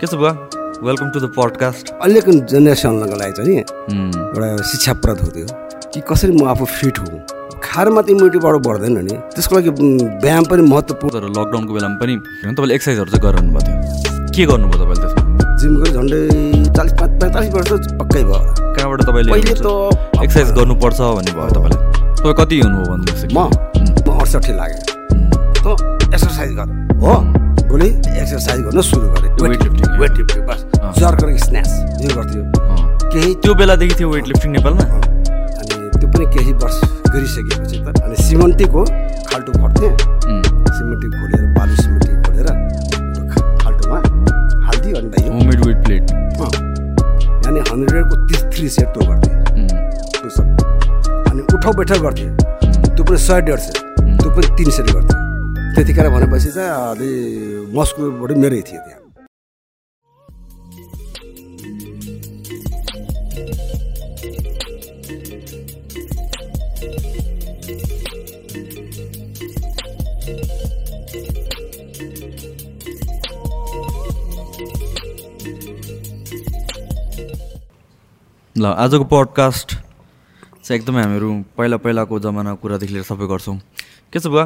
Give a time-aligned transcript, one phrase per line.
[0.00, 0.30] के छ बुवा?
[0.82, 3.62] वेलकम टु द पडकास्ट अहिलेको जेनेरेसनको लागि चाहिँ नि।
[4.34, 5.46] एउटा शिक्षाप्रद हो त्यो।
[5.94, 7.20] कि कसरी म आफू फिट हुँ?
[7.62, 12.74] खाएर मात्रै इम्युनिटीबाट बढ्दैन नि। त्यसको लागि व्यायाम पनि महत्त्वपूर्ण। तर लकडाउनको बेलामा पनि तपाईँले
[12.74, 15.22] एक्सर्साइजहरू चाहिँ गरिरहनु भएको थियो। के गर्नुभयो तपाईँले त्यसमा?
[15.62, 16.20] जिम झन्डै
[16.74, 17.70] चालिस पाँच पैँतालिस वर्ष
[18.02, 18.42] पक्कै भयो।
[18.74, 19.68] कहाँबाट तपाईँले पहिले त
[20.26, 21.80] एक्सर्साइज गर्नुपर्छ भन्ने भयो तपाईँलाई।
[22.18, 23.38] तपाईँ कति हुनुभयो भन्नुहोस् म?
[23.38, 24.82] म अडसठी लाग्यो
[25.62, 25.66] त
[26.10, 26.66] एक्सर्साइज गर।
[26.98, 27.14] हो?
[27.74, 27.86] भोलि
[28.22, 30.60] एक्सर्साइज गर्न सुरु गरेँ। Weightlifting, वेट लिफ्टिङ बस।
[30.98, 31.70] जर्कर स्न्याच
[32.02, 32.42] यो गर्थ्यो।
[33.12, 34.84] केही त्यो बेलादेखि थियो वेट लिफ्टिङ नेपालमा?
[35.58, 36.78] अनि त्यो पनि केही वर्ष
[37.10, 38.84] गरिसकेपछि त अनि सिमन्टीको
[39.30, 39.90] खाल्टो खट्थेँ
[40.76, 42.48] सिमेन्टी खोलेर बालु सिमेन्टी खोलेर
[43.64, 43.98] खाल्टोमा
[44.66, 46.04] हालिदियो अनि यो होममेड वेट प्लेट
[47.50, 49.34] अनि हन्ड्रेडको तिस थ्री सेट त्यो गर्थेँ
[50.14, 50.46] त्यो सब।
[51.26, 52.30] अनि उठाउ बैठक गर्थेँ
[52.94, 53.76] त्यो पनि सय डेढ सय
[54.22, 55.22] त्यो पनि तिन सय गर्थेँ
[55.74, 57.12] त्यतिखेर भनेपछि चाहिँ अलि
[57.74, 59.02] मस्कुलबाट मेरै थियो त्यहाँ।
[78.56, 83.58] ल आजको पडकास्ट चाहिँ एकदमै हामीहरू पहिला पहिलाको जमानाको कुरादेखि लिएर सबै गर्छौँ।
[84.14, 84.44] के छ बुवा?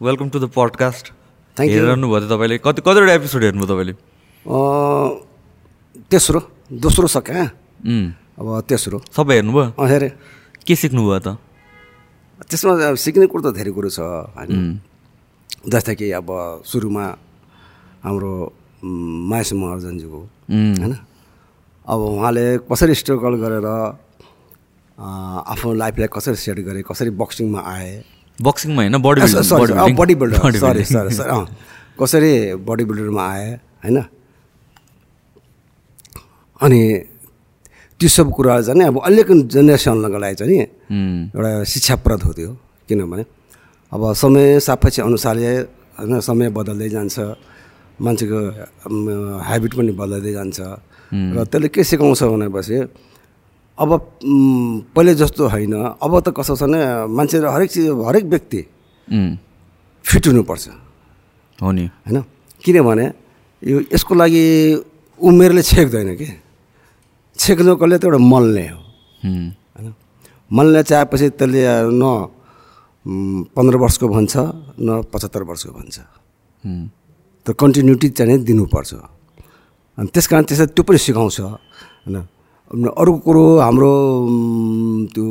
[0.00, 1.12] Welcome to the podcast
[1.56, 1.78] Thank you.
[1.78, 3.94] हेरिरहनु भयो तपाईँले। कति कतिवटा एपिसोड हेर्नुभयो तपाईँले?
[6.10, 6.40] तेस्रो।
[6.82, 8.06] दोस्रो उम्,
[8.38, 9.64] अब तेस्रो। सबै हेर्नुभयो?
[9.78, 10.10] अँ हेरेँ।
[10.66, 11.38] के सिक्नुभयो त?
[12.50, 14.00] त्यसमा सिक्ने कुरो त धेरै कुरो छ
[14.34, 14.82] होइन
[15.70, 16.28] जस्तै कि अब
[16.66, 17.04] सुरुमा
[18.02, 18.32] हाम्रो
[19.30, 20.94] महेश महर्जनजीको उम्, होइन?
[21.86, 23.66] अब उहाँले कसरी स्ट्रगल गरेर
[24.98, 27.92] आफ्नो लाइफलाई कसरी सेट गरे कसरी बक्सिङमा आए
[28.42, 29.20] बक्सिङमा होइन body
[29.94, 31.44] body builder sorry sorry sorry अँ
[32.00, 32.32] कसरी
[32.66, 33.46] बडी बिल्डरमा आए
[33.84, 33.98] होइन?
[36.60, 36.80] अनि
[38.00, 40.58] त्यो सब कुराहरू चाहिँ नि अब अहिलेको जेनेरेसनको लागि चाहिँ नि
[41.34, 42.50] एउटा शिक्षाप्रद हो त्यो
[42.88, 43.24] किनभने
[43.92, 45.52] अब समय सापेक्ष अनुसारले
[45.98, 47.16] होइन समय बदल्दै जान्छ
[48.02, 48.38] मान्छेको
[49.46, 50.58] ह्याबिट पनि बदल्दै जान्छ।
[51.14, 52.76] र त्यसले के सिकाउँछ भनेपछि
[53.78, 53.90] अब
[54.94, 56.80] पहिले जस्तो होइन। अब त कस्तो छ भने
[57.10, 58.60] मान्छे हरेक चिज हरेक व्यक्ति
[60.04, 60.64] फिट हुनुपर्छ।
[61.58, 62.22] हो नि। होइन?
[62.62, 63.06] किनभने
[63.62, 64.44] यो यसको लागि
[65.18, 66.26] उमेरले छेक्दैन कि?
[67.36, 68.78] छेक्नुकोले त एउटा मनले हो।
[69.24, 69.94] होइन?
[70.50, 71.62] मनले चाहेपछि त्यसले
[71.98, 72.02] न
[73.54, 74.34] पन्ध्र वर्षको भन्छ
[74.78, 75.96] न पचहत्तर वर्षको भन्छ।
[77.46, 78.92] त कन्टिन्युटी चाहिँ दिनुपर्छ।
[79.98, 82.16] अनि त्यस कारण त्यसलाई त्यो पनि सिकाउँछ। होइन?
[82.74, 83.92] अर्को कुरो हाम्रो
[85.14, 85.26] त्यो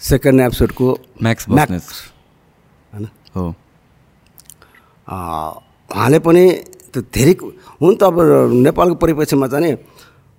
[0.00, 0.86] सेकेन्ड एपिसोडको
[1.22, 1.92] म्याक्स म्याक्स
[2.92, 3.06] होइन?
[3.36, 3.44] हो।
[5.92, 6.44] उहाँले पनि
[6.92, 7.34] त्यो धेरै
[7.80, 8.16] हुन त अब
[8.64, 9.72] नेपालको परिप्रेक्ष्यमा चाहिँ नि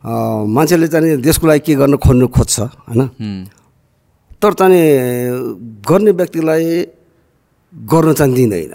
[0.03, 0.11] अ,
[0.49, 2.59] मान्छेले चाहिँ देशको लागि के गर्न खोज्नु खोज्छ
[2.89, 3.01] होइन?
[4.41, 4.81] तर चाहिँ
[5.87, 6.65] गर्ने व्यक्तिलाई
[7.73, 8.73] गर्न चाहिँ दिँदैन।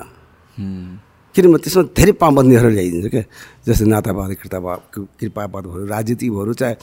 [1.35, 3.23] किनभने त्यसमा धेरै पाबन्दीहरू ल्याइदिन्छ क्या
[3.67, 4.79] जस्तै नातावाद कृतावाद
[5.21, 6.75] कृपावाद भयो राजनीति भयो चाहे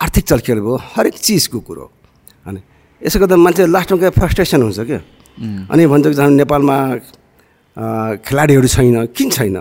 [0.00, 1.84] आर्थिक चलखेल भयो हरेक चिजको कुरो
[2.46, 2.60] अनि
[3.02, 5.00] यसो गर्दा मान्छे लास्टमा गएर फ्रस्ट्रेसन हुन्छ क्या।
[5.72, 6.76] अनि भन्छ कि झन् नेपालमा
[8.24, 9.56] खेलाडीहरू छैन किन छैन?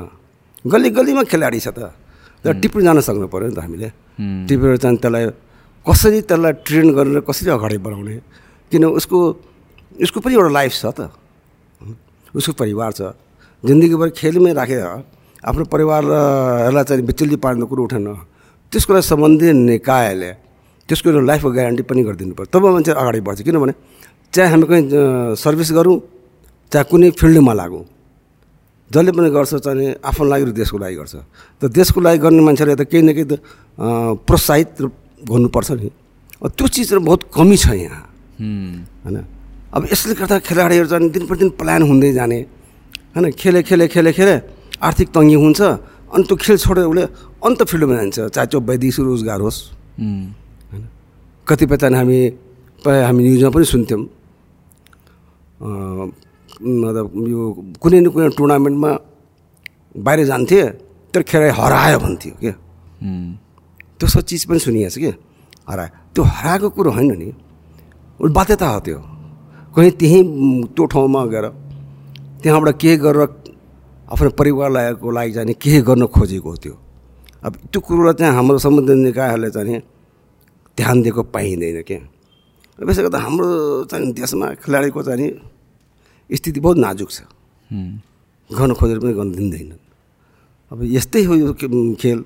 [0.64, 1.92] गल्ली गल्लीमा खेलाडी छ त।
[2.44, 3.90] तर टिप्नु जान सक्नु पऱ्यो नि त हामीले।
[4.48, 5.24] टिपेर चाहिँ त्यसलाई
[5.86, 8.16] कसरी त्यसलाई ट्रेन गरेर कसरी अगाडि बढाउने?
[8.72, 9.18] किन उसको
[10.04, 11.12] उसको पनि एउटा लाइफ छ त।
[12.36, 13.02] उसको परिवार छ।
[13.64, 14.84] जिन्दगीभर खेलमै राखेर
[15.44, 18.08] आफ्नो परिवारलाई चाहिँ बिचुल्ली पार्ने कुरो उठेन
[18.76, 20.32] त्यसको लागि सम्बन्धित निकायले
[20.90, 23.74] त्यसको एउटा लाइफको ग्यारेन्टी पनि गरिदिनु पर्छ तब मान्छे अगाडि बढ्छ। किनभने
[24.36, 24.84] चाहे हामी कहीँ
[25.40, 25.96] सर्भिस गरौँ
[26.72, 27.84] चाहे कुनै फिल्डमा लागौँ
[28.92, 31.16] जसले पनि गर्छ चाहिँ आफ्नो लागि र देशको लागि गर्छ।
[31.58, 33.34] त देशको लागि गर्ने मान्छेले त केही न केही त
[34.28, 34.70] प्रोत्साहित
[35.24, 35.90] गर्नुपर्छ नि।
[36.46, 38.04] त्यो चिज बहुत कमी छ यहाँ।
[39.08, 39.18] होइन?
[39.74, 42.40] अब यसले गर्दा खेलाडीहरू चाहिँ दिन प्रतिदिन प्लान हुँदै जाने।
[43.16, 43.32] होइन?
[43.40, 44.36] खेले खेले खेले खेले
[44.84, 45.62] आर्थिक तङ्गी हुन्छ।
[46.14, 47.04] अनि त्यो खेल छोडेर उसले
[47.46, 49.60] अन्त फिल्डमा जान्छ। चाहे त्यो वैदेशिक रोजगार होस्।
[50.00, 50.84] होइन?
[51.48, 52.20] कतिपय चाहिँ हामी
[52.84, 54.02] प्रायः हामी न्युजमा पनि सुन्थ्यौँ।
[55.62, 57.42] मतलब यो
[57.82, 58.92] कुनै न कुनै टुर्नामेन्टमा
[59.96, 60.60] बाहिर जान्थे
[61.14, 62.54] तर खेलाडी हरायो भन्थ्यो क्या
[63.98, 65.12] त्यो सब चिज पनि सुनिएको छ कि?
[65.70, 67.30] हरायो। त्यो हराएको कुरो होइन नि।
[68.20, 69.00] बाध्यता हो त्यो।
[69.76, 70.24] कहीँ त्यहीँ
[70.76, 71.46] त्यो ठाउँमा गएर
[72.42, 73.22] त्यहाँबाट के गरेर
[74.12, 76.76] आफ्नो परिवारलाईको लागि चाहिँ नि केही गर्न खोजेको हो त्यो?
[77.46, 79.78] अब त्यो कुरोलाई चाहिँ हाम्रो सम्बन्धित निकायहरूले चाहिँ
[80.78, 82.02] ध्यान दिएको पाइँदैन क्या
[82.90, 83.50] यसले गर्दा हाम्रो
[83.86, 85.30] चाहिँ देशमा खेलाडीको चाहिँ
[86.30, 87.22] स्थिति बहुत नाजुक छ।
[88.50, 89.72] गर्न खोजेर पनि गर्न दिँदैन।
[90.72, 91.54] अब यस्तै हो यो
[92.02, 92.20] खेल।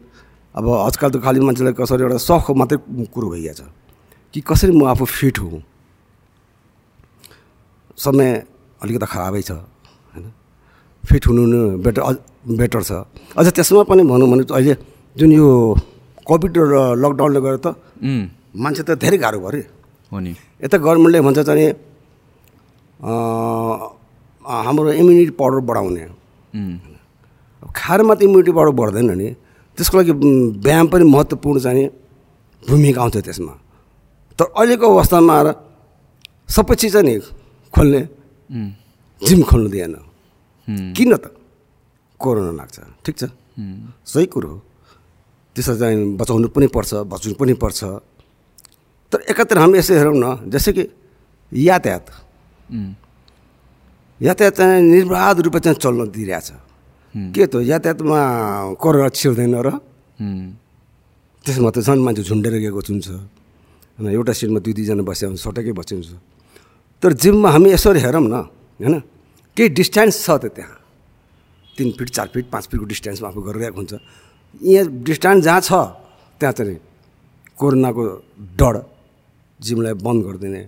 [0.55, 2.77] अब आजकल त खालि मान्छेलाई कसरी एउटा सख मात्रै
[3.11, 3.61] कुरो भइएको छ।
[4.33, 5.61] कि कसरी म आफू फिट हुँ?
[7.99, 8.27] समय
[8.81, 10.31] अलिकति खराबै छ होइन?
[11.03, 12.01] फिट हुनु बेटर
[12.55, 12.91] बेटर छ।
[13.35, 14.73] अझ त्यसमा पनि भनौँ भने अहिले
[15.19, 15.47] जुन यो
[16.23, 17.75] कोभिड र लकडाउनले गर्दा त
[18.55, 19.61] मान्छे त धेरै गाह्रो भयो अरे
[20.11, 20.31] हो नि।
[20.63, 21.67] यता गभर्मेन्टले भन्छ चाहिँ
[24.63, 26.03] हाम्रो इम्युनिटी पावर बढाउने।
[26.55, 26.77] उम्,
[27.63, 29.29] अब खाएर मात्रै इम्युनिटी पावर बढ्दैन नि।
[29.77, 30.13] त्यसको लागि
[30.63, 31.85] व्यायाम पनि महत्त्वपूर्ण चाहिँ
[32.63, 33.53] भूमिका आउँछ त्यसमा।
[34.39, 35.47] तर अहिलेको अवस्थामा आएर
[36.47, 37.13] सबै चिज नि
[37.75, 38.01] खोल्ने
[39.21, 39.95] जिम खोल्नु दिएन।
[40.95, 41.25] किन त?
[42.19, 43.23] कोरोना लाग्छ। ठिक छ?
[44.07, 44.57] सही कुरो हो।
[45.59, 47.79] त्यसलाई चाहिँ बचाउनु पनि पर्छ बचाउनु पनि पर्छ।
[49.11, 50.83] तर एकातिर हामी यसो हेरौँ न जस्तै कि
[51.51, 52.05] यातायात।
[54.21, 56.49] यातायात चाहिँ निर्वाध रूपमा चाहिँ चल्न दिइरहेछ।
[57.35, 58.19] के त यातायातमा
[58.79, 59.69] कोरोना छिर्दैन र?
[61.43, 63.07] त्यसमा त झन् मान्छे झुन्डेर गएको हुन्छ।
[63.99, 66.11] होइन एउटा सिटमा दुई दुईजना बस्यो भने सटकै बस्यो हुन्छ।
[67.03, 68.47] तर जिममा हामी यसरी हेरौँ न
[68.79, 68.95] होइन
[69.57, 70.77] केही डिस्टेन्स छ त त्यहाँ।
[71.75, 73.93] तिन फिट चार फिट पाँच फिटको डिस्टेन्समा आफू गरिरहेको हुन्छ।
[74.53, 75.71] यहाँ डिस्टेन्स जहाँ छ
[76.41, 76.77] त्यहाँ चाहिँ
[77.59, 78.03] कोरोनाको
[78.59, 78.75] डर
[79.59, 80.61] जिमलाई बन्द गरिदिने।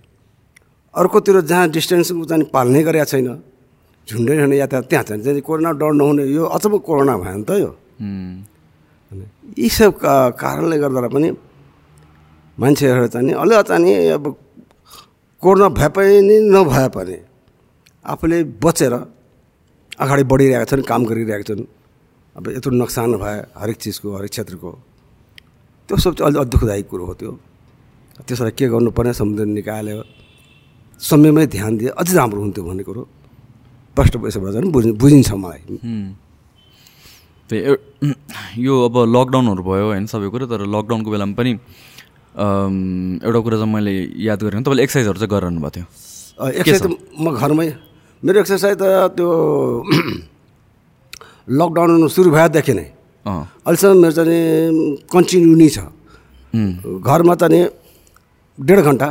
[0.94, 3.28] अर्कोतिर जहाँ डिस्टेन्सको चाहिँ पाल्नै गरेका छैन
[4.08, 7.52] झुन्डै झुन्डै यातायात त्यहाँ चाहिँ चाहिँ कोरोना डर नहुने यो पो कोरोना भयो नि त
[7.64, 7.72] यो।
[9.58, 9.92] यी सब
[10.42, 11.30] कारणले गर्दा पनि
[12.58, 14.24] मान्छेहरू चाहिँ अलि चाहिँ नि अब
[15.42, 17.18] कोरोना भए पनि नभए पनि
[18.06, 18.94] आफूले बचेर
[20.02, 21.64] अगाडि बढिरहेका छन् काम गरिरहेका छन्।
[22.38, 24.72] अब यत्रो नोक्सान भए हरेक चिजको हरेक क्षेत्रको
[25.90, 27.32] त्यो सब चाहिँ अलि दुःखदायी कुरो हो त्यो।
[28.24, 29.94] त्यसलाई के गर्नुपर्ने समुदाय निकायले
[31.00, 33.04] समयमै ध्यान दिए अझै राम्रो हुन्थ्यो भन्ने कुरो।
[33.92, 35.62] स्पष्ट यसबाट चाहिँ बुझि बुझिन्छ मलाई।
[37.50, 37.62] त्यही
[38.64, 41.52] यो अब लकडाउनहरू भयो होइन सबै कुरो तर लकडाउनको बेलामा पनि
[43.28, 43.94] एउटा कुरा चाहिँ मैले
[44.24, 45.86] याद गरेँ तपाईँले एक्सर्साइजहरू चाहिँ गरिरहनु भएको थियो।
[46.64, 47.68] एक्सर्साइज त म घरमै
[48.24, 48.84] मेरो एक्सर्साइज त
[49.20, 49.28] त्यो
[51.50, 52.88] लकडाउन सुरु भएदेखि नै।
[53.26, 54.38] अहिलेसम्म मेरो चाहिँ
[55.10, 55.78] कन्टिन्यू नै छ।
[57.02, 57.60] घरमा त नि
[58.58, 59.08] डेढ घन्टा।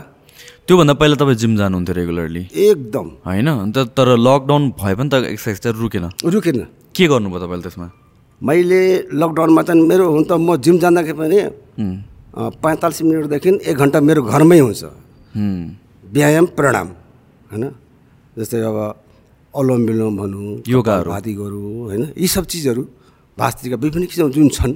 [0.66, 2.42] त्योभन्दा पहिला तपाईँ जिम जानुहुन्थ्यो रेगुलरली?
[2.54, 3.48] एकदम। होइन?
[3.66, 6.58] अन्त तर लकडाउन भए पनि त एक्सर्साइज चाहिँ रुकेन। रुकेन।
[6.94, 7.86] के गर्नुभयो तपाईँले त्यसमा?
[8.40, 8.80] मैले
[9.10, 11.38] लकडाउनमा चाहिँ मेरो हुन त म जिम जाँदाखेरि पनि
[12.62, 14.82] पैँतालिस मिनटदेखि एक घन्टा मेरो घरमै हुन्छ।
[16.14, 16.88] व्यायाम प्राणायाम
[17.50, 17.64] होइन?
[18.38, 18.78] जस्तै अब
[19.54, 21.60] अनुलोम विलोम भनौँ योगाहरू। भातीहरू
[21.90, 22.02] होइन?
[22.16, 22.82] यी सब चिजहरू
[23.38, 24.74] भास्त्रिका विभिन्न किसिमको जुन छन्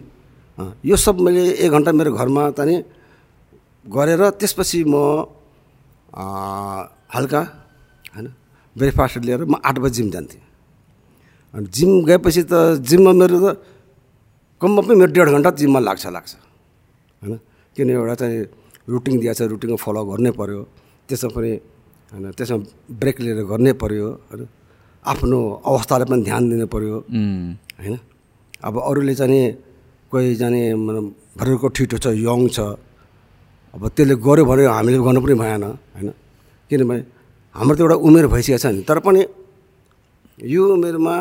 [0.82, 2.76] यो सब मैले एक घन्टा मेरो घरमा त नि
[3.86, 4.94] गरेर त्यसपछि म
[7.14, 7.42] हल्का
[8.14, 8.26] होइन
[8.76, 10.42] ब्रेकफास्ट लिएर म आठ बजी जिम जान्थेँ।
[11.54, 13.46] अनि जिम गएपछि त जिममा मेरो त
[14.60, 16.32] कममा पनि मेरो डेढ घन्टा जिममा लाग्छ लाग्छ
[17.22, 17.34] होइन?
[17.76, 18.42] किन एउटा चाहिँ
[18.90, 20.60] रुटिन दिएको छ रुटिनको फलो गर्नै पऱ्यो
[21.08, 21.50] त्यसमा पनि
[22.10, 22.58] होइन त्यसमा
[22.90, 24.42] ब्रेक लिएर गर्नै पऱ्यो होइन?
[25.04, 26.96] आफ्नो अवस्थालाई पनि ध्यान दिनु पऱ्यो
[27.78, 27.94] होइन?
[28.64, 29.40] अब अरूले चाहिँ नि
[30.08, 30.60] कोही जाने
[31.38, 32.58] भरेको ठिटो छ यङ छ
[33.74, 36.08] अब त्यसले गऱ्यो भने हामीले गर्नु पनि भएन होइन?
[36.70, 37.02] किनभने
[37.54, 39.20] हाम्रो त एउटा उमेर भइसकेको छ नि तर पनि
[40.40, 41.14] यो उमेरमा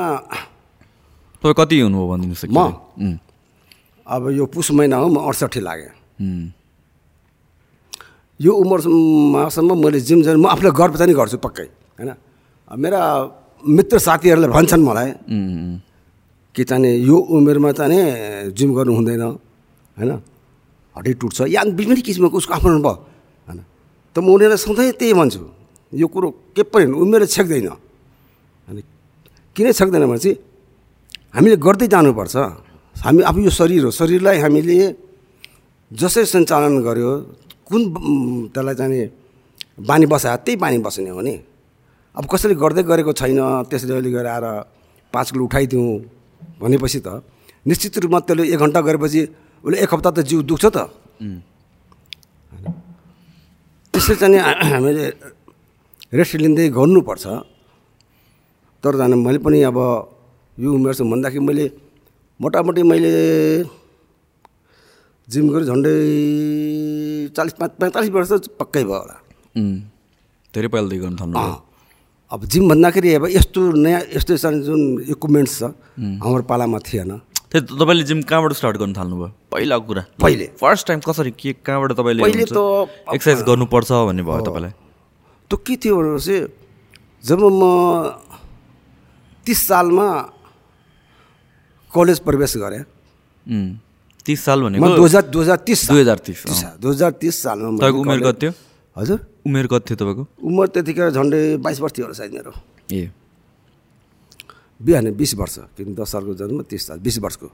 [1.43, 2.59] तपाईँ कति हुनुभयो भनिदिनुहोस् म?
[4.07, 5.91] अब यो पुस महिना हो म अडसट्ठी लागेँ।
[8.39, 11.67] यो उमेरसम्म मैले जिम जानु म आफूलाई गर्व चाहिँ गर्छु पक्कै
[11.99, 12.11] होइन?
[12.71, 13.01] मेरा
[13.65, 15.09] मित्र साथीहरूले भन्छन् मलाई
[16.55, 20.11] कि चाहिँ यो उमेरमा चाहिँ जिम गर्नु हुँदैन होइन?
[20.95, 22.95] हड्डी टुट्छ। या विभिन्न किसिमको उसको आफ्नो अनुभव
[23.47, 23.59] होइन?
[24.15, 25.41] त म उनीहरूलाई सधैँ त्यही भन्छु
[25.93, 27.67] यो कुरो के पनि होइन, उमेर छेक्दैन।
[28.69, 28.81] अनि
[29.55, 30.37] किन छेक्दैन भने चाहिँ
[31.33, 32.35] हामीले गर्दै जानुपर्छ।
[32.93, 34.75] हामी आफू यो शरीर हो शरीरलाई हामीले
[35.91, 37.11] जसरी सञ्चालन गर्यो
[37.67, 37.81] कुन
[38.53, 39.01] त्यसलाई चाहिँ
[39.81, 41.35] बानी बसायो त्यही बानी बस्ने हो नि
[42.15, 43.39] अब कसैले गर्दै गरेको छैन
[43.69, 44.45] त्यसले अहिले गएर आएर
[45.13, 45.89] पाँच किलो उठाइदिउँ
[46.61, 47.25] भनेपछि त
[47.65, 49.21] निश्चित रूपमा त्यसले एक घन्टा गरेपछि
[49.63, 50.77] उसले एक हप्ता त जिउ दुख्छ त।
[51.23, 51.39] उम्,
[53.93, 54.39] त्यसै चाहिँ
[54.73, 55.05] हामीले
[56.13, 57.25] रेस्ट लिँदै गर्नुपर्छ।
[58.83, 59.77] तर जाने मैले पनि अब
[60.59, 61.65] यो उमेरसम्म भन्दाखेरि मैले
[62.39, 63.11] मोटामोटी मैले
[65.27, 65.95] जिम गरेँ झन्डै
[67.31, 69.15] चालिस पाँच पैँतालिस वर्ष पक्कै भयो होला।
[70.53, 71.72] धेरै पहिलादेखि गर्नु थाल्नु।
[72.33, 74.33] अब जिम भन्दाखेरि अब यस्तो नयाँ यस्तो
[74.65, 75.63] जुन इक्विपमेन्ट्स छ
[76.17, 77.11] हाम्रो पालामा थिएन।
[77.45, 79.29] त्यही त तपाईँले जिम कहाँबाट स्टार्ट गर्नु थाल्नुभयो?
[79.53, 82.57] पहिलाको कुरा। पहिले। फर्स्ट टाइम कसरी के कहाँबाट तपाईँले पहिले त
[83.13, 84.73] एक्सर्साइज गर्नुपर्छ भन्ने भयो तपाईँलाई?
[85.45, 86.37] त्यो के थियो भनेपछि
[87.21, 87.61] जब म
[89.45, 90.07] तिस सालमा
[91.93, 92.83] कलेज प्रवेश गरेँ।
[94.25, 96.41] तिस साल भनेको दुई हजार दुई हजार तिस दुई हजार तिस
[96.81, 98.51] दुई हजार तिस सालमा तपाईँको उमेर कति थियो
[98.97, 100.23] हजुर। उमेर कति थियो तपाईँको?
[100.43, 102.53] उमेर त्यतिखेर झन्डै बाइस वर्ष थियो होला सायद मेरो।
[102.91, 103.11] ए।
[104.79, 107.47] बिहान बिस वर्ष किन दस सालको जन्म तिस साल बिस वर्षको।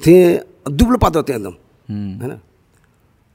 [0.00, 1.54] थिएँ दुब्लो पातो थिएँ एकदम।
[2.22, 2.32] होइन?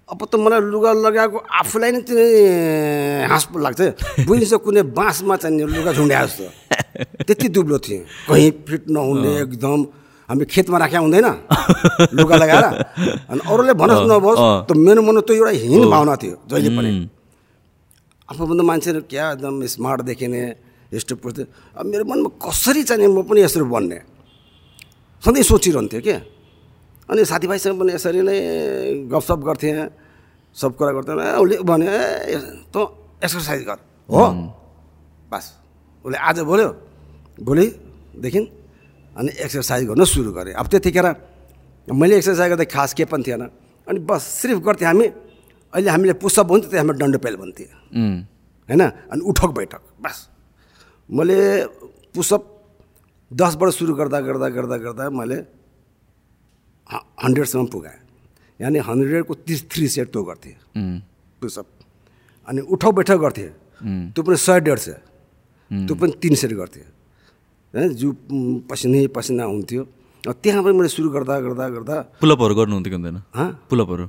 [0.09, 3.81] अब त मलाई लुगा लगाएको आफूलाई नै चाहिँ हाँस पो लाग्छ।
[4.27, 6.45] बुझिन्छ कुनै बाँसमा चाहिँ लुगा झुन्ड्या जस्तो।
[7.27, 9.79] त्यति दुब्लो थिएँ। कहीँ फिट नहुने एकदम।
[10.29, 11.27] हामी खेतमा राख्या हुँदैन।
[12.17, 12.65] लुगा लगाएर।
[13.29, 16.91] अनि अरूले भनोस् नभोस्। त मेरो मनमा त्यो एउटा हिँड भावना थियो जहिले पनि।
[18.29, 20.41] आफूभन्दा मान्छेहरू क्या एकदम स्मार्ट देखिने
[20.93, 21.37] हिस्टोपुस्ट
[21.77, 23.99] अब मेरो मनमा कसरी चाहिँ म पनि यसरी बन्ने।
[25.23, 26.19] सधैँ सोचिरहन्थ्यो क्या
[27.09, 28.37] अनि साथीभाइसँग पनि यसरी नै
[29.13, 29.89] गफसप गर्थेँ।
[30.57, 32.35] सब कुरा गर्थेँ। उसले भन्यो ए
[32.73, 32.81] तँ
[33.21, 33.77] एक्सर्साइज गर।
[34.09, 34.23] हो।
[35.29, 35.45] बस।
[36.05, 36.69] उसले आज बोल्यो
[37.37, 38.41] भोलिदेखि
[39.15, 41.07] अनि एक्सर्साइज गर्न सुरु गरेँ। अब त्यतिखेर
[41.87, 43.43] मैले एक्सर्साइज गर्दा खास के पनि थिएन।
[43.87, 45.05] अनि बस सिर्फ गर्थेँ हामी
[45.73, 47.67] अहिले हामीले पुसअप हुन्थ्यो त्यो हामीले डन्डो भन्थ्यो।
[48.69, 48.81] होइन?
[48.81, 50.17] अनि उठक बैठक बस।
[51.09, 51.37] मैले
[52.15, 52.41] पुसअप
[53.31, 55.37] दसबाट सुरु गर्दा गर्दा गर्दा गर्दा मैले
[57.23, 57.99] हन्ड्रेडसम्म पुगाएँ
[58.59, 60.55] यानि हन्ड्रेडको तिस थ्री सेट त्यो गर्थेँ।
[61.41, 61.67] पुसअप।
[62.47, 63.49] अनि उठक बैठक गर्थेँ।
[64.11, 64.97] त्यो पनि सय डेढ सय
[65.71, 66.85] त्यो पनि तिन सेट गर्थेँ।
[67.75, 68.09] जिउ
[68.69, 69.83] पसिनै पसिना हुन्थ्यो।
[70.25, 73.17] त्यहाँ पनि मैले सुरु गर्दा गर्दा गर्दा पुलअपहरू गर्नुहुन्थ्यो कि हुँदैन?
[73.35, 73.49] हँ?
[73.69, 74.05] पुलअपहरू?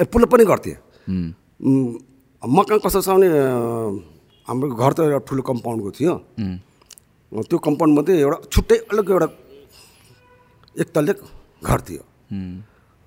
[0.00, 0.76] ए पुल पनि गर्थेँ
[1.10, 1.28] उम्,
[1.60, 1.94] उम्,
[2.42, 3.28] म कहाँ कस्तो छ भने
[4.48, 6.14] हाम्रो घर त एउटा ठुलो कम्पाउन्डको थियो।
[7.32, 9.28] त्यो कम्पाउन्डमा चाहिँ एउटा छुट्टै अलग एउटा
[10.80, 11.12] एक तल्ले
[11.64, 12.02] घर थियो।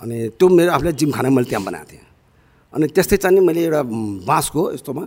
[0.02, 2.06] अनि त्यो मेरो आफूले जिमखाना मैले त्यहाँ बनाएको थिएँ।
[2.74, 3.82] अनि त्यस्तै चाहिँ मैले एउटा
[4.30, 5.04] बाँसको यस्तोमा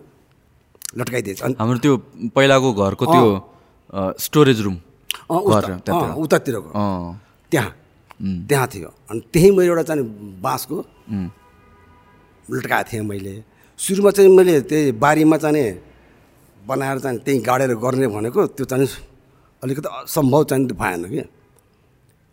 [0.99, 1.94] लट्काइदिएछु। हाम्रो त्यो
[2.35, 3.26] पहिलाको घरको त्यो
[3.92, 4.76] स्टोरेज रुम
[6.23, 6.70] उतातिरको।
[7.52, 7.70] त्यहाँ।
[8.49, 10.02] त्यहाँ थियो। अनि त्यहीँ मैले एउटा चाहिँ
[10.42, 10.76] बाँसको
[12.47, 13.35] लट्काएको थिएँ मैले।
[13.78, 15.66] सुरुमा चाहिँ मैले त्यही बारीमा चाहिँ
[16.62, 18.87] बनाएर चाहिँ त्यहीँ गाडेर गर्ने भनेको त्यो चाहिँ
[19.62, 21.23] अलिकति सम्भव चाहिँ भएन कि।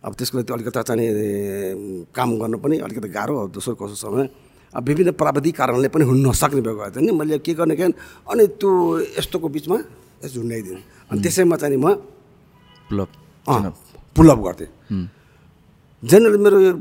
[0.04, 4.28] अब त्यसको लागि त्यो अलिकति चाहिँ काम गर्न पनि अलिकति गाह्रो दोस्रो कसो समय।
[4.74, 7.82] अब विभिन्न प्राविधिक कारणले पनि हुन नसक्ने भएको भए चाहिँ नि मैले के गर्ने कि
[7.82, 8.70] अनि त्यो
[9.18, 9.76] यस्तोको बिचमा
[10.24, 11.86] झुन्डाइदिने अनि त्यसैमा चाहिँ म
[12.90, 13.10] पुलअप
[13.46, 13.70] अँ,
[14.16, 14.70] पुलअप गर्थेँ।
[16.02, 16.72] जेनरली मेरो यो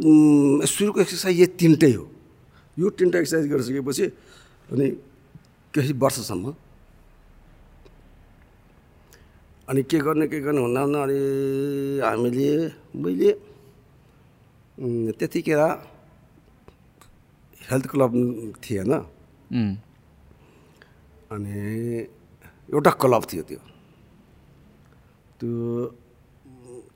[0.65, 2.05] सुरुको एक्सर्साइज यो तिनटै हो।
[2.77, 4.05] यो तिनवटा एक्सर्साइज गरिसकेपछि
[4.71, 4.85] अनि
[5.73, 6.45] केही वर्षसम्म।
[9.67, 11.19] अनि के गर्ने के गर्ने हुँदा हुँदा अनि
[12.03, 12.49] हामीले
[12.95, 13.31] मैले
[15.17, 15.61] त्यतिखेर
[17.61, 18.11] हेल्थ क्लब
[18.63, 19.73] थिएन। उम्,
[21.35, 21.55] अनि
[22.73, 23.59] एउटा क्लब थियो त्यो।
[25.39, 25.51] त्यो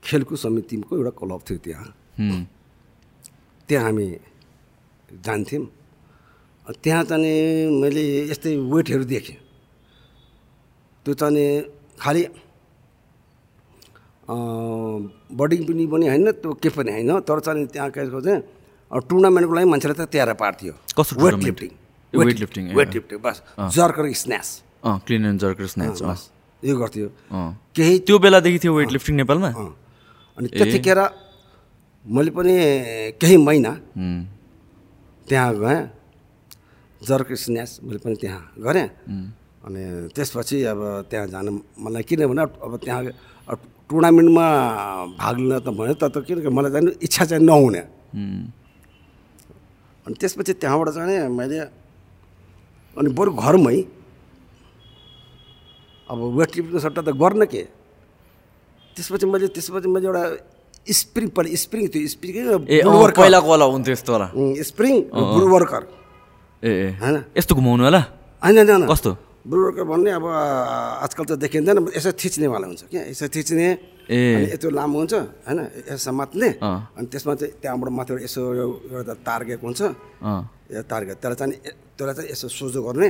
[0.03, 1.87] खेलकुद समितिको एउटा क्लब थियो त्यहाँ।
[3.67, 4.07] त्यहाँ हामी
[5.25, 5.65] जान्थ्यौँ।
[6.83, 9.37] त्यहाँ चाहिँ मैले यस्तै वेटहरू देखेँ।
[11.05, 11.45] त्यो चाहिँ
[11.99, 12.23] खालि
[15.39, 18.41] बडी पनि पनि होइन त्यो के पनि होइन तर चाहिँ त्यहाँ के चाहिँ
[18.91, 20.73] टुर्नामेन्टको लागि मान्छेलाई त तयार पार्थ्यो
[21.15, 21.35] वेट?
[21.47, 21.71] लिफ्टिङ
[22.37, 23.37] lifting, ए, weight lifting bus.
[23.75, 24.47] Jerker snatch.
[24.83, 26.01] Clean and jerker snatch
[26.63, 27.07] यो गर्थ्यो।
[27.75, 29.50] केही त्यो बेलादेखि थियो वेट लिफ्टिङ नेपालमा।
[30.38, 31.00] अनि त्यतिखेर
[32.05, 32.53] मैले पनि
[33.21, 33.71] केही महिना
[35.27, 35.79] त्यहाँ गएँ
[37.01, 38.88] जर्क स्न्यास मैले पनि त्यहाँ गरेँ।
[39.65, 39.81] अनि
[40.15, 41.47] त्यसपछि अब त्यहाँ जान
[41.77, 43.01] मलाई किनभने अब त्यहाँ
[43.89, 44.45] टुर्नामेन्टमा
[45.21, 47.81] भाग लिन त भयो तर त किनकि मलाई चाहिँ इच्छा चाहिँ नहुने।
[50.05, 51.59] अनि त्यसपछि त्यहाँबाट चाहिँ मैले
[52.97, 53.77] अनि बरु घरमै
[56.11, 57.63] अब वेट लिफ्टिङको सट्टा त गर्न के?
[58.95, 60.23] त्यसपछि मैले त्यसपछि मैले एउटा
[60.81, 62.33] स्प्रिङ पहिला स्प्रिङ थियो स्प्रिङ
[63.15, 64.27] पहिलाको वाला हुन्थ्यो यस्तो वाला
[64.69, 65.83] स्प्रिङ बुल वर्कर
[66.63, 66.69] ए
[67.01, 68.01] होइन। यस्तो घुमाउनु होला?
[68.43, 69.11] होइन होइन कस्तो?
[69.47, 70.25] बुल वर्कर भन्ने अब
[71.05, 73.01] आजकल त देखिँदैन यसो थिच्नेवाला हुन्छ। क्या?
[73.09, 73.67] यसो थिच्ने।
[74.11, 75.13] ए। यत्रो लामो हुन्छ
[75.47, 75.59] होइन?
[75.89, 78.41] यसो समात्ने। अँ। अनि त्यसमा चाहिँ त्यहाँबाट माथिबाट यसो
[79.01, 79.81] एउटा तार गएको हुन्छ
[80.89, 81.53] तार गएको त्यसलाई चाहिँ
[81.97, 83.09] त्यसलाई चाहिँ यसो सोझो गर्ने।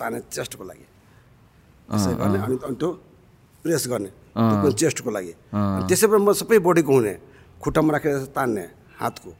[0.00, 0.84] तार्ने चेस्टको लागि।
[1.92, 2.90] यसो गर्ने। अनि अनि त्यो
[3.62, 5.32] प्रेस गर्ने। पनि चेस्टको लागि?
[5.52, 7.14] अनि त्यसैबाट म सबै बडीको हुने।
[7.60, 8.64] खुट्टामा राखेर तान्ने
[8.98, 9.30] हातको।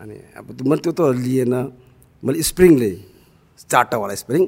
[0.00, 1.54] अनि अब मैले त्यो त लिएन।
[2.22, 2.96] मैले स्प्रिङ लिएँ।
[3.70, 4.42] चारवटावाला स्प्रिङ।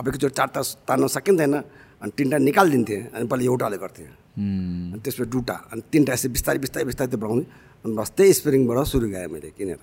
[0.00, 1.54] अब एकचोटि चारवटा तान्न सकिँदैन।
[2.02, 6.84] अनि तिनवटा निकालिदिन्थेँ। अनि पहिला एउटाले गर्थेँ। अनि त्यसपछि दुइटा अनि तिनवटा यसो बिस्तारै बिस्तारै
[6.88, 7.44] बिस्तारै त्यो बढाउने।
[7.84, 9.82] अनि बस त्यही स्प्रिङबाट सुरु गएँ मैले किनेर।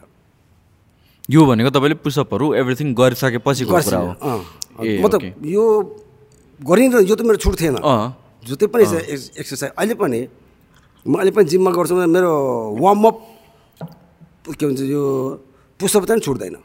[1.30, 4.10] यो भनेको तपाईँले पुसअपहरू एभ्रिथिङ गरिसकेपछिको कुरा हो।
[4.82, 5.16] म त
[5.46, 5.64] यो
[6.60, 7.78] गरिन यो त मेरो छुट थिएन।
[8.48, 10.20] जति पनि एक्स- एक्सर्साइज अहिले पनि
[11.08, 12.32] म अहिले पनि जिममा गर्छु भने मेरो
[12.80, 13.16] वार्मअप
[14.60, 15.04] के भन्छ यो
[15.80, 16.56] पुसअप चाहिँ छुट्दैन।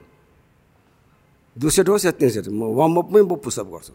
[1.56, 3.92] दुई सेट होस् या तिन सेट म वार्मअपमै म पुसअप गर्छु।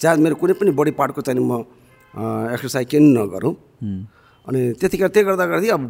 [0.00, 1.64] चाहे मेरो कुनै पनि बडी पार्टको चाहिँ म
[2.54, 3.54] एक्सर्साइज केही नगरौँ।
[4.48, 5.82] अनि त्यतिखेर त्यही गर्दा गर्दै अब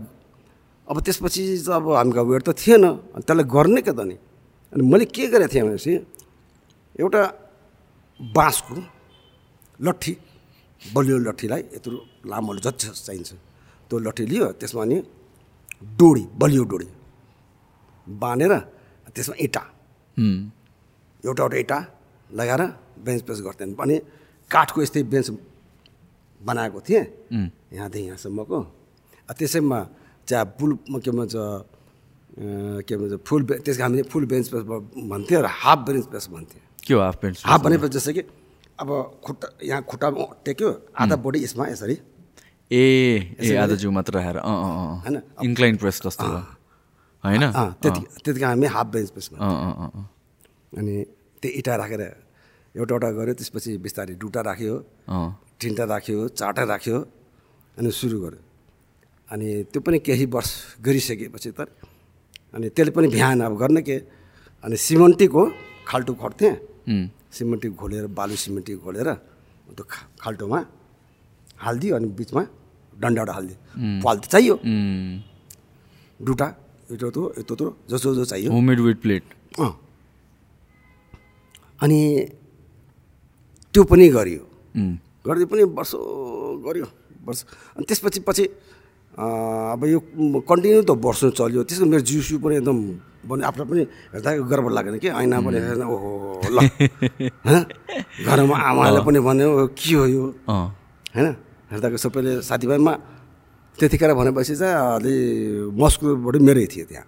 [0.91, 2.85] अब त्यसपछि त अब हामीको वेट त थिएन।
[3.23, 4.17] त्यसलाई गर्ने के त नि
[4.75, 5.93] अनि मैले के गरेको थिएँ भनेपछि
[6.99, 7.23] एउटा
[8.21, 8.75] बाँसको
[9.85, 10.13] लट्ठी
[10.81, 11.97] बलियो लट्ठीलाई यत्रो
[12.31, 13.31] लामो जति चाहिन्छ।
[13.91, 14.97] त्यो लट्ठी लियो त्यसमा अनि
[15.99, 16.89] डोरी बलियो डोरी
[18.07, 18.53] बाँधेर
[19.15, 19.63] त्यसमा इँटा।
[21.25, 21.79] एउटा एउटा इँटा
[22.31, 22.63] लगाएर
[23.05, 23.97] बेन्च प्रेस गर्थेँ अनि
[24.51, 25.27] काठको यस्तै बेन्च
[26.41, 27.05] बनाएको थिएँ।
[27.73, 28.59] यहाँदेखि यहाँसम्मको।
[29.29, 29.79] त्यसैमा
[30.29, 30.71] चाहे फुल
[31.05, 31.35] के भन्छ
[32.85, 36.61] के भन्छ फुल बे त्यसको हामीले फुल बेन्च प्रेस भन्थ्यो र हाफ बेन्च प्रेस भन्थ्यो।
[36.85, 38.23] के हो हाफ प्यान्ट हाफ भनेपछि जस्तो कि
[38.81, 38.89] अब
[39.25, 41.97] खुट्टा यहाँ खुट्टामा टेक्यो आधा बडी यसमा यसरी।
[42.71, 42.83] ए
[43.39, 45.17] ए आधा जिउ मात्र राखेर अँ अँ अँ होइन?
[45.47, 46.27] इन्क्लाइन प्रेस जस्तो
[47.25, 47.43] होइन?
[47.83, 50.05] त्यति त्यतिको हामी हाफ बेन्च प्रेस भन्छौँ अँ अँ अँ अँ।
[50.79, 50.95] अनि
[51.41, 52.03] त्यो इँटा राखेर
[52.75, 54.75] एउटा एउटा गऱ्यो त्यसपछि बिस्तारै दुइटा राख्यो
[55.61, 56.97] तिनवटा राख्यो चारवटा राख्यो
[57.79, 58.43] अनि सुरु गर्यो
[59.31, 60.53] अनि त्यो पनि केही वर्ष
[60.83, 61.71] गरिसकेपछि त
[62.55, 63.97] अनि त्यसले पनि बिहान अब गर्ने के
[64.65, 65.43] अनि सिमन्टीको
[65.87, 66.55] खाल्टो खट्थेँ।
[67.35, 69.09] सिमन्टी घोलेर बालु सिमन्टी घोलेर
[69.77, 70.59] त्यो खा खाल्टोमा
[71.65, 72.43] हालिदियो अनि बिचमा
[73.01, 73.59] डन्डा एउटा हालिदियो।
[74.05, 74.55] पाल त चाहियो।
[76.27, 76.47] दुटा
[76.93, 79.25] यत्रो यत्रो यत्रो यत्रो जसो जो चाहियो। Homemade with plate.
[79.59, 79.73] अँ।
[81.83, 82.01] अनि
[83.75, 84.43] त्यो पनि गरियो।
[85.27, 85.93] गर्दै पनि वर्ष
[86.67, 86.87] गऱ्यो
[87.27, 87.41] वर्ष।
[87.77, 88.45] अनि त्यसपछि पछि
[89.15, 89.99] अब यो
[90.49, 92.79] कन्टिन्यू त वर्ष चल्यो। त्यसको मेरो जिउ सिउ पनि एकदम
[93.27, 95.09] भने आफ्नो पनि हेर्दा गर्व लागेन कि?
[95.09, 96.59] ऐना पनि हेर्दा ओहो। ल?
[98.27, 99.49] घरमा आमाले पनि भन्यो
[99.79, 100.25] के हो यो?
[101.15, 101.27] होइन?
[101.71, 102.93] हेर्दाको सबैले साथीभाइमा
[103.79, 105.15] त्यतिखेर भनेपछि चाहिँ अलि
[105.75, 107.07] मस्कुलबाट मेरै थियो त्यहाँ।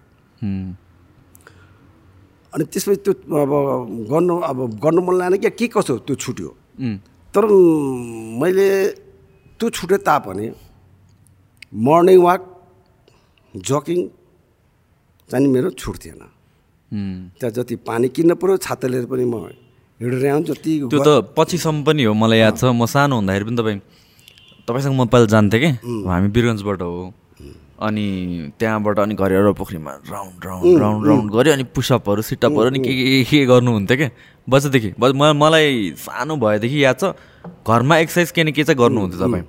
[2.53, 3.51] अनि त्यसपछि त्यो अब
[4.11, 6.49] गर्नु अब गर्नु मन लागेन कि के कसो त्यो छुट्यो।
[7.33, 7.43] तर
[8.41, 8.67] मैले
[9.59, 10.45] त्यो छुटे तापनि
[11.87, 12.41] मर्निङ वाक
[13.53, 13.99] जकिङ
[15.29, 16.36] चाहिँ मेरो छुट्थेन उम्।
[16.91, 19.49] त्यहाँ जति पानी किन्न पऱ्यो छाता लिएर पनि म
[19.99, 23.55] हिँडेर आउँ जति त्यो त पछिसम्म पनि हो मलाई याद छ। म सानो हुँदाखेरि पनि
[23.57, 23.79] तपाईँ
[24.67, 25.69] तपाईँसँग म पहिला जान्थेँ कि?
[26.07, 27.13] हामी बिरगन्जबाट हो।
[27.77, 28.05] अनि
[28.59, 33.23] त्यहाँबाट अनि घरेर पोखरीमा राउन्ड राउन्ड राउन्ड राउन्ड गऱ्यो अनि पुसअपहरू सिटअपहरू अनि के के
[33.29, 34.09] के गर्नुहुन्थ्यो क्या
[34.47, 37.13] बच्चादेखि मलाई सानो भएदेखि याद छ
[37.67, 39.43] घरमा एक्सर्साइज के न के चाहिँ गर्नुहुन्थ्यो तपाईँ।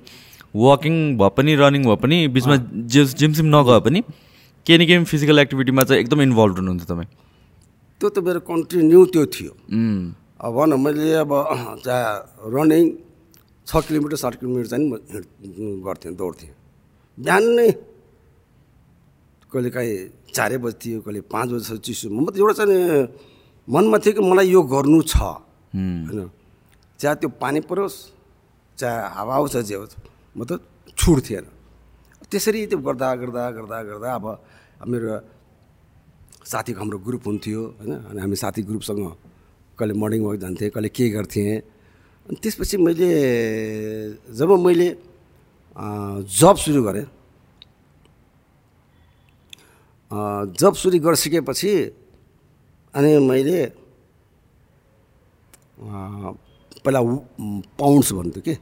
[0.49, 4.01] वकिङ भए पनि रनिङ भए पनि बिचमा जिम जिमसिम नगए पनि
[4.65, 7.09] के न के फिजिकल एक्टिभिटीमा चाहिँ एकदम इन्भल्भ हुनुहुन्थ्यो तपाईँ।
[7.99, 9.51] त्यो त मेरो कन्टिन्यू त्यो थियो।
[10.39, 11.31] अब भन मैले अब
[11.83, 12.03] चाहे
[12.47, 12.83] रनिङ
[13.67, 14.95] छ किलोमिटर सात किलोमिटर चाहिँ म
[15.83, 16.51] गर्थेँ दौड्थेँ।
[17.19, 17.67] बिहान नै
[19.51, 22.79] कहिले काहीँ चारै बजीथियो कहिले पाँच बजीसम्म चिसो। म त एउटा चाहिँ
[23.67, 25.19] मनमा थियो कि मलाई यो गर्नु छ।
[25.75, 26.31] होइन।
[26.99, 27.97] चाहे त्यो पानी परोस्
[28.79, 29.95] चाहे हावा आउँछ जे होस्
[30.39, 30.63] म त
[30.95, 31.45] छुट्थेन
[32.31, 34.25] त्यसरी त्यो गर्दा गर्दा गर्दा गर्दा अब
[34.87, 35.11] मेरो
[36.49, 37.93] साथीको हाम्रो ग्रुप हुन्थ्यो होइन?
[38.09, 39.01] अनि हामी साथी ग्रुपसँग
[39.77, 41.61] कहिले मर्निङ वाक जान्थेँ कहिले के गर्थेँ।
[42.25, 43.09] अनि त्यसपछि मैले
[44.33, 44.89] जब मैले
[46.39, 47.05] जब सुरु गरेँ
[50.57, 51.71] जब सुरु गरिसकेपछि
[52.93, 53.59] अनि मैले
[56.83, 56.99] पहिला
[57.77, 58.53] पाउन्ड्स भन्थ्यो कि?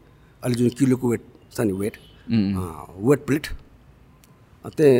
[0.43, 1.23] अहिले जुन किलोको वेट
[1.56, 1.95] छ नि वेट?
[3.08, 3.45] Weight plate.
[4.67, 4.91] त्यही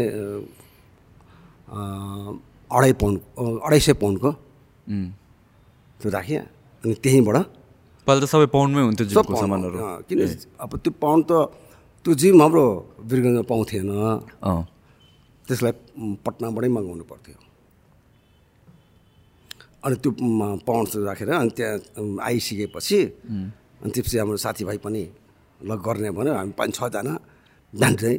[2.72, 3.18] अढाई पाउन्ड
[3.66, 4.32] अढाई सय पाउन्डको।
[6.00, 6.40] त्यो राखेँ
[6.84, 7.38] अनि त्यहीँबाट
[8.08, 9.78] पहिला त सबै पाउन्डमै हुन्थ्यो जिमको पाउन्ड, सामानहरू।
[10.08, 10.20] किन
[10.64, 11.32] अब त्यो पाउन्ड त
[12.04, 12.64] त्यो जिम हाम्रो
[13.10, 13.90] वीरगन्जमा पाउँथेन
[15.48, 15.74] त्यसलाई
[16.26, 17.36] पटनाबाटै मगाउनु पर्थ्यो।
[19.84, 21.76] अनि त्यो उम्, पाउन्ड्स राखेर अनि त्यहाँ
[22.28, 23.00] आइसकेपछि
[23.84, 25.04] अनि त्यसपछि हाम्रो साथीभाइ पनि
[25.68, 27.14] ल गर्ने भन्यो हामी पाँच छजना
[27.74, 28.18] बिहान चाहिँ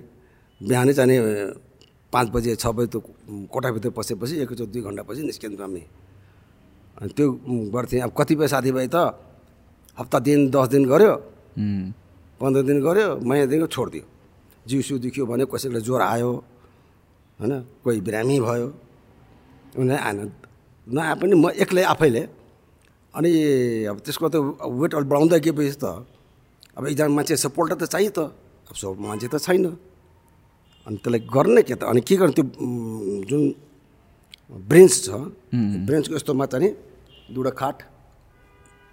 [0.61, 1.17] बिहानै जाने
[2.13, 3.01] पाँच बजे छ बजे त्यो
[3.53, 5.83] कोठाभित्र पसेपछि एकैचोटि दुई घन्टापछि निस्किन्थ्यौँ हामी।
[7.01, 7.27] अनि त्यो
[7.75, 8.97] गर्थेँ अब कतिपय साथीभाइ त
[9.99, 11.13] हप्ता दिन दस दिन गऱ्यो
[12.41, 14.05] पन्ध्र दिन गऱ्यो महिनादेखिको छोडिदियो
[14.69, 16.31] जिउ सिउ दुख्यो भने कसैलाई ज्वरो आयो
[17.41, 17.53] होइन?
[17.85, 18.67] कोही बिरामी भयो।
[19.79, 20.19] उनीहरू आएन
[20.87, 22.23] नआए पनि म एक्लै आफैले।
[23.15, 23.31] अनि
[23.91, 24.37] अब त्यसको त
[24.81, 25.85] वेट बढाउँदा गएपछि त
[26.77, 28.19] अब एकजना मान्छे सपोर्ट त चाहियो त।
[28.71, 29.65] अब सब मान्छे त छैन।
[30.89, 31.85] अनि त्यसलाई गर्ने के त?
[31.85, 32.33] अनि के गर्ने?
[32.33, 32.45] त्यो
[33.29, 33.43] जुन
[34.49, 35.09] ब्रेन्च छ
[35.85, 36.69] ब्रेन्चको यस्तोमा चाहिँ नि
[37.37, 37.77] दुईवटा खाट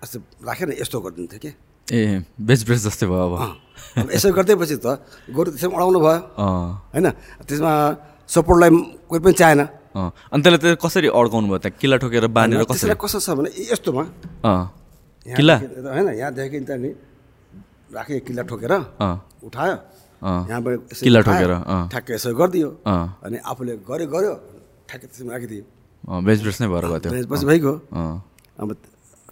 [0.03, 1.51] यस्तो राखेर यस्तो गरिदिन्थ्यो कि।
[1.88, 4.99] ए बेच ब्रेस जस्तै भयो अब। यसो गर्दैपछि त
[5.31, 7.08] गोरु त्यसमा अडाउनु भयो। होइन?
[7.47, 7.71] त्यसमा
[8.27, 8.69] सपोर्टलाई
[9.08, 9.62] कोही पनि चाहेन।
[9.95, 11.60] अनि त्यसलाई त्यो कसरी अड्काउनु भयो?
[11.63, 12.91] त्यहाँ किल्ला ठोकेर बाँधेर कसरी?
[12.99, 14.03] कस्तो छ भने यस्तोमा।
[15.23, 15.55] किल्ला?
[15.95, 16.89] होइन यहाँदेखि त नि
[17.95, 18.73] राखेँ किल्ला ठोकेर।
[19.47, 19.75] उठायो।
[20.25, 20.73] यहाँबाट
[21.05, 21.51] किल्ला ठोकेर।
[21.93, 22.69] ठ्याक्कै यसो गरिदियो।
[23.25, 24.33] अनि आफूले गर्यो गर्यो
[24.89, 25.63] ठ्याक्कै त्यसमा राखिदियो।
[26.25, 27.73] बेच नै भएर गयो पछि भइगयो।
[28.59, 28.69] अब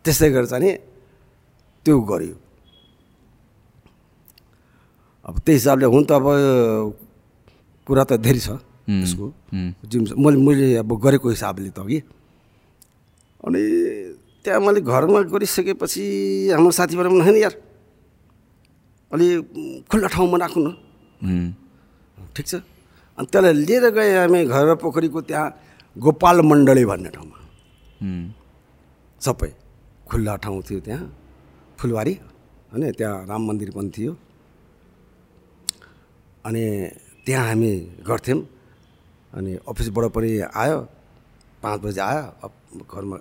[0.05, 0.73] त्यस्तै गरेर चाहिँ
[1.85, 2.35] त्यो गरियो।
[5.25, 6.25] अब त्यही हिसाबले हुन त अब
[7.87, 9.25] कुरा त धेरै छ यसको।
[9.55, 11.99] उम्, जुन मैले मैले अब गरेको हिसाबले त अघि
[13.43, 13.61] अनि
[14.43, 16.03] त्यहाँ मैले घरमा गरिसकेपछि
[16.51, 17.55] हाम्रो साथीभाइ पनि होइन यार।
[19.13, 19.27] अलि
[19.89, 20.69] खुल्ला ठाउँमा राख्नु न।
[22.35, 22.53] ठिक छ?
[23.17, 25.47] अनि त्यसलाई लिएर गएँ हामी घर पोखरीको त्यहाँ
[25.95, 27.37] गोपाल मण्डली भन्ने ठाउँमा।
[28.01, 28.25] उम्,
[29.21, 29.49] सबै
[30.09, 31.05] खुल्ला ठाउँ थियो त्यहाँ।
[31.77, 32.13] फुलबारी
[32.73, 34.13] होइन त्यहाँ राम मन्दिर पनि थियो।
[36.45, 36.63] अनि
[37.25, 37.71] त्यहाँ हामी
[38.01, 38.41] गर्थ्यौँ।
[39.33, 40.77] अनि अफिसबाट पनि आयो।
[41.63, 42.49] पाँच बजी आयो।
[42.83, 43.17] घरमा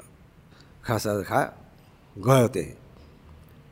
[0.85, 1.49] खासा खायो।
[2.17, 2.82] गयो त्यही।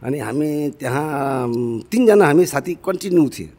[0.00, 3.52] अनि हामी त्यहाँ तिनजना हामी साथी कन्टिन्यू थिए।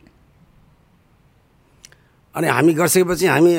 [2.35, 3.53] अनि हामी गरिसकेपछि हामी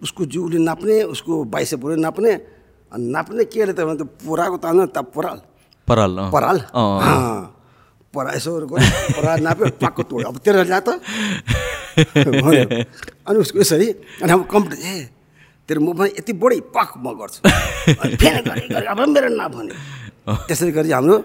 [0.00, 2.32] उसको जिउले नाप्ने उसको बाइसेपले नाप्ने
[2.92, 5.38] अनि नाप्ने के अरे त भने त पुराको तान्नु त पुराल।
[5.88, 6.58] पराल पराल।
[8.14, 8.50] परा यसो
[9.18, 10.88] पराल नाप्यो पाक्को तोड्यो। अब तेरो ल्या त।
[13.26, 13.88] अनि उसको यसरी
[14.22, 15.10] अनि अब कम्प्लिट ए
[15.68, 19.74] तेरो मुखमा यति बढी पाक म गर्छु। फेरि अब मेरो नाप भन्यो।
[20.26, 21.16] त्यसरी गरी हाम्रो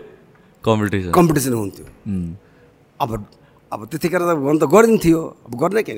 [0.63, 1.85] कम्पिटिसन कम्पिटिसन हुन्थ्यो।
[2.99, 3.09] अब
[3.71, 5.93] अब त्यतिखेर त गर्नु त गरिन्थ्यो अब गर्ने के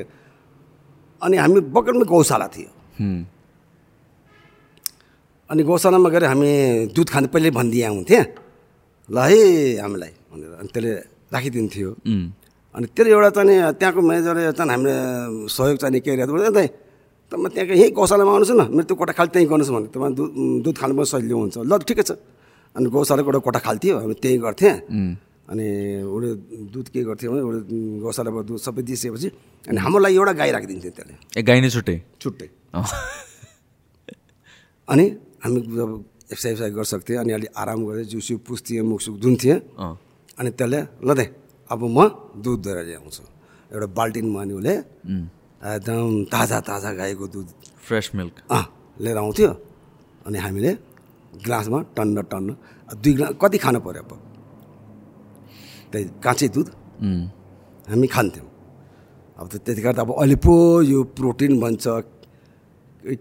[1.22, 2.70] अनि हामी बगलमै गौशाला थियो।
[5.50, 6.50] अनि गौशालामा गएर हामी
[6.96, 8.24] दुध खाने पहिले भनिदिए हुन्थेँ।
[9.10, 9.42] ल है
[9.82, 10.92] हामीलाई भनेर अनि त्यसले
[11.34, 11.90] राखिदिन्थ्यो।
[12.76, 14.96] अनि त्यसले एउटा चाहिँ त्यहाँको म्यानेजरले चाहिँ हामीले
[15.50, 16.68] सहयोग चाहिने के अरे दाइ
[17.32, 20.30] तपाईँ त्यहाँको यहीँ गौशालामा आउनुहोस् न। मेरो त्यो कोठा खाली त्यहीँ गर्नुहोस् भने तपाईँ दुध
[20.64, 22.12] दुध खानु पनि सजिलो हुन्छ। ल ठिकै छ।
[22.76, 24.76] अनि गौशालाको एउटा कोठा खाली थियो हामी त्यहीँ गर्थेँ
[25.52, 25.68] अनि
[26.08, 26.30] उसले
[26.72, 29.28] दुध के गर्थ्यो भने उसले गौशालाबाट दुध सबै दिइसकेपछि
[29.68, 31.98] अनि हाम्रो लागि एउटा गाई राखिदिन्थ्यो त्यसले। ए गाई नै छुट्टै?
[32.22, 32.48] छुट्टै।
[34.92, 35.06] अनि
[35.44, 35.90] हामी जब
[36.32, 39.94] एक्सर्साइज गरिसक्थेँ अनि अलिक आराम गरेँ जिउसिउ पुस्थेँ मुखसुख धुन्थेँ अँ।
[40.40, 41.26] अनि त्यसले ल दे
[41.70, 42.00] अब म
[42.40, 43.24] दुध लिएर ल्याउँछु।
[43.76, 44.76] एउटा बाल्टिनमा अनि उसले
[45.76, 47.48] एकदम ताजा ताजा गाईको दुध
[47.86, 48.64] फ्रेस मिल्क। अँ
[49.04, 49.52] लिएर आउँथ्यो।
[50.26, 50.72] अनि हामीले
[51.34, 52.50] ग्लासमा टन्न टन्न
[53.02, 54.12] दुई ग्लास कति खानु पऱ्यो अब?
[55.92, 56.68] त्यही काँचै दुध।
[57.90, 58.48] हामी खान्थ्यौँ।
[59.40, 61.86] अब त त्यतिखेर त अब अहिले पो यो प्रोटिन भन्छ।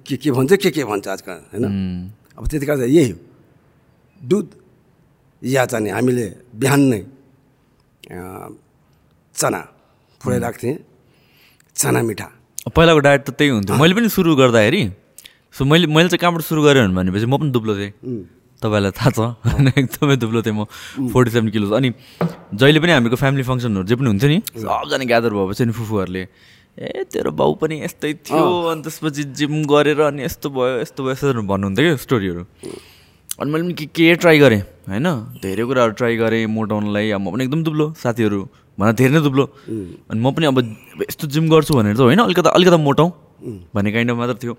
[0.06, 1.64] के के भन्छ के के भन्छ आजकल होइन?
[2.36, 3.18] अब त्यतिखेर त यही हो।
[4.20, 4.46] दुध
[5.42, 6.26] या चाहिँ हामीले
[6.60, 7.00] बिहान नै
[9.34, 9.60] चना
[10.20, 10.76] फुलाइरहेको थिएँ
[11.76, 12.28] चना मिठा।
[12.68, 14.82] पहिलाको डायट त त्यही हुन्थ्यो। मैले पनि सुरु गर्दाखेरि
[15.54, 17.92] सो मैले मैले चाहिँ कहाँबाट सुरु गरेँ भनेपछि म पनि दुब्लो थिएँ।
[18.62, 20.64] तपाईँलाई थाहा छ। होइन एकदमै दुब्लो थिएँ म।
[21.10, 21.90] फोर्टी सेभेन किलो अनि
[22.54, 26.22] जहिले पनि हामीको फ्यामिली फङ्सनहरू जे पनि हुन्थ्यो नि सबजना ग्यादर भएपछि अनि फुफूहरूले
[26.78, 31.12] ए तेरो बाउ पनि यस्तै थियो। अनि त्यसपछि जिम गरेर अनि यस्तो भयो यस्तो भयो
[31.12, 32.42] यस्तो भन्नुहुन्थ्यो क्या स्टोरीहरू
[33.40, 35.08] अनि मैले पनि के के ट्राई गरेँ होइन?
[35.42, 38.40] धेरै कुराहरू ट्राई गरेँ मोटाउनलाई अब म पनि एकदम दुब्लो साथीहरू
[38.78, 39.44] भन्दा धेरै नै दुब्लो।
[40.12, 40.58] अनि म पनि अब
[41.08, 43.10] यस्तो जिम गर्छु भनेर चाहिँ होइन अलिकता अलिकता मोटाउँ
[43.74, 44.54] भन्ने काइन्ड अफ मात्र थियो।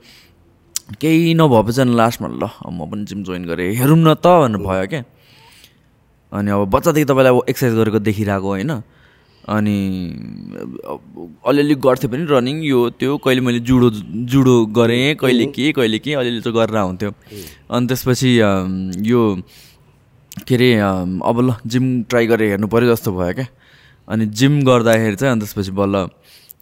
[0.99, 4.87] केही नभएपछि अनि लास्टमा ल म पनि जिम जोइन गरेँ। हेरौँ न त भनेर भयो
[4.87, 5.03] क्या।
[6.31, 8.71] अनि अब बच्चादेखि तपाईँलाई अब एक्सर्साइज गरेको देखिरहेको होइन।
[9.41, 9.77] अनि
[11.47, 13.89] अलिअलि गर्थेँ पनि रनिङ यो त्यो कहिले मैले जुडो
[14.29, 17.11] जुडो गरेँ कहिले के कहिले के अलिअलि चाहिँ गरेर हुन्थ्यो
[17.71, 18.29] अनि त्यसपछि
[19.09, 19.21] यो
[20.47, 23.47] के अरे अब ल जिम ट्राई गरेर हेर्नु पऱ्यो जस्तो भयो क्या।
[24.07, 25.95] अनि जिम गर्दाखेरि चाहिँ अनि त्यसपछि बल्ल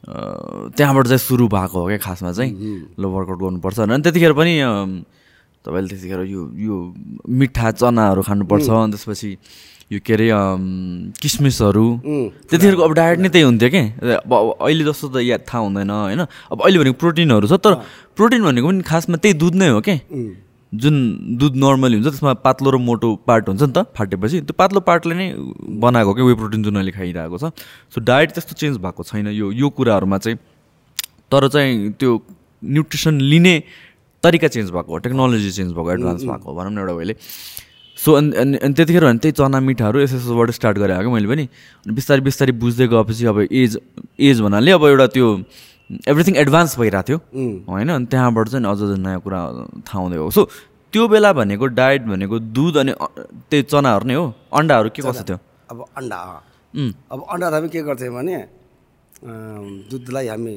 [0.05, 2.51] त्यहाँबाट चाहिँ सुरु भएको हो क्या खासमा चाहिँ।
[2.99, 4.53] ल वर्कआउट गर्नुपर्छ। अनि त्यतिखेर पनि
[5.65, 6.75] तपाईँले त्यतिखेर यो यो
[7.27, 9.31] मिठा चनाहरू खानुपर्छ। अनि त्यसपछि
[9.91, 10.27] यो के अरे
[11.19, 11.87] किसमिसहरू।
[12.49, 13.83] त्यतिखेरको अब डायट नै त्यही हुन्थ्यो कि?
[14.23, 14.31] अब
[14.61, 16.21] अहिले जस्तो त याद थाहा हुँदैन होइन?
[16.51, 17.73] अब अहिले भनेको प्रोटिनहरू छ तर
[18.15, 19.95] प्रोटिन भनेको पनि खासमा त्यही दुध नै हो कि?
[20.73, 20.95] जुन
[21.39, 25.15] दुध नर्मली हुन्छ त्यसमा पातलो र मोटो पार्ट हुन्छ नि त फाटेपछि। त्यो पातलो पार्टले
[25.15, 25.27] नै
[25.81, 27.51] बनाएको क्या वे प्रोटिन जुन अहिले खाइरहेको छ।
[27.89, 30.37] सो डायट त्यस्तो चेन्ज भएको छैन। यो यो कुराहरूमा चाहिँ
[31.31, 32.11] तर चाहिँ त्यो
[32.63, 33.55] न्युट्रिसन लिने
[34.23, 37.15] तरिका चेन्ज भएको हो टेक्नोलोजी चेन्ज भएको एडभान्स भएको हो भनौँ न एउटा वेले।
[37.97, 41.43] सो अनि अनि त्यतिखेर भने त्यही चना मिठाहरू यस यसोबाट स्टार्ट गरेँ क्या मैले पनि।
[41.85, 43.79] अनि बिस्तारै बिस्तारै बुझ्दै गएपछि अब एज
[44.19, 45.27] एज भन्नाले अब एउटा त्यो
[45.89, 47.17] एभ्रिथिङ एडभान्स भइरहेको थियो।
[47.69, 49.39] होइन अनि त्यहाँबाट चाहिँ अझ अझ नयाँ कुरा
[49.87, 50.43] थाहा हुँदै हो सो
[50.93, 52.93] त्यो बेला भनेको डायट भनेको दुध अनि
[53.49, 55.37] त्यही चनाहरू नै हो। अन्डाहरू के कसो थियो?
[55.71, 56.17] अब अन्डा
[57.09, 58.37] अब अन्डा त हामी के गर्थ्यौँ भने
[59.89, 60.55] दुधलाई हामी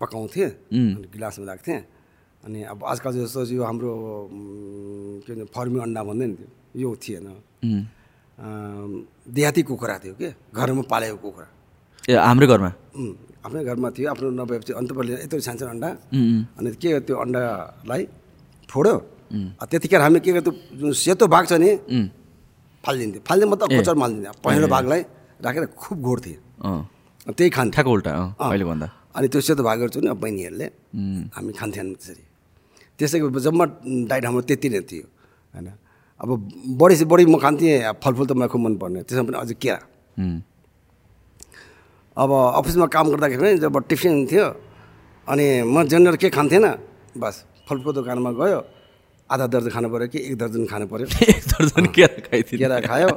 [0.00, 0.50] पकाउँथेँ.
[0.70, 1.78] अनि गिलासमा राख्थेँ।
[2.46, 3.90] अनि अब आजकल जस्तो यो हाम्रो
[5.26, 7.26] के भन्छ फर्मी अन्डा भन्दै नि त्यो यो थिएन।
[9.26, 10.28] देहाती कुखुरा थियो के?
[10.54, 11.48] घरमा पालेको कुखुरा।
[12.06, 12.70] ए हाम्रै घरमा?
[13.44, 15.88] आफ्नै घरमा थियो आफ्नो नभएपछि अन्त पहिले यत्रो सानो अन्डा।
[16.58, 18.02] अनि के त्यो अन्डालाई
[18.70, 18.94] फोड्यो।
[19.70, 21.70] त्यतिखेर हामी के गर्थ्यौँ जुन सेतो भाग छ नि
[22.84, 25.00] फालिदिन्थ्यो। फालिदियो मतलब कोचर मालिदिन्थ्यो। पहेँलो भागलाई
[25.44, 26.36] राखेर खुब घोड्थेँ
[27.36, 28.12] त्यही खान्थ्यो। उल्टा
[28.70, 30.66] भन्दा अनि त्यो सेतो भागहरू चाहिँ नि अब बहिनीहरूले
[31.36, 32.24] हामी खान्थ्यौँ त्यसरी।
[32.98, 33.64] त्यसैको जम्मा
[34.10, 35.06] डाइट हाम्रो त्यति नै थियो
[35.54, 35.68] होइन।
[36.22, 36.28] अब
[36.80, 39.80] बढी चाहिँ बढी म खान्थेँ फलफुल त मलाई खुब मनपर्ने। त्यसमा पनि अझै केरा।
[42.18, 44.46] अब अफिसमा काम गर्दाखेरि पनि जब टिफिन थियो
[45.26, 46.66] अनि म जेनरल के खान्थेन
[47.14, 47.34] बस
[47.68, 48.60] फलफुलको दोकानमा गयो
[49.30, 53.10] आधा दर्जन खानु पऱ्यो कि एक दर्जन खानु पऱ्यो एक दर्जन केरा खाइदिनु केरा खायो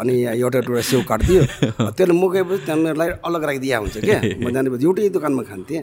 [0.00, 1.42] अनि एउटा टुरा स्याउ काटिदियो।
[1.96, 5.80] त्यसले म गएपछि त्यहाँ मेरोलाई अलग राखिदिया हुन्छ क्या। म जानेपछि एउटै दोकानमा खान्थेँ।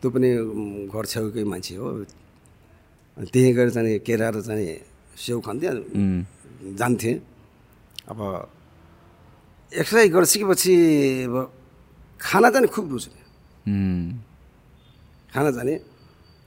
[0.00, 0.28] त्यो पनि
[0.88, 1.86] घर छेउकै मान्छे हो।
[3.16, 4.66] अनि त्यही गरेर चाहिँ केरा र चाहिँ
[5.20, 7.14] स्याउ खान्थेँ जान्थेँ।
[8.08, 8.18] अब
[9.72, 10.74] एक्सर्साइज गरिसकेपछि
[11.28, 11.34] अब
[12.20, 13.20] खाना चाहिँ खुब रुच्ने।
[15.32, 15.74] खाना जाने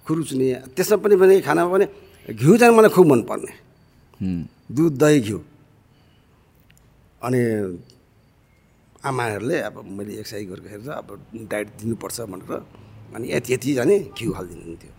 [0.05, 1.85] खुब रुच्ने। त्यसमा पनि पनि खानामा पनि
[2.33, 3.51] घिउ चाहिँ मलाई खुब मनपर्ने।
[4.75, 5.39] दुध दही घिउ।
[7.21, 7.41] अनि
[8.99, 11.07] आमाहरूले अब मैले एक्सर्साइज गरेको हेरेर अब
[11.51, 12.51] डाइट दिनुपर्छ भनेर
[13.15, 14.93] अनि यति यति जाने घिउ हालिदिनुहुन्थ्यो।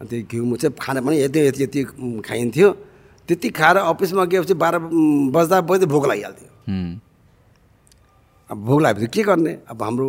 [0.00, 1.80] अनि त्यो घिउ म चाहिँ खाना पनि यति यति यति
[2.26, 2.70] खाइन्थ्यो।
[3.28, 4.78] त्यति खाएर अफिसमा गएपछि बाह्र
[5.32, 6.50] बज्दा बज्दै भोक लागिहाल्थ्यो।
[8.50, 9.52] अब भोक लागेपछि के गर्ने?
[9.72, 10.06] अब हाम्रो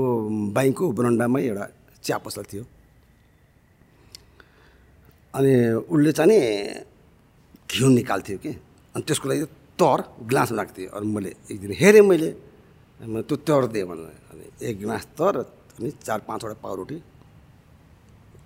[0.52, 1.65] बाइकको बरन्डामै एउटा
[2.04, 2.63] चिया पसल थियो।
[5.36, 5.54] अनि
[5.88, 6.39] उसले चाहिँ नि
[7.71, 8.52] घिउ निकाल्थ्यो कि।
[8.95, 9.45] अनि त्यसको लागि
[9.80, 12.30] तर ग्लासमा राख्थ्यो। अनि मैले एक दिन हेरेँ मैले।
[13.00, 15.36] मैले त्यो तर दिएँ भनेर। अनि एक ग्लास तर
[15.80, 16.98] अनि चार पाँचवटा पाउरोटी।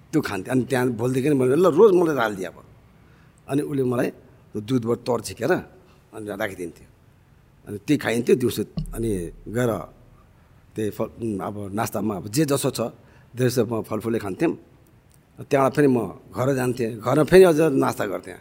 [0.09, 2.57] त्यो खान्थेँ अनि त्यहाँ भोलिदेखि मैले ल रोज मलाई हालिदिए अब।
[3.49, 4.09] अनि उसले मलाई
[4.53, 5.51] दुधबाट तर छिकेर
[6.13, 6.88] अनि राखिदिन्थ्यो।
[7.69, 8.63] अनि त्यही खाइन्थ्यो दिउँसो
[8.97, 9.09] अनि
[9.53, 9.71] गएर
[10.75, 11.07] त्यही फल
[11.47, 12.81] अब नास्तामा अब जे जसो छ
[13.37, 14.53] त्यसो म फलफुलै खान्थ्यौँ
[15.49, 15.97] त्यहाँबाट फेरि म
[16.33, 18.37] घर जान्थेँ। घरमा फेरि अझ नास्ता गर्थेँ।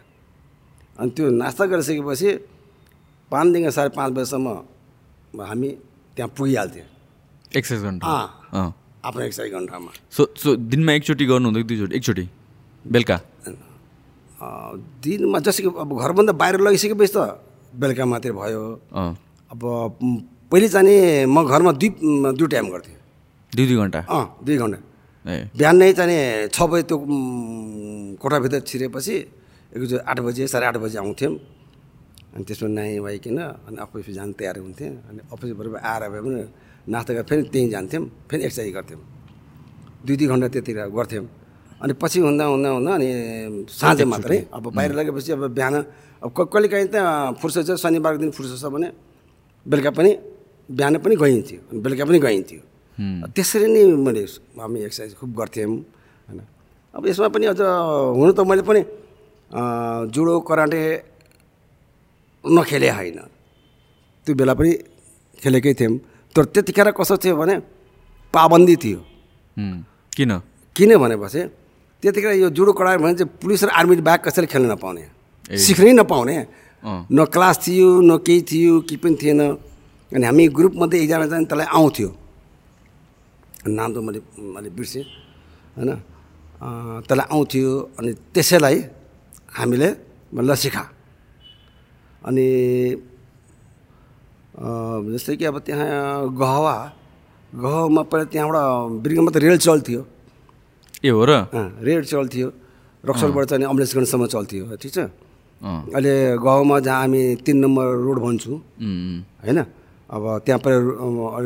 [0.99, 2.29] अनि त्यो नास्ता गरिसकेपछि
[3.31, 4.47] पाँचदेखि साढे पाँच बजीसम्म
[5.49, 5.69] हामी
[6.15, 6.87] त्यहाँ पुगिहाल्थ्यौँ
[7.57, 8.67] एक्सर्साइज अँ।
[9.05, 12.25] आफ्नो एक्सर्साइज घन्टामा सो सो दिनमा एकचोटि गर्नुहुन्थ्यो कि दुईचोटि एकचोटि?
[12.85, 13.17] बेलुका?
[15.05, 17.17] दिनमा जस्तो कि अब घरभन्दा बाहिर लगिसकेपछि त
[17.75, 18.63] बेलुका मात्रै भयो।
[19.51, 19.61] अब
[20.49, 21.89] पहिले जाने म घरमा दुई
[22.37, 22.97] दुई टाइम गर्थेँ।
[23.53, 23.99] दुई दुई घन्टा?
[24.09, 24.79] अँ दुई घन्टा।
[25.57, 26.97] बिहान नै चाहिँ छ बजी त्यो
[28.17, 29.15] कोठाभित्र छिरेपछि
[29.75, 31.33] एकचोटि आठ बजी साढे आठ बजी आउँथ्यौँ।
[32.33, 36.41] अनि त्यसमा नुहाइ वाइकन अनि अफिस जान तयार हुन्थ्यौँ। अनि अफिसबाट आएर भए पनि
[36.89, 39.01] नास्ता गरेर फेरि त्यहीँ जान्थ्यौँ फेरि एक्सर्साइज गर्थ्यौँ।
[40.05, 41.25] दुई दुई घन्टा त्यतिर गर्थ्यौँ।
[41.81, 43.07] अनि पछि हुँदा हुँदा हुँदा अनि
[43.69, 45.75] साँझ मात्रै। अब बाहिर लगेपछि अब बिहान
[46.23, 46.97] अब क- कहिलेकाहीँ त
[47.41, 48.87] फुर्सद छ शनिबारको दिन फुर्सद छ भने
[49.65, 50.11] बेलुका पनि
[50.69, 52.59] बिहान पनि गइन्थ्यो बेलुका पनि गइन्थ्यो।
[53.35, 54.23] त्यसरी नै मैले
[54.59, 55.71] हामी एक्सर्साइज खुब गर्थ्यौँ
[56.27, 56.39] होइन।
[56.93, 57.59] अब यसमा पनि अझ
[58.19, 58.81] हुनु त मैले पनि
[60.13, 60.81] जुडो कराटे
[62.43, 63.17] नखेले होइन।
[64.25, 64.71] त्यो बेला पनि
[65.41, 65.93] खेलेकै थियौँ।
[66.35, 67.55] तर त्यतिखेर कस्तो थियो भने
[68.33, 68.99] पाबन्दी थियो।
[70.15, 70.31] किन?
[70.75, 71.41] किन भनेपछि
[72.03, 75.03] त्यतिखेर यो जुडो कराटे भने चाहिँ पुलिस र आर्मी बाहेक कसैले खेल्न नपाउने।
[75.49, 76.37] सिक्नै नपाउने।
[77.11, 79.41] न क्लास थियो न केही थियो केही पनि थिएन।
[80.11, 82.09] अनि हामी ग्रुपमध्ये एकजना चाहिँ त्यसलाई आउँथ्यो।
[83.67, 85.03] नाम त मैले मैले बिर्सेँ
[85.75, 85.91] होइन?
[87.07, 88.77] त्यसलाई आउँथ्यो अनि त्यसैलाई
[89.57, 89.89] हामीले
[90.33, 90.83] ल सिका
[92.27, 92.47] अनि
[95.13, 95.87] जस्तै कि अब त्यहाँ
[96.35, 96.75] गहवा
[97.53, 98.57] गहवामा पहिला त्यहाँबाट
[99.03, 100.01] बिर्गमा त रेल चल्थ्यो
[101.03, 101.31] ए हो र?
[101.79, 102.47] रेल चल्थ्यो
[103.03, 104.99] रक्सलबाट चाहिँ अम्बुलेन्सगञ्जसम्म चल्थ्यो ठिक छ?
[105.61, 108.53] अहिले गाउँमा जहाँ हामी तिन नम्बर रोड भन्छु
[109.43, 109.59] होइन?
[110.09, 110.73] अब त्यहाँ पर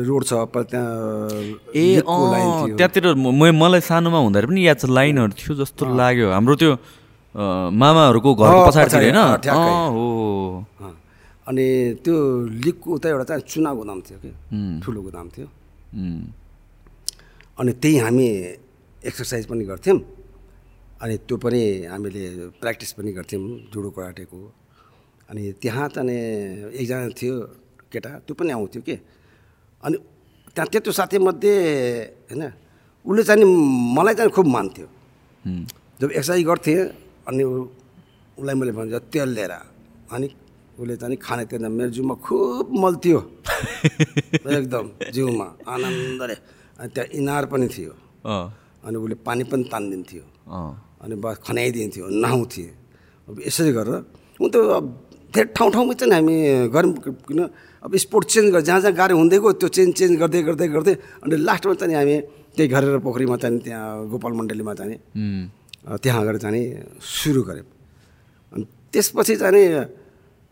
[0.08, 0.88] रोड छ त्यहाँ
[1.74, 3.04] ए त्यहाँतिर
[3.52, 6.72] मलाई सानोमा हुँदाखेरि पनि याद छ लाइनहरू थियो जस्तो लाग्यो। हाम्रो त्यो
[7.34, 9.20] मामाहरूको पछाडितिर पछाडि, होइन?
[9.94, 10.04] हो।
[11.44, 11.66] अनि
[12.04, 12.14] त्यो
[12.64, 14.30] लिकको उता एउटा चाहिँ चुना गोदाम थियो कि?
[14.80, 15.46] ठुलो गोदाम थियो।
[17.60, 18.26] अनि त्यही हामी
[19.04, 19.98] एक्सर्साइज पनि गर्थ्यौँ।
[21.04, 21.62] अनि त्यो पनि
[21.92, 22.24] हामीले
[22.60, 24.38] प्र्याक्टिस पनि गर्थ्यौँ जुडो कराटेको।
[25.28, 27.34] अनि त्यहाँ चाहिँ एकजना थियो
[27.92, 28.96] केटा त्यो पनि आउँथ्यो कि?
[29.84, 29.96] अनि
[30.56, 31.54] त्यहाँ त्यत्रो साथीमध्ये
[32.32, 32.42] होइन
[33.04, 33.46] उसले चाहिँ नि
[33.96, 34.86] मलाई चाहिँ खुब मान्थ्यो।
[36.00, 36.80] जब एक्सर्साइज गर्थेँ
[37.28, 37.42] अनि
[38.40, 39.52] उसलाई मैले भन्छ तेल लिएर
[40.08, 40.26] अनि
[40.80, 43.20] उसले चाहिँ खाने थिएन मेरो जिउमा खुब मल थियो।
[44.56, 46.36] एकदम जिउमा आनन्दले।
[46.80, 47.92] अनि त्यहाँ इनार पनि थियो।
[48.24, 50.24] अनि उसले पानी पनि तानिदिन्थ्यो।
[51.04, 52.64] अनि बस खनाइदिन्थ्यो नुहाउँथे
[53.28, 53.96] अब यसरी गरेर
[54.40, 54.84] हुन त अब
[55.34, 56.36] धेरै ठाउँ ठाउँमा चाहिँ हामी
[56.74, 56.92] गऱ्यौँ
[57.28, 57.40] किन
[57.84, 60.94] अब स्पोर्ट चेन्ज गरेर जहाँ जहाँ गाडी हुँदै गयो त्यो चेन्ज चेन्ज गर्दै गर्दै गर्दै
[61.24, 62.16] अनि लास्टमा चाहिँ हामी
[62.56, 65.44] त्यही घरेर पोखरीमा चाहिँ त्यहाँ गोपाल मण्डलीमा चाहिँ नि उम्,
[65.90, 66.62] अ, त्यहाँ गएर चाहिँ नि
[67.02, 67.66] सुरु गऱ्यौँ।
[68.54, 68.64] अनि
[68.94, 69.62] त्यसपछि चाहिँ नि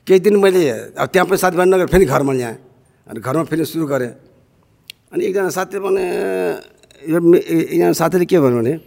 [0.07, 0.63] केही दिन मैले
[0.99, 2.57] अब त्यहाँ पनि साथीभाइ नगरेर फेरि घरमा ल्याएँ
[3.07, 4.11] अनि घरमा फेरि सुरु गरेँ
[5.15, 6.05] अनि एकजना साथीले भने
[7.07, 8.83] एकजना साथीले के भन्यो भने "उम्,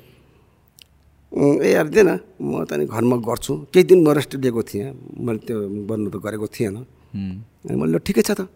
[1.35, 5.43] ए यार दिएन म त नि घरमा गर्छु। केही दिन म रेस्ट लिएको थिएँ। मैले
[5.43, 6.87] त्यो गर्नु त गरेको थिएन।
[7.67, 8.47] अनि मैले ठिकै छ त।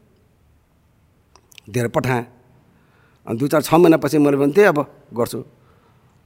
[1.68, 2.24] दिएर पठाएँ।
[3.28, 4.80] अनि दुई चार छ महिनापछि मैले भने थिएँ अब
[5.12, 5.40] गर्छु।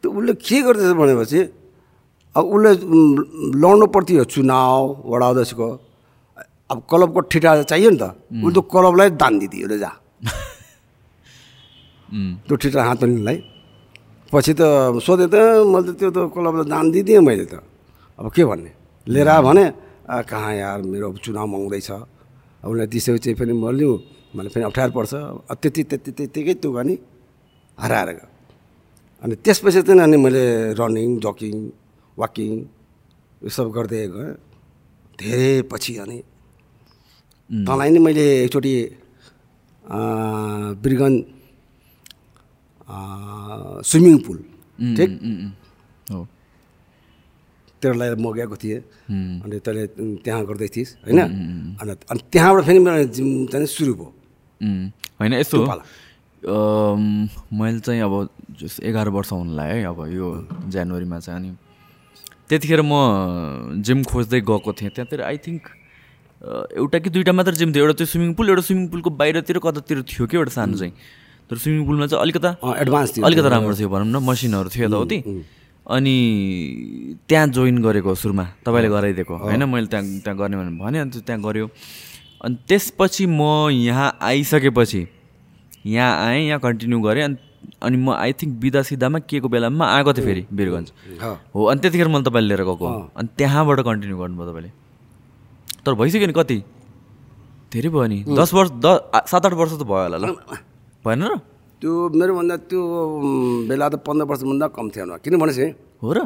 [0.04, 1.40] त्यो उसले के गर्दैछ भनेपछि
[2.38, 2.72] अब उसले
[3.58, 5.68] लड्नु पर्थ्यो चुनाव वडा अध्यक्षको।
[6.70, 8.14] अब क्लबको ठिटा चाहियो नि त।
[8.46, 9.90] उसले त क्लबलाई दान दिदियो रे जा।
[12.46, 13.38] त्यो ठिटा हातमा लिनलाई।
[14.34, 14.62] पछि त
[15.06, 15.36] सोधेँ त
[15.70, 17.62] मैले त त्यो त क्लबलाई दान दिदिएँ मैले त।
[18.18, 18.72] अब के भन्ने?
[19.08, 19.66] लिएर भने
[20.26, 21.90] कहाँ यार मेरो अब चुनाव आउँदैछ
[22.66, 23.94] अब उसलाई चाहिँ फेरि म लिउँ
[24.34, 25.14] मलाई फेरि अप्ठ्यारो पर्छ।
[25.62, 26.96] त्यति त्यति त्यत्तिकै त्यो गर्ने
[27.78, 28.28] हराएर गयो
[29.22, 30.44] अनि त्यसपछि चाहिँ अनि मैले
[30.82, 31.56] रनिङ जकिङ
[32.18, 32.52] वाकिङ
[33.44, 34.34] यो सब गर्दै गएँ।
[35.20, 36.18] धेरै पछि अनि
[37.50, 38.74] तँलाई नि मैले एकचोटि
[40.84, 41.18] बिरगन्ज
[43.90, 44.38] स्विमिङ पुल
[44.98, 45.10] ठिक?
[46.12, 46.28] हो
[47.82, 49.84] तेरोलाई म गएको थिएँ उम्, अनि तैँले
[50.24, 51.20] त्यहाँ गर्दै थिइस् होइन?
[51.20, 54.10] अनि अनि त्यहाँबाट फेरि मेरो जिम चाहिँ सुरु भयो।
[55.20, 55.58] होइन यस्तो
[56.44, 58.14] मैले चाहिँ अब
[58.60, 60.28] जस एघार वर्ष हुन लाग्यो है अब यो
[60.72, 61.52] जनवरीमा चाहिँ अनि
[62.50, 65.64] त्यतिखेर म जिम खोज्दै गएको थिएँ। त्यहाँतिर आई थिङ्क
[66.76, 70.02] एउटा कि दुइटा मात्र जिम थियो एउटा त्यो स्विमिङ पुल एउटा स्विमिङ पुलको बाहिरतिर कतातिर
[70.04, 70.94] थियो कि एउटा सानो चाहिँ।
[71.50, 72.50] तर स्विमिङ पुलमा चाहिँ अलिकता
[72.84, 75.18] एडभान्स थियो। अलिकता राम्रो थियो भनौँ न मसिनहरू थियो यताउति
[75.96, 76.16] अनि
[77.30, 79.64] त्यहाँ जोइन गरेको सुरुमा तपाईँले गराइदिएको होइन?
[79.70, 81.66] मैले त्यहाँ त्यहाँ गर्ने भनेर भने अनि त्यो त्यहाँ गऱ्यो।
[82.44, 85.02] अनि त्यसपछि म यहाँ आइसकेपछि
[85.86, 87.38] यहाँ आएँ यहाँ कन्टिन्यू गरेँ। अनि
[87.84, 90.88] अनि म आई थिङ्क बिदा सिधामा के को बेलामा आएको थिएँ फेरि वीरगन्ज
[91.56, 92.86] हो अनि त्यतिखेर मैले तपाईँले लिएर गएको।
[93.20, 94.72] अनि त्यहाँबाट कन्टिन्यू गर्नुभयो तपाईँले।
[95.86, 96.58] तर भइसक्यो नि कति?
[97.72, 100.36] धेरै भयो नि। दस वर्ष द आ- सात आठ वर्ष त भयो होला ल।
[101.06, 101.36] भएन र?
[101.82, 102.82] त्यो मेरोभन्दा त्यो
[103.68, 105.68] बेला त पन्ध्र वर्षभन्दा कम थियो होला किन भनेपछि
[106.02, 106.10] हो?
[106.16, 106.20] र।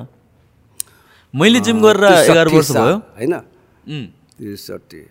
[1.34, 3.34] मैले जिम गरेर एघार वर्ष भयो। होइन?
[4.38, 5.02] त्रिसठी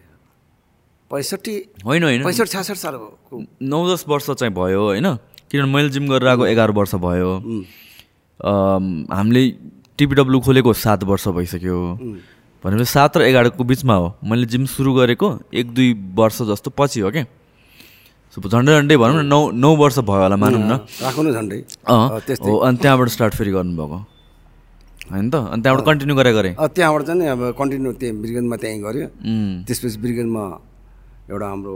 [1.11, 5.07] पैँसठी होइन होइन। पैँसठी छ्यासठी साल भएको नौ दस वर्ष चाहिँ भयो होइन?
[5.50, 7.31] किनभने मैले जिम गरेर आएको एघार वर्ष भयो।
[8.40, 9.42] हामीले
[9.98, 11.79] टिपिडब्लु खोलेको सात वर्ष भइसक्यो।
[12.64, 17.00] भनेपछि सात र एघारको बिचमा हो। मैले जिम सुरु गरेको एक दुई वर्ष जस्तो पछि
[17.00, 17.24] हो क्या?
[18.37, 20.72] झन्डै झन्डै भनौँ न नौ नौ वर्ष भयो होला मानौँ न।
[21.03, 21.59] राख्नु झन्डै
[22.44, 23.99] हो अनि त्यहाँबाट स्टार्ट फेरि गर्नुभएको।
[25.11, 25.35] होइन त?
[25.53, 29.07] अनि त्यहाँबाट कन्टिन्यू गरेर गरेँ अँ, त्यहाँबाट चाहिँ अब कन्टिन्यू त्यहाँ बिरगन्जमा त्यहीँ गऱ्यो।
[29.66, 30.44] त्यसपछि बिरगन्जमा
[31.31, 31.75] एउटा हाम्रो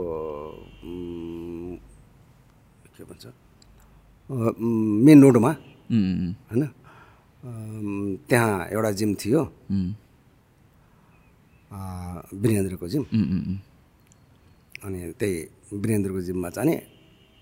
[2.95, 3.25] के भन्छ?
[5.05, 5.51] मेन रोडमा
[5.89, 6.63] होइन?
[8.29, 9.41] त्यहाँ एउटा जिम थियो।
[12.41, 13.03] वीरेन्द्रको जिम
[14.85, 15.35] अनि त्यही
[15.71, 16.75] वीरेन्द्रको जिममा जाने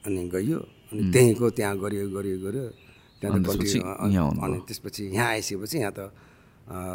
[0.06, 0.60] अनि गइयो।
[0.94, 2.66] अनि त्यहीँको त्यहाँ गरियो गरियो गरियो
[3.20, 6.00] त्यहाँ अनि त्यसपछि यहाँ आइसकेपछि यहाँ त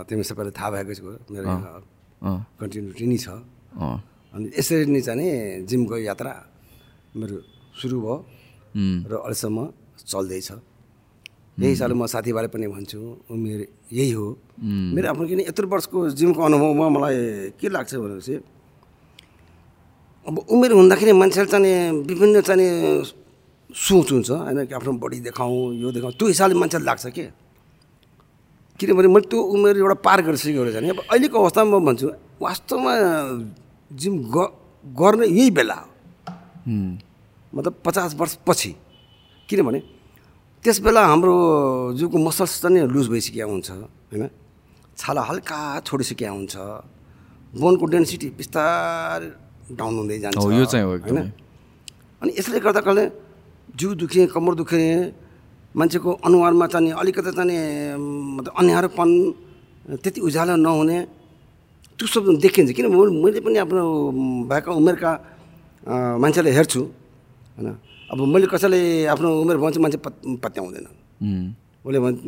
[0.07, 1.49] तिमी सबैलाई थाहा भएकै छ मेरो
[2.59, 3.29] कन्टिन्युटी नै छ।
[4.35, 5.29] अनि यसरी नै चाहिँ नि
[5.69, 6.33] जिमको यात्रा
[7.19, 7.37] मेरो
[7.79, 8.17] सुरु भयो
[9.11, 9.59] र अहिलेसम्म
[10.11, 10.51] चल्दैछ।
[11.59, 12.99] यही हिसाबले म साथीभाइलाई पनि भन्छु
[13.31, 13.61] उमेर
[13.95, 14.27] यही हो।
[14.95, 17.19] मेरो आफ्नो किन यत्रो वर्षको जिमको अनुभवमा मलाई
[17.59, 18.35] के लाग्छ भनेपछि
[20.25, 22.69] अब उमेर हुँदाखेरि मान्छेले चाहिँ विभिन्न चाहिँ नि
[23.77, 27.25] सोच हुन्छ होइन कि आफ्नो बडी देखाउँ यो देखाउँ त्यो हिसाबले मान्छेलाई लाग्छ के?
[28.81, 32.09] किनभने मैले त्यो उमेर एउटा पार गरिसकेको रहेछ नि। अब अहिलेको अवस्थामा म भन्छु
[32.41, 32.93] वास्तवमा
[33.93, 34.15] जिम
[34.97, 35.89] गर्ने यही बेला हो।
[37.53, 38.73] मतलब पचास वर्ष पछि
[39.49, 39.81] किनभने
[40.65, 41.35] त्यस बेला हाम्रो
[42.01, 44.25] जिउको मसल्स चाहिँ लुज भइसकेको हुन्छ होइन?
[44.97, 46.57] छाला हल्का छोडिसकेको हुन्छ।
[47.61, 51.19] बोनको डेन्सिटी बिस्तारै डाउन हुँदै जान्छ। हो, यो चाहिँ हो होइन।
[52.23, 53.05] अनि यसले गर्दा कहिले
[53.79, 54.81] जिउ दुखे कम्मर दुखे
[55.77, 57.59] मान्छेको अनुहारमा चाहिँ अलिकति चाहिँ
[58.37, 59.09] मतलब अन्यारोपन
[60.03, 60.99] त्यति उज्यालो नहुने
[61.99, 63.83] त्यो सब देखिन्छ। किनभने मैले- पनि आफ्नो
[64.51, 65.13] भएका उमेरका
[65.85, 67.69] अ, मान्छेलाई हेर्छु होइन?
[68.13, 68.81] अब मैले कसैले
[69.13, 70.87] आफ्नो उमेर भन्छ मान्छे पत् पत्याउँदैन।
[71.85, 72.21] उसले भन्छ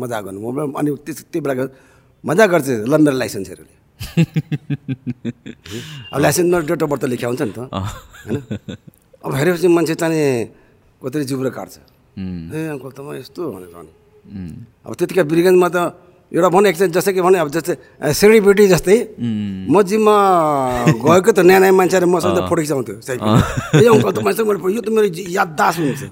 [0.00, 1.64] मजा गर्नु म अनि त्यस त्यो बेला
[2.24, 3.60] मजा गर्छ ल मेरो लाइसेन्स हेर
[6.12, 8.36] अब लाइसेन्समा डेट अफ बर्थ लेख्या हुन्छ नि त। होइन?
[9.24, 10.22] अब हेरेपछि मान्छे चाहिँ
[11.02, 11.74] कतै जिब्रो काट्छ।
[12.52, 13.92] ए अङ्कल त म यस्तो भनेर अनि
[14.86, 15.76] अब त्यतिकै बिरगन्जमा त
[16.32, 17.74] एउटा भने एकछिन जस्तै कि भने अब जस्तै
[18.16, 18.96] सेलिब्रिटी जस्तै।
[19.68, 20.16] म जिममा
[20.96, 22.96] गएको त नयाँ नयाँ मान्छेहरू मसँग त फोटो खिचाउँथ्यो
[23.80, 24.40] ए अङ्कल त मैले
[24.72, 26.02] यो त मेरो याददास हुन्छ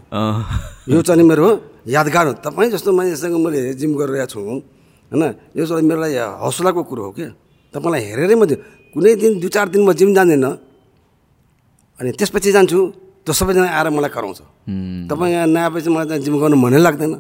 [0.93, 1.47] यो चाहिँ मेरो
[1.89, 5.23] यादगार हो। तपाईँ जस्तो मान्छेसँग मैले जिम गरिरहेको छु। होइन?
[5.57, 7.33] यो चाहिँ मेरो लागि हौसलाको कुरो हो क्या।
[7.75, 8.45] तपाईँलाई हेरेरै म
[8.91, 10.47] कुनै दिन दुई चार दिन म जिम जाँदैन।
[12.01, 12.79] अनि त्यसपछि जान्छु
[13.23, 14.41] त्यो सबैजना आएर मलाई कराउँछ।
[15.11, 17.15] तपाईँ यहाँ नआएपछि मलाई जिम गर्नु मनै लाग्दैन।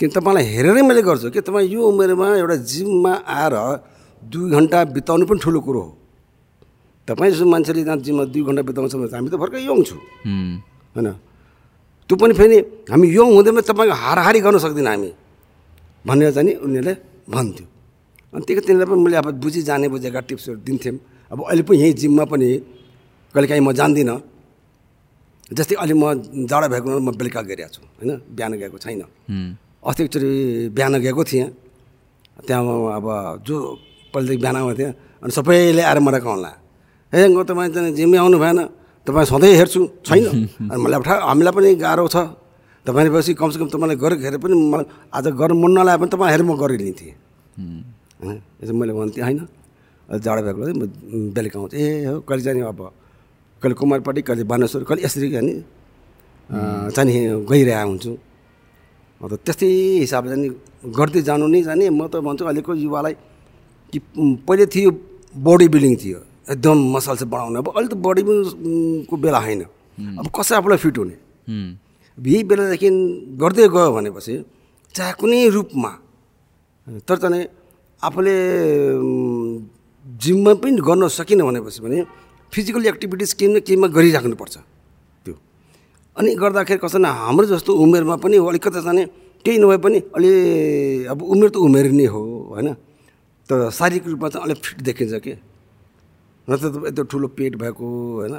[0.00, 3.54] किन तपाईँलाई हेरेरै मैले गर्छु कि तपाईँ यो उमेरमा एउटा जिममा आएर
[4.22, 5.90] दुई घन्टा बिताउनु पनि ठुलो कुरो हो।
[7.08, 9.96] तपाईँ जस्तो मान्छेले जहाँ जिममा दुई घन्टा बिताउँछ भने हामी त भर्खर यङ छु।
[10.96, 11.08] होइन?
[12.08, 12.56] त्यो पनि फेरि
[12.88, 15.10] हामी यङ हुँदैमा तपाईँको हाराहारी गर्न सक्दैनौँ हामी।
[16.06, 16.94] भनेर चाहिँ नि उनीहरूले
[17.28, 17.66] भन्थ्यो।
[18.32, 20.96] अनि त्यही तिनीहरूलाई पनि मैले अब बुझी जाने बुझेका टिप्सहरू दिन्थेँ।
[21.32, 22.48] अब अहिले पनि यहीँ जिममा पनि
[23.34, 24.16] कहिलेकाहीँ म जान्दिनँ।
[25.48, 26.04] जस्तै अहिले म
[26.44, 28.10] जाडो भएको म बेलुका गइरहेको छु होइन?
[28.36, 29.02] बिहान गएको छैन।
[29.80, 30.30] अस्ति एकचोटि
[30.76, 31.46] बिहान गएको थिएँ।
[32.46, 32.62] त्यहाँ
[32.96, 33.06] अब
[33.46, 33.56] जो
[34.12, 34.92] पहिलेदेखि बिहान आएको थिएँ
[35.24, 36.52] अनि सबैले आएर मलाई कहला
[37.12, 38.58] हे गो तपाईँ जिम्मै आउनु भएन।
[39.06, 40.24] तपाईँ सधैँ हेर्छु। छैन?
[40.70, 42.16] अनि मलाई ठा हामीलाई पनि गाह्रो छ।
[42.86, 46.44] तपाईँले पछि कमसेकम तपाईँलाई गरेको हेरेर पनि मलाई आज गर्नु मन नलाए पनि तपाईँ हेरेर
[46.44, 47.12] म गरिलिन्थेँ
[47.56, 49.38] होइन यसो मैले भन्थेँ होइन
[50.08, 50.82] जाडो भएको बेला म
[51.34, 52.80] बेलुका आउँछु ए हो कहिले जाने अब?
[53.62, 55.54] कहिले कुमारपट्टि कहिले बानेश्वर कहिले यसरी अनि
[56.96, 58.12] चाहिँ गइरहेको हुन्छु।
[59.20, 59.68] अब त्यस्तै
[60.02, 60.50] हिसाबले चाहिँ
[60.98, 63.14] गर्दै जानु नै जाने। म त भन्छु अहिलेको युवालाई
[63.92, 63.98] कि
[64.46, 64.90] पहिले थियो
[65.34, 69.62] बडी बिल्डिङ थियो एकदम मसल चाहिँ बढाउनु। अब अहिले त बडी बिल्डिङको बेला होइन।
[70.18, 71.16] अब कसै आफूलाई फिट हुने।
[72.18, 72.88] यही बेलादेखि
[73.42, 74.34] गर्दै गयो भनेपछि
[74.94, 75.92] चाहे कुनै रूपमा
[77.06, 77.44] तर चाहिँ
[78.02, 78.34] आफूले
[80.22, 81.98] जिममा पनि गर्न सकिनँ भनेपछि भने
[82.52, 84.56] फिजिकल एक्टिभिटिज केही न केहीमा गरिराख्नुपर्छ।
[85.24, 85.34] त्यो।
[86.16, 89.04] अनि गर्दाखेरि कसो न हाम्रो जस्तो उमेरमा पनि अलिकति जाने
[89.44, 90.30] केही नभए पनि अलि
[91.10, 92.20] अब उमेर त उमेर नै हो
[92.54, 92.68] होइन?
[93.48, 95.32] तर शारीरिक रूपमा चाहिँ अलिक फिट देखिन्छ कि?
[96.48, 97.86] नत्र त यत्रो ठुलो पेट भएको
[98.22, 98.34] होइन?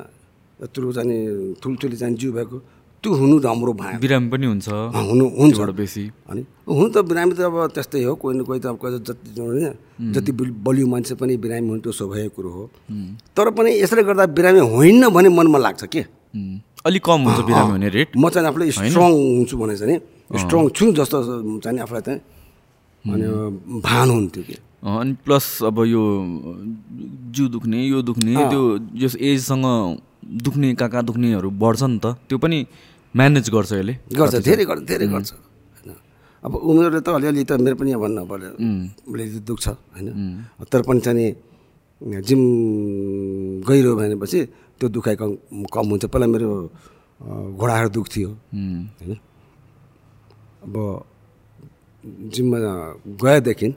[0.63, 2.57] यत्रो चाहिँ ठुल्ठुली चाहिँ जिउ भएको।
[3.03, 4.67] त्यो हुनु राम्रो भएन बिरामी पनि हुन्छ।
[5.07, 8.65] हुनु हुन्छ। बेसी। अनि हुनु त बिरामी त अब त्यस्तै हो कोही न कोही त
[8.71, 12.63] अब कोही जति होइन जति बल- बलियो मान्छे पनि बिरामी हुनु त्यो स्वाभाविक कुरो हो।
[13.35, 16.01] तर पनि यसले गर्दा बिरामी होइन भने मनमा लाग्छ के?
[16.87, 19.97] अलिक कम हुन्छ बिरामी हुने रेट म चाहिँ आफूलाई स्ट्रङ हुन्छु भने चाहिँ
[20.43, 21.17] स्ट्रङ छु जस्तो
[21.63, 22.19] चाहिँ आफूलाई चाहिँ।
[23.05, 23.25] अनि
[23.79, 24.55] भान हुन्थ्यो कि?
[24.83, 26.03] अनि प्लस अब यो
[27.35, 28.61] जिउ दुख्ने यो दुख्ने त्यो
[28.95, 29.65] यस एजसँग
[30.43, 32.59] दुख्ने कहाँ कहाँ दुख्नेहरू बढ्छ नि त त्यो पनि
[33.15, 35.89] म्यानेज गर्छ यसले। गर्छ धेरै गर्छ धेरै गर्छ। होइन।
[36.45, 38.51] अब उमेरले त अलिअलि त मेरो पनि भन्नु पर्यो।
[39.09, 40.07] अलिअलि दुख्छ होइन।
[40.71, 41.27] तर पनि चाहिँ
[42.27, 42.41] जिम
[43.67, 44.39] गइरह्यो भनेपछि
[44.79, 45.31] त्यो दुखाइ कम
[45.73, 46.49] कम हुन्छ। पहिला मेरो
[47.59, 49.13] घोडाहरू दुख्थ्यो। होइन।
[50.63, 50.75] अब
[52.33, 52.57] जिममा
[53.19, 53.69] गएदेखि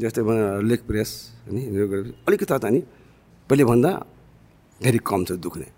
[0.00, 0.22] जस्तै
[0.68, 1.10] लेग प्रेस
[1.50, 1.56] होइन
[2.26, 2.80] अलिकति त नि
[3.50, 3.90] पहिलेभन्दा
[4.80, 5.68] धेरै कम छ दुख्ने।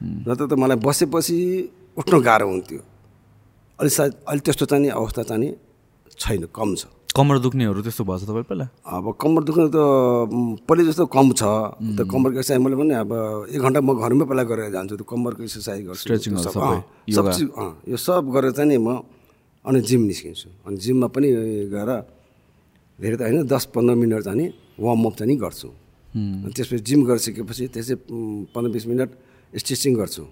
[0.00, 1.36] नत्र त मलाई बसेपछि
[1.98, 2.80] उठ्न गाह्रो हुन्थ्यो।
[3.78, 5.52] अलि सायद अहिले त्यस्तो चाहिँ नि अवस्था चाहिँ
[6.16, 8.66] छैन कम छ। कमर दुख्नेहरू त्यस्तो भएछ तपाईँ पहिला?
[8.86, 9.78] अब कम्मर दुख्ने त
[10.62, 11.42] पहिले जस्तो कम छ।
[11.98, 13.12] त कम्मरको एक्सर्साइज मैले पनि अब
[13.50, 17.48] एक घन्टा म घरमै पहिला गरेर जान्छु त्यो कम्मरको एक्सर्साइज गर्छु। त्यो सब। चिज
[17.90, 19.02] यो सब गरेर चाहिँ नि म
[19.66, 21.28] अनि जिम निस्किन्छु। अनि जिममा पनि
[21.74, 21.90] गएर
[22.98, 24.46] धेरै त होइन दस पन्ध्र मिनट चाहिँ
[24.78, 25.68] वार्मअप चाहिँ गर्छु।
[26.46, 27.94] अनि त्यसपछि जिम गरिसकेपछि त्यसै
[28.54, 29.10] पन्ध्र बिस मिनट
[29.54, 30.24] स्टिचिङ गर्छु।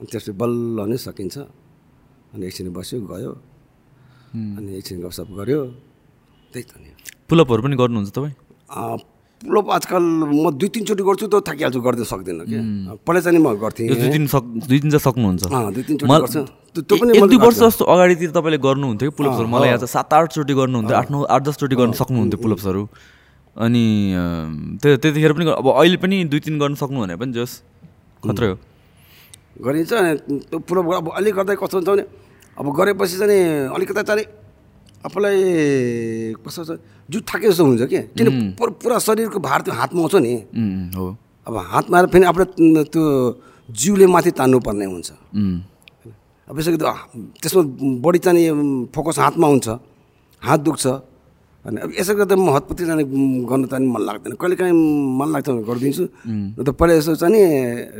[0.00, 1.36] अनि त्यसपछि बल्ल नै सकिन्छ।
[2.34, 3.32] अनि एकछिन बस्यो गयो।
[4.30, 5.60] अनि एकछिन गफसप गऱ्यो
[6.54, 6.90] त्यही त नि
[7.28, 8.34] पुलअपहरू पनि गर्नुहुन्छ तपाईँ?
[9.40, 10.04] पुलअप आजकल
[10.44, 12.58] म दुई तिनचोटि गर्छु त थाकिहाल्छु गर्दै सक्दिनँ कि
[13.06, 16.40] पहिला चाहिँ म गर्थेँ। दुई दिन सक दुई दिन चाहिँ सक्नुहुन्छ। दुई तिनचोटि गर्छु।
[16.76, 20.54] त्यो पनि दुई वर्ष। जस्तो अगाडितिर तपाईँले गर्नुहुन्थ्यो कि पुलप्सहरू मलाई याद छ सात आठचोटि
[20.60, 22.82] गर्नुहुन्थ्यो आठ नौ आठ दसचोटि गर्न सक्नुहुन्थ्यो पुलप्सहरू
[23.56, 23.84] अनि
[24.78, 27.64] त्यो त्यतिखेर पनि अब अहिले पनि दुई तिन गर्न सक्नु भने पनि जस।
[28.22, 28.56] खत्रै हो
[29.60, 32.04] गरिन्छ अनि त्यो पुलअप अब अलिक गर्दा कस्तो हुन्छ भने
[32.56, 33.38] अब गरेपछि चाहिँ नि
[33.70, 34.24] अलिकता चाहिँ
[35.02, 35.36] आफूलाई
[36.38, 36.70] कस्तो छ
[37.08, 40.34] जुट थाके जस्तो हुन्छ कि किन पुरा पुरा शरीरको भार त्यो हातमा आउँछ नि
[40.94, 41.06] हो
[41.46, 43.04] अब हातमा आएर फेरि आफूलाई त्यो
[43.68, 45.08] जिउले माथि तान्नुपर्ने हुन्छ
[46.48, 47.62] अब यसो त्यसमा
[48.00, 48.44] बढी चाहिँ
[48.94, 49.68] फोकस हातमा हुन्छ
[50.42, 50.86] हात दुख्छ
[51.60, 53.04] अनि अब यसो गर्दा म हतपत्ती जाने
[53.44, 56.04] गर्न चाहिँ मन लाग्दैन। कहिले काहीँ मन लाग्छ भने गरिदिन्छु।
[56.64, 57.40] त पहिला यसो चाहिँ नि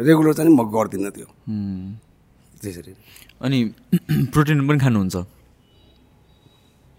[0.09, 1.29] रेगुलर चाहिँ म गर्दिनँ त्यो।
[2.61, 2.93] त्यसरी।
[3.45, 3.59] अनि
[4.33, 5.17] प्रोटिन पनि खानुहुन्छ?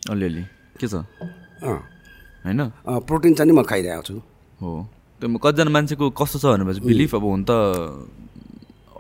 [0.10, 0.44] अलिअलि।
[0.78, 0.94] के छ?
[1.66, 1.82] अँ।
[2.46, 2.62] होइन?
[3.10, 4.16] प्रोटिन चाहिँ नि म खाइरहेको छु।
[4.62, 4.70] हो।
[5.22, 7.52] त्यो कतिजना मान्छेको कस्तो छ भनेपछि बिलिफ अब हुन त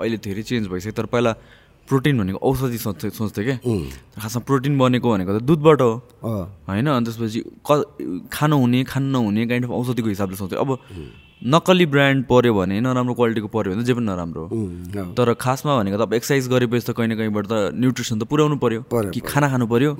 [0.01, 1.31] अहिले धेरै चेन्ज भइसक्यो। तर पहिला
[1.91, 3.57] प्रोटिन भनेको औषधि सोच्थे सोच्थेँ क्या
[4.15, 5.91] खासमा प्रोटिन बनेको भनेको त दुधबाट हो।
[6.67, 7.69] होइन अनि त्यसपछि क
[8.31, 10.69] खानु हुने खानु नहुने काइन्ड अफ औषधिको हिसाबले सोच्थ्यो अब
[11.41, 14.57] नक्कली ब्रान्ड पऱ्यो भने नराम्रो क्वालिटीको पऱ्यो भने त जे पनि नराम्रो हो।
[15.17, 18.55] तर खासमा भनेको त अब एक्सर्साइज गरेपछि त कहीँ न कहीँबाट त न्युट्रिसन त पुऱ्याउनु
[18.61, 19.91] पऱ्यो कि खाना खानु पऱ्यो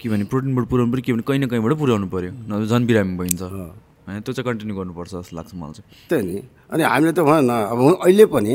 [0.00, 3.16] कि भने प्रोटिनबाट पुऱ्याउनु पऱ्यो कि भने कहीँ न कहीँबाट पुऱ्याउनु पऱ्यो नभए झन् बिरामी
[3.16, 6.36] भइन्छ। होइन त्यो चाहिँ कन्टिन्यू गर्नुपर्छ जस्तो लाग्छ मलाई चाहिँ। त्यही नि।
[6.72, 8.52] अनि हामीले त भन न अब अहिले पनि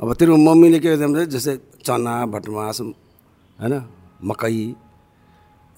[0.00, 1.54] अब तेरो मम्मीले के गर्दा भने जस्तै
[1.86, 2.78] चना भटमास
[3.58, 3.74] होइन
[4.28, 4.56] मकै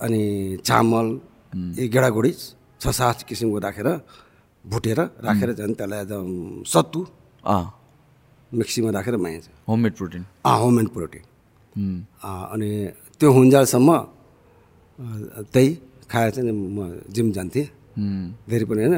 [0.00, 0.22] अनि
[0.64, 1.06] चामल
[1.78, 2.32] यी गेडागुडी
[2.80, 3.88] छ सात किसिमको राखेर
[4.64, 6.28] भुटेर राखेर झन् त्यसलाई एकदम
[6.64, 7.00] सत्तु
[8.50, 11.22] मिक्सीमा राखेर माइन्छ होममेड प्रोटिन। अँ होममेड प्रोटिन।
[12.52, 12.70] अनि
[13.20, 13.90] त्यो हुन्जालसम्म
[15.52, 15.68] त्यही
[16.10, 16.78] खाएर चाहिँ म
[17.14, 17.66] जिम जान्थेँ।
[18.48, 18.96] धेरै पनि होइन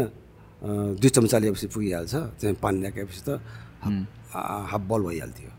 [1.00, 3.30] दुई चम्चा लिएपछि पुगिहाल्छ चाहिँ पानी राखेपछि त
[4.32, 5.50] हाफ बल भइहाल्थ्यो।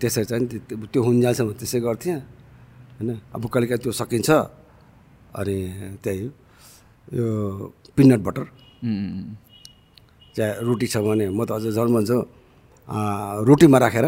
[0.00, 2.16] त्यसरी चाहिँ त्यो- हुन्जालसम्म त्यसै गर्थेँ
[2.98, 3.10] होइन?
[3.34, 4.30] अब कहिलेकाहीँ त्यो सकिन्छ।
[5.40, 5.56] अनि
[6.02, 6.24] त्यही
[7.18, 7.26] यो
[7.96, 8.46] पिनट बटर।
[10.36, 12.16] चाहे रोटी छ भने म त अझ झन् भन्छु
[13.48, 14.06] रोटीमा राखेर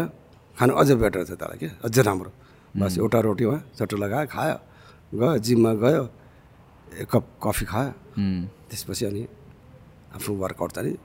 [0.57, 1.69] खानु अझै बेटर छ त्यसलाई के?
[1.83, 2.31] अझै राम्रो।
[2.79, 4.57] बस एउटा रोटीमा चट्टो लगायो खायो
[5.19, 6.03] गयो जिममा गयो
[7.01, 7.91] एक कप कफी खायो।
[8.69, 9.23] त्यसपछि अनि
[10.15, 10.97] आफ्नो वर्कआउट चाहिँ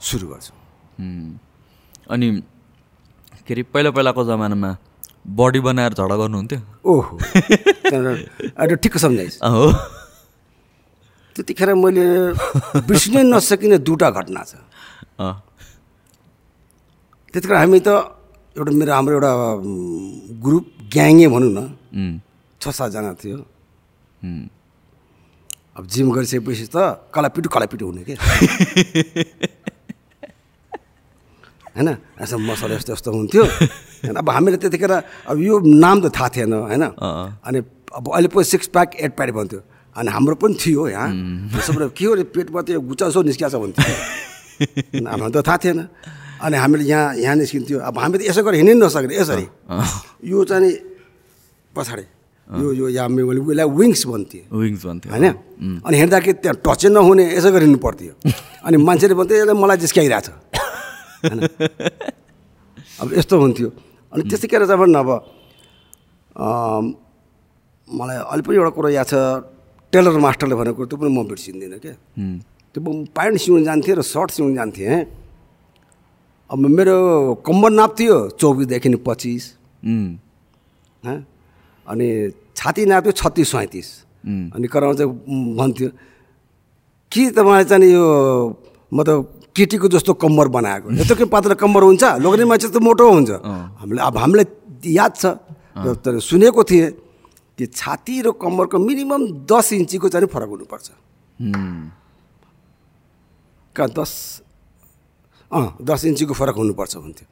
[0.00, 0.52] सुरु गर्छु।
[0.98, 2.28] अनि
[3.46, 4.70] के अरे पहिला पहिलाको जमानामा
[5.38, 7.18] बडी बनाएर झगडा गर्नुहुन्थ्यो। ओहो।
[8.76, 9.72] ठिक्क सम्झाइस्। अँ, हो।
[11.36, 12.04] त्यतिखेर मैले
[12.88, 14.52] बिर्सिनै नसकिने दुईवटा घटना छ।
[17.32, 17.88] त्यतिखेर हामी त
[18.58, 19.32] एउटा मेरो हाम्रो एउटा
[20.42, 22.20] ग्रुप ग्याङे भनौँ न
[22.60, 23.38] छ सातजना थियो।
[25.78, 26.76] अब जिम गरिसकेपछि त
[27.14, 28.14] कलापिटु कलापिटु हुने के?
[31.78, 31.88] होइन?
[32.22, 33.42] यसो मसल यस्तो यस्तो हुन्थ्यो।
[34.02, 34.92] होइन, अब हामीले त्यतिखेर
[35.30, 36.84] अब यो नाम त थाहा थिएन होइन।
[37.46, 37.58] अनि
[37.94, 39.60] अब अहिले पनि सिक्स प्याक एट प्याक भन्थ्यो।
[39.94, 41.08] अनि हाम्रो पनि थियो यहाँ।
[41.54, 43.94] सबैले के हो पेटमा त्यो गुचासो निस्किया छ भन्थ्यो।
[45.10, 45.78] हाम्रो त थाहा थिएन।
[46.42, 49.46] अनि हामीले यहाँ यहाँ निस्किन्थ्यो। अब हामी त यसो गरेर हिँड्नै नसक्ने यसरी।
[50.26, 50.70] यो चाहिँ नि
[51.74, 52.04] पछाडि।
[52.48, 55.26] यो यो यहाँ मैले उसलाई विङ्स भन्थ्यो। विङ्स भन्थ्यो। होइन?
[55.84, 58.12] अनि हिँड्दाखेरि त्यहाँ टचै नहुने यसो गरी हिँड्नु पर्थ्यो।
[58.64, 60.28] अनि मान्छेले भन्थ्यो यसले मलाई जिस्काइरहेछ
[61.24, 61.40] होइन
[63.00, 63.68] अब यस्तो हुन्थ्यो।
[64.12, 65.10] अनि त्यतिखेर चाहिँ भन्न अब
[66.38, 66.84] अम,
[67.88, 69.14] मलाई अहिले पनि एउटा कुरो याद छ
[69.92, 71.94] टेलर मास्टरले भनेको त्यो पनि म बिर्सिँदिनँ क्या
[72.74, 75.06] त्यो म प्यान्ट सिउनु जान्थेँ र सर्ट सिउनु जान्थेँ।
[76.50, 76.96] अब मेरो
[77.44, 79.44] कम्बर नाप थियो चौबिसदेखि पच्चिस।
[81.04, 81.18] हँ?
[81.86, 82.06] अनि
[82.56, 83.88] छाती नाप्यो छत्तिस सैँतिस।
[84.54, 85.88] अनि कराउँ चाहिँ उम्, भन्थ्यो
[87.12, 88.04] के तपाईँले चाहिँ यो
[88.92, 93.30] मतलब केटीको जस्तो कम्मर बनाएको यस्तो के पातलो कम्मर हुन्छ लोग्ने मान्छे त मोटो हुन्छ।
[93.82, 94.46] हामीले अब हामीलाई
[94.94, 95.24] याद छ।
[96.06, 96.86] तर सुनेको थिएँ
[97.58, 100.88] कि छाती र कम्मरको मिनिमम दस इन्चीको चाहिँ फरक हुनुपर्छ।
[103.76, 104.12] कहाँ दस
[105.50, 107.26] अँ दस इन्चीको फरक हुनुपर्छ भन्थ्यो।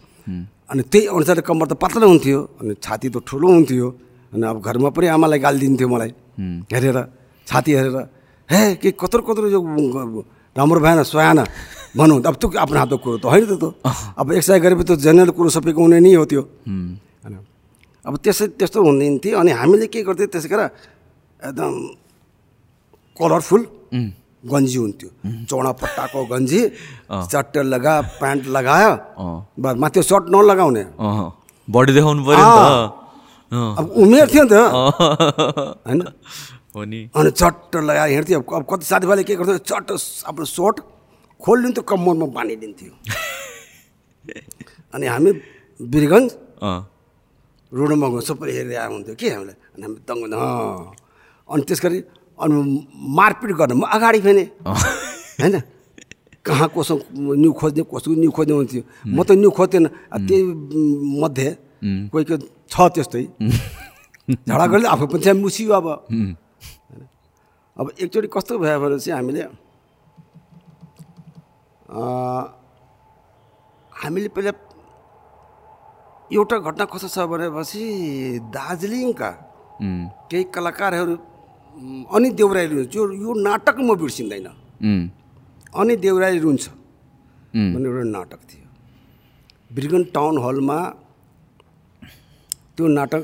[0.67, 3.87] अनि त्यही अनुसारले कम्मर त पातलो हुन्थ्यो अनि छाती त ठुलो हुन्थ्यो
[4.35, 6.11] अनि अब घरमा पनि आमालाई गाली दिन्थ्यो मलाई
[6.75, 6.99] हेरेर
[7.47, 7.99] छाती हेरेर
[8.51, 9.61] हे के कत्रो कत्रो यो
[10.57, 11.39] राम्रो भएन सोएन
[11.97, 13.71] भनौँ अब त्यो आफ्नो हातको कुरो त होइन त। त्यो
[14.21, 17.35] अब एक्सर्साइज गरेपछि त जेनरल कुरो सबैको हुने नै हो त्यो। होइन।
[18.05, 20.49] अब त्यसै त्यस्तो हुँदैन थियो अनि हामीले के गर्थ्यौँ त्यसै
[21.47, 21.73] एकदम
[23.17, 23.63] कलरफुल
[24.47, 25.11] गन्जी हुन्थ्यो।
[25.51, 26.61] चौडा पट्टाको गन्जी
[27.33, 30.85] चट्ट लगा प्यान्ट लगायो। अँ, बसमा त्यो सर्ट नलगाउने।
[31.69, 32.31] बडी देखाउनु त।
[33.53, 34.55] अँ, अब उमेर थियो नि त।
[35.87, 36.01] होइन।
[36.77, 39.89] अनि चट्ट लगाएर हिँड्थ्यो। अब कति साथीभाइले के गर्थ्यो चट्ट
[40.31, 40.77] आफ्नो सर्ट
[41.41, 42.93] खोलिदिन्थ्यो कम्मरमा बाँधिदिन्थ्यो
[44.95, 45.31] अनि हामी
[45.81, 46.31] वीरगन्ज
[47.73, 49.57] रोडमा गयो सबै हेरेर आएको हुन्थ्यो। के हामीलाई?
[49.75, 50.95] अनि हामी दङ्ग अँ।
[51.49, 51.99] अनि त्यस गरी
[52.39, 52.55] अनि
[53.19, 55.57] मारपिट गर्न म अगाडि फेने। होइन?
[56.47, 56.95] कहाँ कसो
[57.43, 59.87] न्यु खोज्ने कसको न्यु खोज्ने हुन्थ्यो। म त न्यु खोज्थेन।
[60.27, 60.43] त्यही
[61.21, 61.49] मध्ये
[62.11, 62.39] कोही कोही
[62.71, 63.25] छ त्यस्तै।
[64.47, 65.87] झगडा गर्दै आफू पनि त्यहाँ मुसियो अब।
[67.77, 69.43] अब एकचोटि कस्तो भयो भने चाहिँ हामीले
[73.93, 74.53] हामीले पहिला
[76.35, 77.83] एउटा घटना कस्तो छ भनेपछि
[78.51, 79.31] दार्जिलिङका
[80.31, 81.15] केही कलाकारहरू
[82.11, 84.49] अनि देउराली रुन्छ। जो यो नाटक म बिर्सिँदैन।
[85.79, 86.65] अनि देउराली रुन्छ
[87.55, 88.67] भन्ने एउटा नाटक थियो।
[89.71, 90.79] बिरगन टाउन हलमा
[92.75, 93.23] त्यो नाटक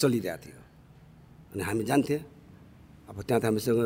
[0.00, 0.58] चलिरहेको थियो।
[1.52, 2.20] अनि हामी जान्थेँ।
[3.08, 3.78] अब त्यहाँ त हामीसँग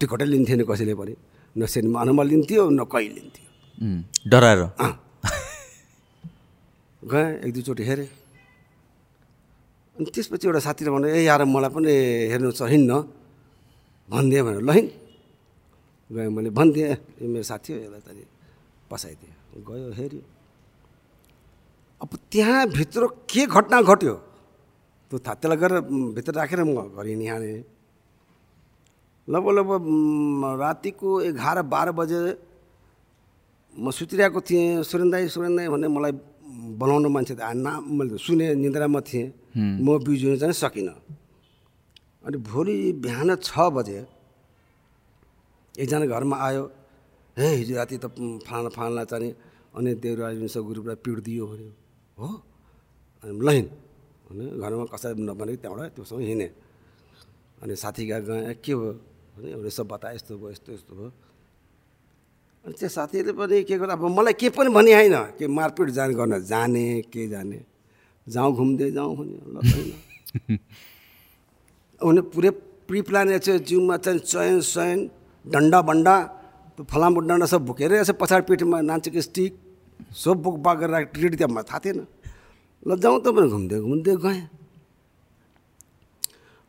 [0.00, 1.14] टिकटै लिन्थेन कसैले पनि।
[1.56, 3.48] न सिनेमा हलमा लिन्थ्यो न कहीँ लिन्थ्यो।
[4.30, 4.60] डराएर?
[7.02, 8.08] गएँ एक दुईचोटि हेरेँ।
[9.96, 11.92] अनि त्यसपछि एउटा साथीले भन्यो ए यार मलाई पनि
[12.32, 12.92] हेर्नु छ हिँड्न।
[14.10, 14.88] भनिदिएँ भनेर ल हिँड।
[16.10, 16.92] गएँ मैले भनिदिएँ
[17.22, 18.28] यो मेरो साथी हो यसलाई त
[18.90, 20.22] पसाइदिएँ गयो हेऱ्यो।
[22.02, 24.14] अब त्यहाँभित्र के घटना घट्यो?
[25.10, 25.80] त्यो थाहा त्यसलाई गरेर
[26.12, 27.56] भित्र राखेर म घर हिँडिहालेँ
[29.28, 29.82] लगभग लगभग
[30.60, 32.20] रातिको एघार बाह्र बजे
[33.74, 36.12] म सुतिरहेको थिएँ। सुरेन दाई सुरेन दाई भन्ने मलाई
[36.78, 40.94] बनाउनु मान्छे त नाम मैले सुने निन्द्रामा थिएँ। म बिउज हुन चाहिँ सकिनँ।
[42.24, 43.98] अनि भोलि बिहान छ बजे
[45.74, 46.64] एकजना घरमा आयो।
[47.36, 48.06] हे हिजो राति त
[48.46, 49.30] फलाना फलाना चाहिँ
[49.76, 51.72] अनि देवराज गुरुलाई पिड दियो भन्यो।
[52.16, 52.28] हो?
[53.24, 53.68] अनि ल हिँड
[54.30, 56.50] भने घरमा कसैले नभनेको त्यहाँबाट त्योसँग हिँडेँ।
[57.62, 58.92] अनि साथी कहाँ गएँ के भयो?
[59.36, 61.10] भने एउटा सब बताए यस्तो भयो यस्तो यस्तो भयो।
[62.64, 66.14] अनि त्यो साथीहरूले पनि के गर्दा अब मलाई के पनि भने होइन के मारपिट जाने
[66.14, 67.60] गर्न जाने के जाने।
[68.26, 69.90] जाउँ घुम्दै जाउँ भन्यो ल होइन
[72.00, 72.50] उनी पुरै
[72.88, 74.98] प्रि प्लान चाहिँ जिउमा चाहिँ चयन सयन
[75.44, 76.14] डन्डा बन्डा
[76.74, 79.52] त्यो फलामको डन्डा सब बोकेर यसो पछाडि पिठमा नान्चेको स्टिक
[80.12, 82.00] सब बोक बाक गरेर रेडी त्यहाँ मलाई थाहा थिएन।
[82.86, 84.42] ल जाउँ त भने घुम्दै घुम्दै गएँ।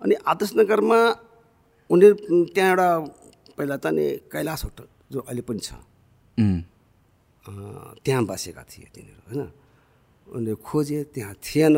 [0.01, 0.99] अनि आदर्श नगरमा
[1.89, 2.15] उनीहरू
[2.53, 2.89] त्यहाँ एउटा
[3.57, 5.69] पहिला त नि कैलाश होटल जो अहिले पनि छ।
[8.03, 9.41] त्यहाँ बसेका थिए तिनीहरू होइन?
[10.27, 11.77] उनीहरूले खोजे त्यहाँ थिएन।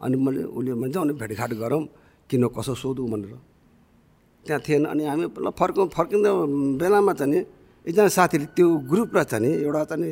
[0.00, 1.82] अनि मैले उसले भन्छ अनि भेटघाट गरौँ
[2.30, 3.08] किन कसो सोधौँ?
[3.12, 3.34] भनेर।
[4.44, 6.30] त्यहाँ थिएन। अनि हामी ल फर्कौँ फर्किँदा
[6.80, 7.38] बेलामा चाहिँ नि
[7.86, 10.10] एकजना साथीले त्यो ग्रुपलाई चाहिँ नि एउटा चाहिँ नि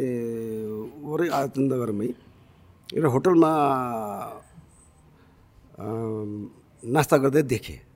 [1.05, 2.09] वरै आनन्दगरमै
[2.97, 3.51] एउटा होटलमा
[6.83, 7.90] नास्ता गर्दै देखेँ।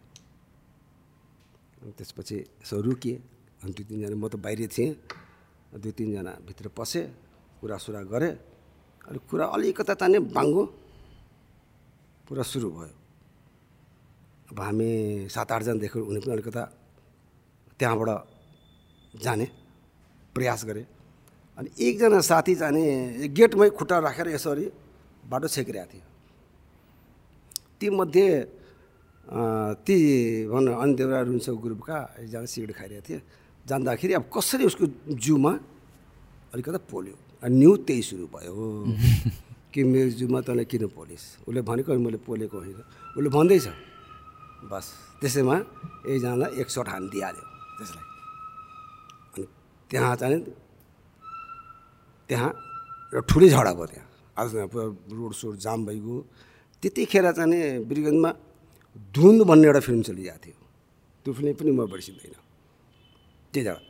[1.93, 3.19] त्यसपछि यसो रुकिएँ।
[3.63, 4.91] अनि दुई तिनजना म त बाहिर थिएँ।
[5.75, 7.05] दुई तिनजना भित्र पसेँ
[7.61, 8.33] कुरासुरा गरेँ।
[9.09, 10.65] अनि कुरा अलिकता ताने बाङ्गो
[12.25, 12.95] पुरा सुरु भयो।
[14.53, 14.91] अब हामी
[15.29, 16.63] सात आठजनादेखि उनी पनि अलिकता
[17.81, 18.11] त्यहाँबाट
[19.21, 19.47] जाने
[20.35, 20.87] प्रयास गरेँ।
[21.59, 22.85] अनि एकजना साथी जाने
[23.29, 24.67] गेटमै खुट्टा राखेर यसरी
[25.29, 26.05] बाटो छेकिरहेको थियो।
[27.81, 28.27] तीमध्ये
[29.25, 29.97] ती
[30.49, 33.21] भन अन्त्यवरा रुन्सो ग्रुपका एकजना सिगरेट खाइरहेको थिए।
[33.67, 34.85] जाँदाखेरि अब कसरी उसको
[35.17, 35.53] जिउमा
[36.53, 38.55] अलिकता पोल्यो। अनि न्यु त्यही सुरु भयो।
[39.73, 41.49] कि मेरो जिउमा तँलाई किन पोलिस्?
[41.49, 42.79] उसले भनेको मैले पोलेको होइन।
[43.17, 43.67] उसले भन्दैछ
[44.71, 44.87] बस
[45.21, 45.57] त्यसैमा
[46.07, 47.45] एकजनालाई एक सट हान दिइहाल्यो
[47.79, 48.05] त्यसलाई।
[49.35, 49.45] अनि
[49.91, 50.41] त्यहाँ चाहिँ
[52.29, 52.51] त्यहाँ
[53.13, 54.09] एउटा ठुलै झगडा भयो त्यहाँ।
[54.39, 54.49] आज
[55.11, 56.17] रोड सोड जाम भइगयो।
[56.83, 58.31] त्यतिखेर चाहिँ बिरगन्जमा
[59.15, 60.57] धुन्द भन्ने एउटा फिल्म चलिरहेको थियो।
[61.25, 62.35] त्यो फिल्म पनि म बिर्सिँदैन।
[63.55, 63.81] त्यही जग्गा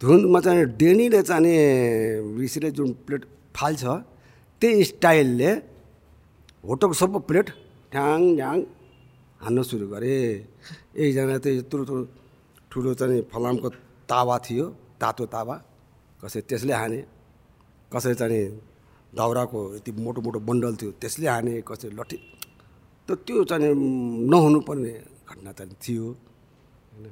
[0.00, 1.54] धुन्दमा चाहिँ डेनीले चाहिँ
[2.38, 3.22] ऋषिले जुन प्लेट
[3.56, 3.82] फाल्छ
[4.62, 5.50] त्यही स्टाइलले
[6.64, 7.46] होटलको सबै प्लेट
[7.92, 8.58] ढ्याङ ढ्याङ
[9.40, 10.14] हान्न सुरु गरे।
[11.02, 11.98] एकजना चाहिँ यत्रो यत्रो
[12.70, 13.68] ठुलो चाहिँ फलामको
[14.10, 14.66] तावा थियो
[15.00, 15.56] तातो तावा।
[16.22, 16.98] कसै त्यसले हाने
[17.92, 18.42] कसै चाहिँ
[19.14, 22.18] दाउराको यति मोटो मोटो बन्डल थियो त्यसले हाने कसै लट्ठी
[23.08, 23.72] त त्यो चाहिँ
[24.28, 24.92] नहुनुपर्ने
[25.28, 26.04] घटना चाहिँ थियो
[26.92, 27.06] होइन।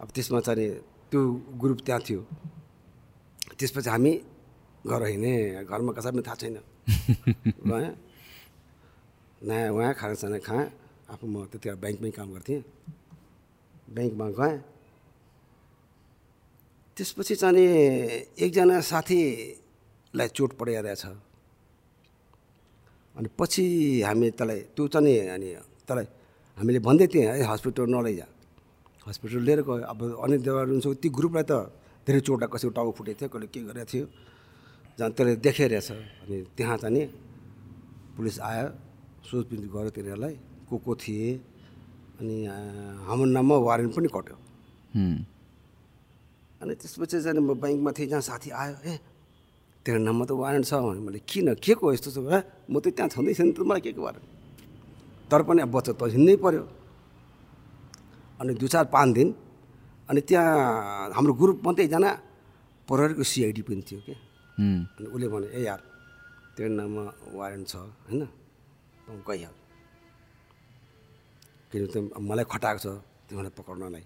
[0.00, 0.68] अब त्यसमा चाहिँ
[1.10, 1.20] त्यो
[1.56, 2.20] ग्रुप त्यहाँ थियो।
[3.56, 4.12] त्यसपछि हामी
[4.84, 6.56] घर हिँडेँ घरमा कसै पनि थाहा छैन।
[7.64, 7.88] गएँ
[9.40, 10.66] नयाँ उहाँ खानासाना खाएँ।
[11.08, 12.60] आफू म त्यतिखेर ब्याङ्कमै काम गर्थेँ।
[13.88, 14.56] ब्याङ्कमा गएँ।
[16.96, 17.64] त्यसपछि चाहिँ
[18.36, 21.04] एकजना साथीलाई चोट पडिरहेछ
[23.18, 23.64] अनि पछि
[24.06, 25.48] हामी तँलाई त्यो चाहिँ अनि
[25.88, 26.06] तँलाई
[26.56, 28.26] हामीले भन्दै थियौँ है हस्पिटल नलैजा।
[29.06, 31.52] हस्पिटल लिएर गयो। अब अनि देवार हुन्छ। ती ग्रुपलाई त
[32.06, 34.04] धेरै चोट कसैको टाउको फुटेको थियो कसले के गरेको थियो।
[34.98, 35.90] जहाँ त्यसले देखाइरहेछ।
[36.26, 37.02] अनि त्यहाँ चाहिँ नि
[38.14, 38.66] पुलिस आयो
[39.26, 40.34] सोधपिछ गऱ्यो तिनीहरूलाई
[40.70, 41.30] को को थिए।
[42.22, 42.36] अनि
[43.06, 44.36] हाम्रो नाममा वारेन्ट पनि कट्यो।
[46.62, 48.94] अनि त्यसपछि चाहिँ म ब्याङ्कमा थिएँ जहाँ साथी आयो ए
[49.88, 51.56] तेरो नाममा त वारेन्ट छ भने मैले किन?
[51.64, 52.18] के को यस्तो छ
[52.68, 54.26] म त त्यहाँ छँदै छैन त मलाई के को वारेन्ट
[55.32, 56.62] तर पनि अब बच्चा त हिँड्नै पऱ्यो
[58.36, 59.28] अनि दुई चार पाँच दिन
[60.12, 62.10] अनि त्यहाँ हाम्रो ग्रुप मात्रै एकजना
[62.84, 64.16] प्रहरीको सिआइडी पनि थियो क्या
[64.60, 65.80] अनि उसले भने ए यार
[66.52, 68.22] तेरो नाममा वारेन्ट छ होइन?
[68.28, 69.54] त गइहाल।
[71.72, 71.96] किन त
[72.28, 72.86] मलाई खटाएको छ
[73.24, 74.04] तिमीलाई पक्राउनलाई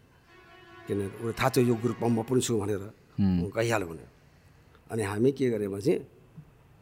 [0.86, 2.82] किन उसले थाहा छ यो ग्रुपमा म पनि छु भनेर।
[3.50, 4.10] गइहाल भनेर।
[4.92, 5.94] अनि हामी के भने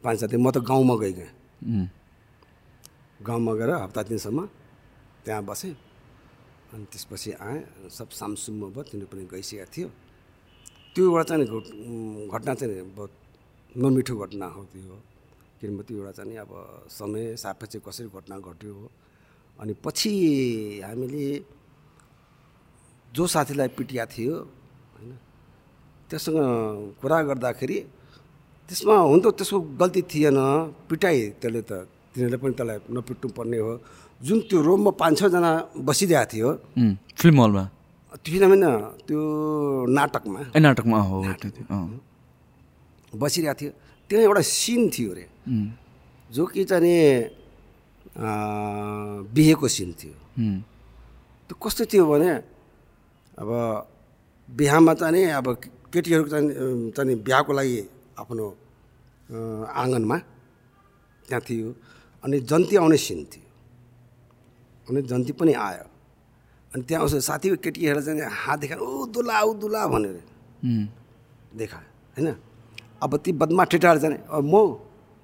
[0.03, 1.31] पाँच सात दिन म त गाउँमा गइगएँ।
[1.63, 1.87] उम्,
[3.23, 4.39] गाउँमा गएर हप्ता दिनसम्म
[5.23, 5.73] त्यहाँ बसेँ।
[6.73, 9.87] अनि त्यसपछि आएँ सब सामसुम्म भयो तिनीहरू पनि गइसकेको थियो।
[10.91, 11.45] त्यो एउटा चाहिँ
[12.27, 13.11] घटना चाहिँ बहुत
[13.75, 14.95] नमिठो घटना हो त्यो
[15.61, 16.51] किनभने त्यो एउटा चाहिँ अब
[16.89, 18.85] समय सापेक्ष कसरी घटना घट्यो हो।
[19.59, 20.11] अनि पछि
[20.83, 21.27] हामीले
[23.13, 25.11] जो साथीलाई पिटिया थियो होइन
[26.09, 26.37] त्यससँग
[26.99, 27.77] कुरा गर्दाखेरि
[28.67, 30.37] त्यसमा हुन त त्यसको गल्ती थिएन।
[30.89, 31.71] पिटाइ त्यसले त।
[32.11, 33.73] तिनीहरूले पनि त्यसलाई नपिट्नु पर्ने हो।
[34.21, 35.51] जुन त्यो रोममा पाँच छजना
[35.87, 36.49] बसिरहेको थियो।
[37.19, 37.63] फिल्म हलमा?
[38.23, 38.65] त्यो होइन
[39.07, 39.19] त्यो
[39.97, 41.17] नाटकमा। ए नाटकमा हो।
[43.13, 43.71] बसिरहेको थियो।
[44.09, 45.25] त्यहाँ एउटा सिन थियो अरे
[46.29, 46.95] जो कि चाहिँ नि
[49.35, 50.13] बिहेको सिन थियो।
[51.47, 52.31] त्यो कस्तो थियो भने
[53.39, 53.49] अब
[54.49, 55.47] बिहामा चाहिँ अब
[55.91, 57.79] केटीहरू चाहिँ चाहिँ बिहाको लागि
[58.19, 58.45] आफ्नो
[59.71, 60.17] आँगनमा
[61.27, 61.69] त्यहाँ थियो।
[62.23, 63.47] अनि जन्ती आउने सिन थियो।
[64.89, 65.85] अनि जन्ती पनि आयो।
[66.71, 70.17] अनि त्यहाँ उसो साथीको केटीहरू चाहिँ हात देखाएर ऊ दुला ऊ दुला भनेर।
[71.59, 71.79] देखा
[72.15, 72.27] होइन?
[73.03, 74.55] अब ती बदमा ठेटाहरू जाने म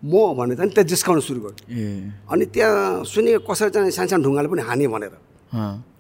[0.04, 4.48] म भनेर चाहिँ त्यहाँ जिस्काउन सुरु गर्यो। अनि त्यहाँ सुने कसरी चाहिँ सानो सानो ढुङ्गाले
[4.48, 5.14] पनि हाने भनेर।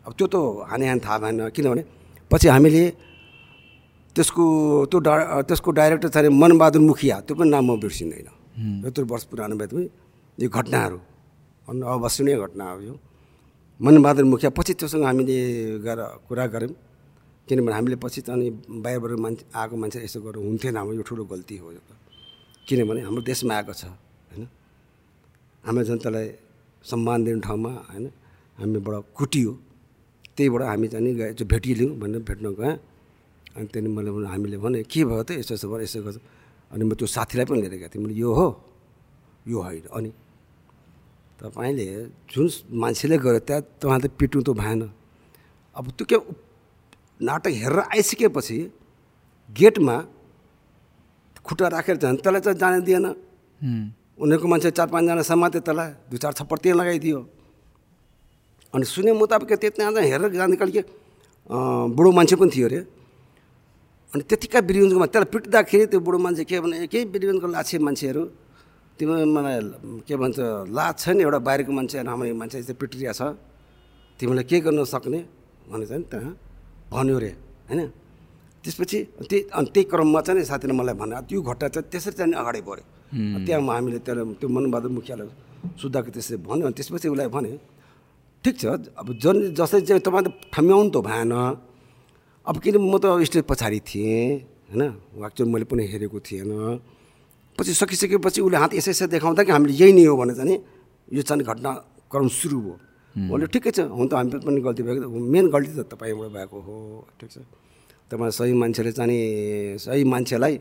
[0.06, 0.36] अब त्यो त
[0.70, 1.84] हाने हाने थाहा भएन। किनभने
[2.32, 2.84] पछि हामीले
[4.18, 4.43] त्यसको
[4.89, 5.13] त्यो डा
[5.45, 8.28] त्यसको डाइरेक्टर छ अरे मनबहादुर मुखिया त्यो पनि नाम म बिर्सिँदैन।
[8.86, 9.86] यत्रो वर्ष पुरानो भए पनि
[10.38, 10.97] यो घटनाहरू
[11.68, 12.95] अवश्य घटना हो यो।
[13.80, 15.38] मनबहादुर मुखिया पछि त्योसँग हामीले
[15.86, 16.74] गएर कुरा गऱ्यौँ।
[17.47, 18.49] किनभने हामीले पछि त अनि
[18.84, 21.93] बाहिरबाट मान्छे आएको मान्छे यसो गरेर हुन्थेन हाम्रो यो ठुलो गल्ती हो यो त।
[22.68, 23.86] किनभने हाम्रो देशमा आएको छ
[24.34, 24.43] होइन?
[25.63, 26.28] हाम्रो जनतालाई
[26.84, 28.05] सम्मान दिने ठाउँमा होइन?
[28.57, 29.51] हामीबाट कुटियो
[30.36, 32.76] त्यहीबाट हामी चाहिँ नि गए भेटिलियौँ भनेर भेट्न गएँ।
[33.58, 35.41] अनि त्यहाँदेखि मैले भने हामीले भने के भयो त?
[35.41, 36.18] यसो यसो भयो यसो गर्छ।
[36.72, 38.47] अनि म त्यो साथीलाई पनि लिएर गएको थिएँ। मैले यो हो
[39.49, 40.10] यो होइन। अनि
[41.41, 41.86] तपाईँले
[42.30, 44.82] जुन मान्छेले गर्यो त्यहाँ तपाईँ त पिट्नु त भएन।
[45.74, 46.18] अब त्यो के
[47.18, 48.58] नाटक हेरेर आइसकेपछि
[49.49, 49.95] गेटमा
[51.41, 53.05] खुट्टा राखेर झन् त्यसलाई चाहिँ जान दिएन।
[54.22, 57.20] उनीहरूको मान्छे चार पाँचजना समात्यो त्यसलाई दुई चार थप्पड त्यहाँ लगाइदियो।
[58.74, 62.80] अनि सुने मुताबिक त्यहाँ चाहिँ हेरेर जान निकाल के अँ, बुढो मान्छे पनि थियो अरे।
[64.18, 68.24] अनि त्यतिका बिरिगन्जकोमा त्यसलाई पिट्दाखेरि त्यो बुढो मान्छे के भने केही बिरिगन्जको लाछे मान्छेहरू
[68.97, 69.57] तिम्रो मलाई
[70.09, 70.38] के भन्छ
[70.74, 73.38] लाज नि एउटा बाहिरको मान्छे हाम्रो मान्छे यस्तो पिटिरहेको छ।
[74.18, 75.20] तिमीलाई के गर्न सक्ने?
[75.70, 76.34] भनेर चाहिँ त्यहाँ
[76.89, 77.32] भन्यो अरे
[77.70, 77.82] होइन?
[78.65, 78.97] त्यसपछि
[79.30, 82.61] त्यही अनि त्यही क्रममा चाहिँ नि साथीले मलाई भने त्यो घटना चाहिँ त्यसरी चाहिँ अगाडि
[82.65, 82.86] बढ्यो।
[83.45, 85.30] त्यहाँ हामीले त्यसलाई त्यो मनबहादुर मुखियालाई
[85.78, 87.51] सुधाको त्यसरी भन्यो। अनि त्यसपछि उसलाई भने
[88.41, 88.65] ठिक छ
[88.97, 91.34] अब जन जसरी चाहिँ तपाईँ त ठम्याउनु त भएन।
[92.48, 94.39] अब किन म त स्टेज पछाडि थिएँ
[94.72, 94.82] होइन?
[95.28, 96.52] एक्चुअली मैले पनि हेरेको थिएन।
[97.58, 100.56] पछि सकिसकेपछि उसले हात यसै यसै देखाउँदा कि हामीले यही नै हो भने चाहिँ
[101.12, 102.76] यो चाहिँ घटनाक्रम सुरु भयो।
[103.36, 106.76] उसले ठिकै छ हुन त हामी पनि गल्ती भएको मेन गल्ती त तपाईँबाट भएको हो
[107.20, 107.38] ठिक छ।
[108.08, 110.56] तपाईँ सही मान्छेले चाहिँ सही मान्छेलाई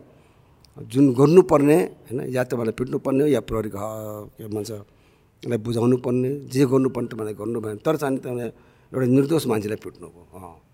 [0.91, 1.79] जुन गर्नुपर्ने
[2.11, 2.19] होइन?
[2.35, 7.35] या तपाईँलाई पिट्नुपर्ने हो या प्रहरी घ- के भन्छ यसलाई बुझाउनु पर्ने जे गर्नुपर्ने तपाईँलाई
[7.39, 8.47] गर्नु भएन तर चाहिँ तपाईँले
[8.91, 10.66] एउटा निर्दोष मान्छेलाई पिट्नु अँ।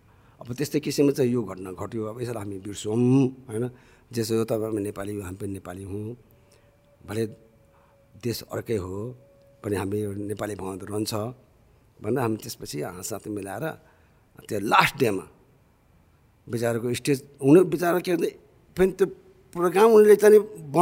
[0.43, 2.99] अब त्यस्तै किसिमले चाहिँ यो घटना घट्यो। अब यसलाई हामी बिर्सौँ
[3.47, 3.65] होइन?
[4.11, 6.17] जसो हो तपाईँ नेपाली हो हामी पनि नेपाली हौँ।
[7.07, 7.23] भले
[8.19, 8.95] देश अर्कै हो
[9.63, 9.99] पनि हामी
[10.35, 11.13] नेपाली भावना त रहन्छ।
[12.03, 13.65] भनेर हामी त्यसपछि हाँसाथ मिलाएर
[14.49, 15.25] त्यो लास्ट डेमा
[16.47, 18.31] बिचराको स्टेज हुनु बिचरा के भन्छ
[18.77, 19.07] पनि त्यो
[19.55, 20.39] प्रोग्राम उनले चाहिँ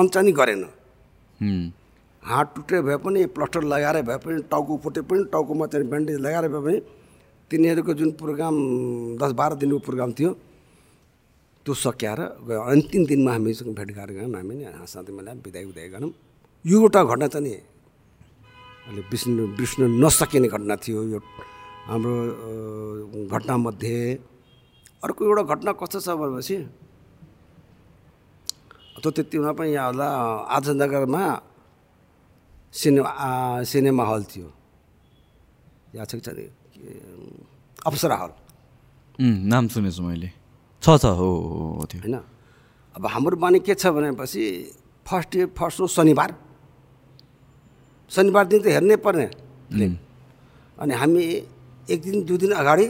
[0.09, 0.63] चाहिँ नि गरेन।
[2.23, 6.49] हात टुटे भए पनि प्लास्टर लगाएर भए पनि टाउको फुटे पनि टाउकोमा चाहिँ ब्यान्डेज लगाएर
[6.49, 6.79] भए पनि
[7.51, 8.55] तिनीहरूको जुन प्रोग्राम
[9.18, 10.30] दस बाह्र दिनको प्रोग्राम थियो
[11.66, 14.64] त्यो सकिएर गयो। अन्तिम दिनमा हामीसँग भेटघाट गयौँ हामी नि
[15.18, 16.12] मिलाएर बिदाई उदाई गऱ्यौँ
[16.64, 17.55] यो एउटा घटना चाहिँ नि
[18.86, 21.18] अहिले बिर्सिनु बिर्सिनु नसकिने घटना थियो यो।
[21.90, 22.14] हाम्रो
[23.34, 23.98] घटनामध्ये
[25.05, 26.57] अर्को एउटा घटना कस्तो छ भनेपछि
[29.03, 30.09] त्यो त्यतिमा पनि यहाँ होला
[30.57, 31.22] आजनगरमा
[32.74, 33.11] सिनेमा
[33.64, 34.48] सिनेमा हल थियो।
[35.96, 36.38] याद छ कि छैन?
[37.87, 38.31] अप्सरा हल
[39.20, 40.28] नाम सुनेछु मैले।
[40.83, 41.28] छ छ हो
[41.91, 42.16] त्यो। होइन?
[42.95, 44.45] अब हाम्रो बानी के छ भनेपछि
[45.07, 46.31] फर्स्ट डे फर्स्ट हो शनिबार।
[48.11, 49.26] शनिबार दिन त हेर्नै पर्ने।
[49.70, 49.97] फिल्म
[50.78, 51.22] अनि हामी
[51.89, 52.87] एक दिन दुई दिन अगाडि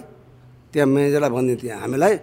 [0.73, 2.15] त्यहाँ म्यानेजरलाई भनिदिन्थ्यो थियो हामीलाई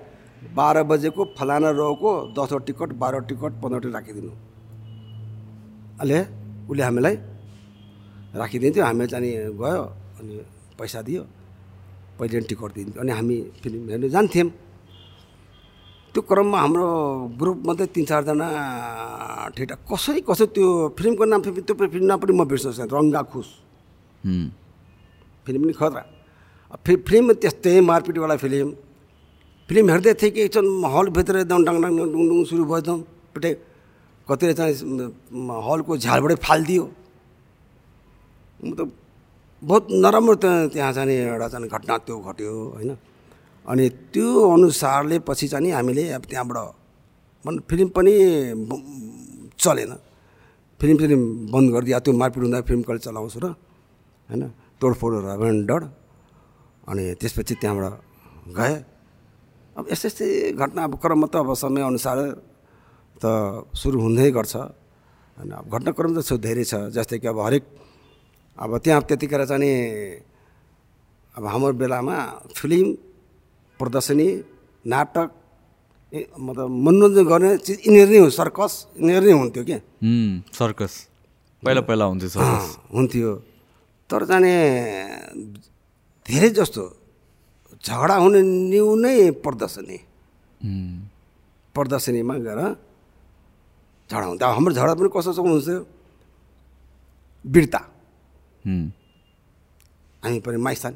[0.56, 4.32] बाह्र बजेको फलाना रोको दसवटा टिकट बाह्र टिकट पन्ध्रवटा राखिदिनु।
[6.02, 6.20] अहिले
[6.70, 7.16] उसले हामीलाई
[8.42, 9.84] राखिदिन्थ्यो। हामी चाहिँ अनि गयो
[10.20, 10.34] अनि
[10.80, 11.24] पैसा दियो।
[12.18, 14.50] पहिले टिकट दिन्थ्यो अनि हामी फिल्म हेर्नु जान्थ्यौँ।
[16.14, 16.88] त्यो क्रममा हाम्रो
[17.40, 18.48] ग्रुपमा चाहिँ तिन चारजना
[19.56, 20.66] ठेटा कसै कसै त्यो
[20.98, 23.48] फिल्मको नाम त्यो फिल्म नाम पनि म बिर्सन सक्दैन रङ्गा खुस
[25.46, 26.04] फिल्म पनि खतरा।
[26.86, 28.68] फि फिल्म त्यस्तै मारपिटवाला फिल्म।
[29.70, 30.66] फिल्म हेर्दै थिएँ कि एकछिन
[30.96, 32.98] हलभित्र एकदम डाङ डाङ डुङ डुङ सुरु भयो एकदम
[33.36, 33.52] पिटे
[34.28, 34.74] कतिले चाहिँ
[35.48, 36.84] म- हलको झालबाटै फालिदियो।
[38.64, 38.88] मतलब
[39.62, 42.92] बहुत नराम्रो त त्यहाँ चाहिँ एउटा चाहिँ घटना त्यो घट्यो होइन?
[43.66, 46.58] अनि त्यो अनुसारले पछि चाहिँ हामीले अब त्यहाँबाट
[47.70, 48.14] फिल्म पनि
[49.58, 49.92] चलेन।
[50.80, 51.20] फिल्म फिल्म
[51.52, 53.46] बन्द गरिदियो। त्यो मारपिट हुँदा फिल्म कहिले चलाउँछु र
[54.30, 54.44] होइन?
[54.78, 55.82] तोडफोडहरू अब डर।
[56.88, 57.94] अनि त्यसपछि त्यहाँबाट
[58.54, 58.76] गएँ।
[59.74, 62.18] अब यस्तै यस्तै घटना अब क्रम त अब समयअनुसार
[63.22, 63.26] त
[63.74, 65.52] सुरु हुँदै गर्छ। होइन?
[65.52, 67.64] अब घटनाक्रम त धेरै छ। जस्तै कि अब हरेक
[68.58, 69.72] अब त्यहाँ त्यतिखेर चाहिँ नि
[71.38, 72.18] अब हाम्रो बेलामा
[72.58, 72.86] फिल्म
[73.80, 74.28] प्रदर्शनी
[74.86, 75.30] नाटक
[76.40, 79.80] मतलब मनोरञ्जन गर्ने चिज यिनीहरू नै हो सर्कस यिनीहरू नै हुन्थ्यो क्या।
[80.58, 80.94] सर्कस।
[81.64, 82.42] पहिला पहिला हुन्थ्यो
[82.96, 83.32] हुन्थ्यो।
[84.10, 84.54] तर जाने
[86.26, 86.84] धेरै जस्तो
[87.86, 89.98] झगडा हुने न्यु नै प्रदर्शनी।
[91.76, 92.62] प्रदर्शनीमा गएर
[94.10, 95.78] झगडा हुन्थ्यो। अब हाम्रो झगडा पनि कस्तो हुन्थ्यो
[97.46, 97.82] वीरता।
[100.24, 100.94] हामी पनि माइस्थान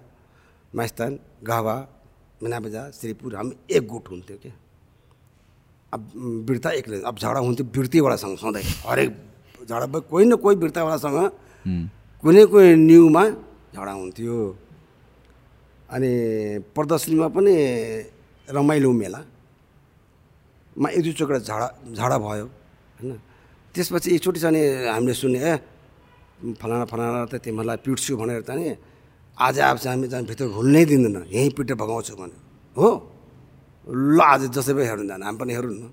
[0.74, 1.12] माइस्थान
[1.50, 1.76] गावा
[2.44, 4.54] मिनाबजा श्रीपुर हामी एक गुट हुन्थ्यो क्या
[5.94, 6.02] अब
[6.50, 9.10] वीरता एक्लै अब झगडा हुन्थ्यो वीरतीवालासँग सधैँ हरेक
[9.70, 11.18] झगडा भयो कोही न कोही वीरतावालासँग
[11.66, 11.86] उम्,
[12.24, 13.24] कुनै कुनै न्युमा
[13.76, 14.36] झगडा हुन्थ्यो
[15.96, 16.12] अनि
[16.76, 17.56] प्रदर्शनीमा पनि
[18.48, 19.22] रमाइलो मेला
[20.76, 22.46] मा एक दुई चोकडा झगडा झगडा भयो
[23.00, 23.16] होइन
[23.76, 24.62] त्यसपछि एकचोटि नि
[24.92, 25.54] हामीले सुने ए
[26.62, 28.76] फलाना फलाना त तिमीहरूलाई पिट्छु भनेर चाहिँ नि
[29.38, 32.36] आज अब चाहिँ हामी चाहिँ भित्र घुल्नै दिँदैन। यहीँ पिटेर भगाउँछु भने।
[32.78, 32.88] हो?
[33.90, 35.84] ल आज जसै पनि हेर्नु जानु। हामी पनि हेरौँ न।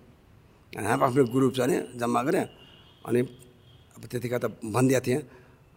[0.76, 2.44] अनि हामी आफ्नो ग्रुप चाहिँ नि जम्मा गऱ्यो
[3.08, 3.20] अनि
[3.96, 5.20] अब त्यतिखेर त भनिदिएको थिएँ।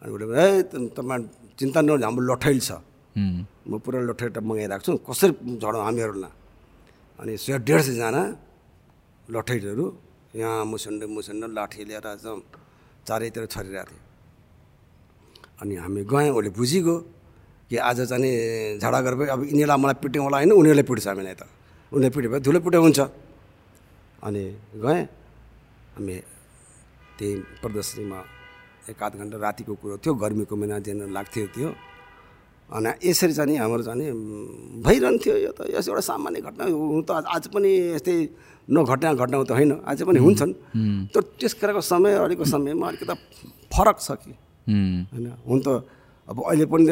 [0.01, 1.21] अनि उसले ए त- तपाईँ
[1.59, 2.71] चिन्ता नगर्नु हाम्रो लठैल छ।
[3.67, 6.33] म पुरा लठेटा मगाइरहेको छु कसरी झडौँ हामीहरूलाई
[7.19, 8.21] अनि सय डेढ सयजना
[9.31, 9.85] लठैटहरू
[10.35, 12.39] यहाँ मुसन्ड मुसन्ड लाठी लिएर एकदम
[13.07, 14.10] चारैतिर छरिरहेको थियो।
[15.61, 16.97] अनि हामी गयौँ उसले बुझिगयो
[17.69, 21.33] कि आज चाहिँ नि झगडा गरेर अब यिनीहरूलाई मलाई पिट्ने होला होइन उनीहरूले पिट्छ हामीलाई
[21.33, 21.43] त।
[21.93, 22.99] उनीहरूले पिट्यो भने धुलो पिट्यो हुन्छ।
[24.23, 25.03] अनि गएँ
[25.95, 26.13] हामी
[27.19, 28.23] त्यही प्रदर्शनीमा
[28.89, 31.73] एक आध घन्टा रातिको कुरो थियो गर्मीको महिना दिन लाग्थ्यो त्यो।
[32.73, 34.11] अनि यसरी चाहिँ हाम्रो चाहिँ
[34.81, 38.29] भइरहन्थ्यो यो त। यस एउटा सामान्य घटना हो। हुनु त आज- पनि यस्तै
[38.71, 40.53] नघटना घटना त होइन। आज पनि हुन्छन्।
[41.07, 43.13] तर त्यस खेरको समय अहिलेको समयमा अलिकति
[43.77, 44.35] फरक छ कि?
[44.67, 45.25] होइन?
[45.47, 45.67] हुन त
[46.27, 46.85] अब अहिले पनि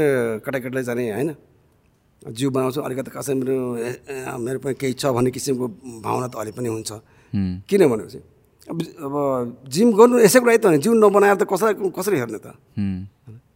[0.44, 1.32] केटाकेटीलाई जाने होइन।
[2.20, 3.58] जिउ बनाउँछु अलिकति कसै मेरो
[4.44, 5.66] मेरो पनि केही छ भन्ने किसिमको
[6.04, 6.92] भावना त अहिले पनि हुन्छ।
[7.70, 8.20] किन भनेपछि?
[8.70, 9.16] अब अब
[9.72, 12.48] जिम गर्नु यसैको लागि त होइन। जिउ नबनाएर त कसरी कसरी हेर्ने त?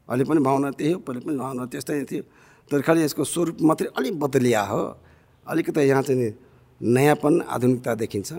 [0.08, 2.24] अहिले पनि भावना त्यही हो। पहिले पनि भावना त्यस्तै थियो।
[2.72, 4.84] तर खालि यसको स्वरूप मात्रै अलिक बदलिया हो।
[5.46, 6.32] अलिकति यहाँ चाहिँ
[6.82, 8.32] नयाँपन आधुनिकता देखिन्छ।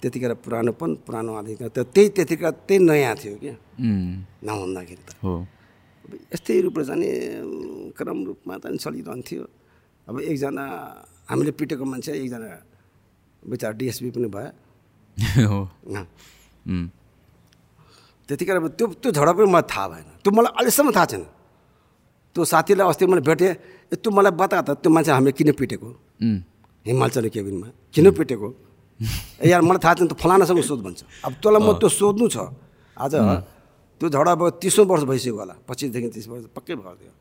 [0.00, 3.54] त्यतिखेर पुरानोपन पुरानो आधुनिकता त त्यही त्यतिखेर त्यही नयाँ थियो क्या।
[4.46, 5.32] नहुँदाखेरि त। हो।
[6.04, 7.08] अब यस्तै रूपले जाने
[7.98, 9.42] क्रम रूपमा त चलिरहन्थ्यो
[10.08, 10.64] अब एकजना
[11.30, 12.50] हामीले पिटेको मान्छे एकजना
[13.42, 14.50] बिचरा डिएसपी पनि भयो।
[18.28, 21.24] त्यतिखेर अब त्यो त्यो झगडा पनि मलाई थाहा भएन। त्यो मलाई अहिलेसम्म थाहा छैन।
[22.34, 23.52] त्यो साथीलाई अस्ति मैले भेटेँ
[24.00, 25.88] त्यो मलाई बता त त्यो मान्छे हामीले किन पिटेको?
[26.24, 26.38] उम्,
[26.86, 28.48] हिमालचल केबिनमा। किन पिटेको?
[29.00, 32.36] ए यार मलाई थाहा छैन त्यो फलानासँग सोध भन्छ। अब तँलाई म त्यो सोध्नु छ।
[32.96, 33.14] आज
[34.00, 37.12] त्यो झगडा अब तिसौँ वर्ष भइसक्यो होला। पच्चिसदेखि तिस वर्ष पक्कै भयो त्यो।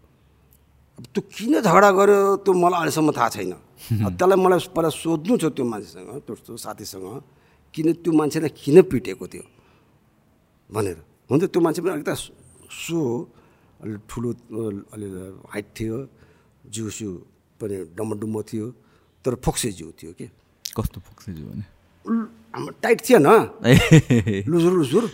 [0.99, 3.53] अब त्यो किन झगडा गर्यो त्यो मलाई अहिलेसम्म थाहा छैन।
[4.05, 7.07] अब त्यसलाई मलाई पहिला सोध्नु छ त्यो मान्छेसँग त्यो साथीसँग
[7.73, 9.43] किन त्यो मान्छेलाई किन पिटेको त्यो?
[10.69, 10.97] भनेर।
[11.31, 12.15] हुन्छ त्यो मान्छे पनि अलिकति
[12.83, 12.99] सो
[13.83, 14.29] अलि ठुलो
[14.93, 15.07] अलि
[15.47, 15.95] हाइट थियो
[16.75, 17.11] जिउ सिउ
[17.59, 18.67] पनि डम्बो थियो
[19.25, 20.27] तर फोक्से जिउ थियो कि?
[20.77, 21.65] कस्तो पुग्छ भने
[22.05, 23.27] हाम्रो टाइट थिएन।
[24.49, 25.05] लुजुर लुजुर।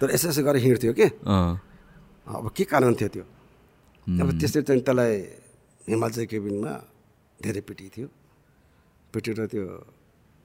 [0.00, 1.06] तर यसो यसो गरेर हिँड्थ्यो कि?
[2.26, 3.24] अब के कारण थियो त्यो?
[4.20, 5.12] अब त्यसरी चाहिँ त्यसलाई
[5.88, 6.72] हिमालय केबिनमा
[7.42, 8.08] धेरै पिटी थियो।
[9.12, 9.64] पिटेर त्यो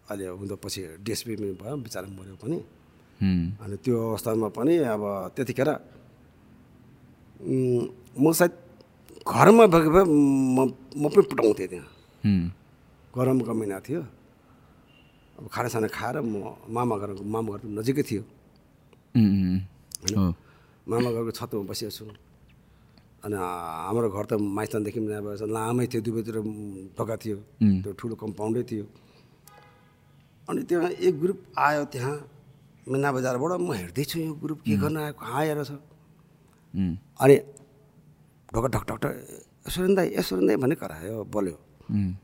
[0.07, 2.57] अहिले हुँदा पछि डिएसपी पनि भयो बिचरा मऱ्यो पनि।
[3.59, 5.03] अनि त्यो अवस्थामा पनि अब
[5.35, 5.69] त्यतिखेर
[8.17, 8.53] म सायद
[9.27, 10.57] घरमा भएको भए म
[10.95, 11.87] म पनि पुटाउँथेँ त्यहाँ।
[13.17, 14.01] गरमको महिना थियो।
[15.37, 18.21] अब खानासाना खाएर म मामा घर मामा घर नजिकै थियो।
[19.17, 19.59] उम्, उम्,
[20.17, 20.33] हो।
[20.89, 22.05] मामा घरको छतमा बसेको छु।
[23.25, 26.37] अनि हाम्रो घर त माइस्थानदेखि अब लामै थियो दुवैतिर
[26.97, 27.37] ढोका थियो.
[27.81, 28.85] त्यो ठुलो कम्पाउन्डै थियो।
[30.49, 32.15] अनि त्यहाँ एक ग्रुप आयो त्यहाँ।
[32.87, 35.71] मिना बजारबाट म हेर्दैछु यो ग्रुप के गर्न आयो कहाँ आएर छ।
[37.21, 37.35] अनि
[38.53, 39.13] ढोका ढक ढक ढक
[39.73, 41.57] सुरेन दाई दाई भन्ने करायो बोल्यो।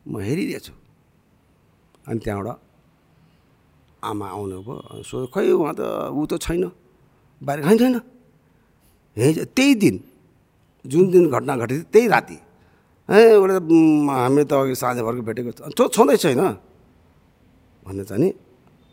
[0.07, 0.73] म हेरिरहेछु।
[2.07, 2.57] अनि त्यहाँबाट
[4.03, 5.81] आमा आउनुभयो। सो खै उहाँ त
[6.11, 6.63] ऊ त छैन।
[7.41, 7.95] बाहिर छैन छैन।
[9.17, 9.95] हे त्यही दिन
[10.85, 12.37] जुन दिन घटना घटेको थियो त्यही राति।
[13.09, 16.41] ए उसले त उम्, हामी त अघि साँझ भर्खर भेटेको छ। छो छँदै छैन
[17.85, 18.29] भन्ने चाहिँ नि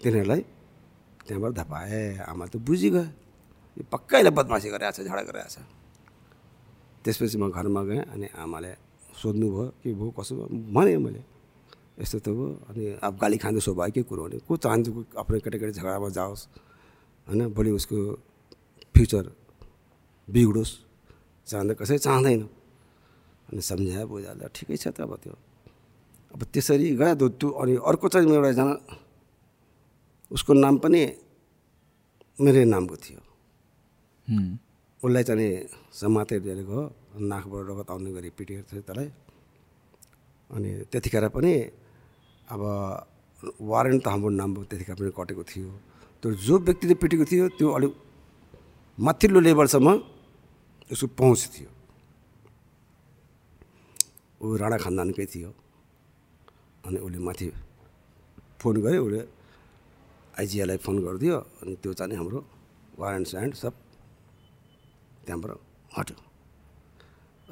[0.03, 0.43] तिनीहरूलाई
[1.27, 3.03] त्यहाँबाट धपाए आमा त बुझिगयो।
[3.79, 5.57] यो पक्कैले बदमासी गरिरहेछ झगडा गरिरहेछ।
[7.03, 8.73] त्यसपछि म घरमा गएँ अनि आमाले
[9.19, 10.47] सोध्नुभयो के भयो कसो भयो?
[10.75, 11.21] भने मैले
[12.01, 15.73] यस्तो त भयो अनि अब गाली खाँदै स्वाभाविकै कुरो हो को चाहन्छ को आफ्नो केटाकेटी
[15.77, 16.43] झगडामा जाओस्
[17.29, 17.41] होइन?
[17.53, 17.99] भोलि उसको
[18.95, 19.25] फ्युचर
[20.29, 20.73] बिग्रोस्
[21.47, 22.43] चाहँदा कसै चाहँदैन।
[23.53, 25.35] अनि सम्झायो बुझायो ल ठिकै छ त अब त्यो।
[26.35, 28.75] अब त्यसरी गयो दो त्यो अनि अर्को चाहिँ एउटा एकजना
[30.31, 31.03] उसको नाम पनि
[32.39, 33.21] मेरै नामको थियो।
[35.01, 35.49] उसलाई चाहिँ
[36.01, 36.81] समातेर दिएर गयो
[37.29, 39.09] नाकबाट रगत आउने गरी पिटेको थियो त्यसलाई
[40.51, 41.53] अनि त्यतिखेर पनि
[42.51, 42.63] अब
[43.63, 45.71] वारेन्ट त हाम्रो नाम त्यतिखेर पनि कटेको थियो।
[46.23, 47.93] त्यो जो व्यक्तिले पिटेको थियो त्यो अलिक
[48.99, 49.89] माथिल्लो लेभलसम्म
[50.93, 51.71] उसको पहुँच थियो।
[54.43, 55.51] ऊ राणा खानदानकै थियो।
[56.87, 57.47] अनि उसले माथि
[58.61, 59.21] फोन गऱ्यो उसले
[60.41, 62.39] आइजिआईलाई फोन गरिदियो अनि त्यो चाहिँ हाम्रो
[63.01, 63.73] वारेन्ट स्यान्ड सब
[65.25, 65.51] त्यहाँबाट
[65.97, 66.17] हट्यो।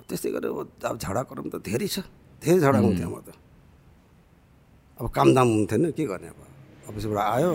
[0.08, 0.50] त्यस्तै गरेर
[0.88, 1.96] अब झगडा क्रम त धेरै छ
[2.42, 3.30] धेरै झगडा हुन्थ्यो हाम्रो त।
[4.98, 6.40] अब कामदाम हुन्थेन के गर्ने अब?
[6.88, 7.50] अफिसबाट आयो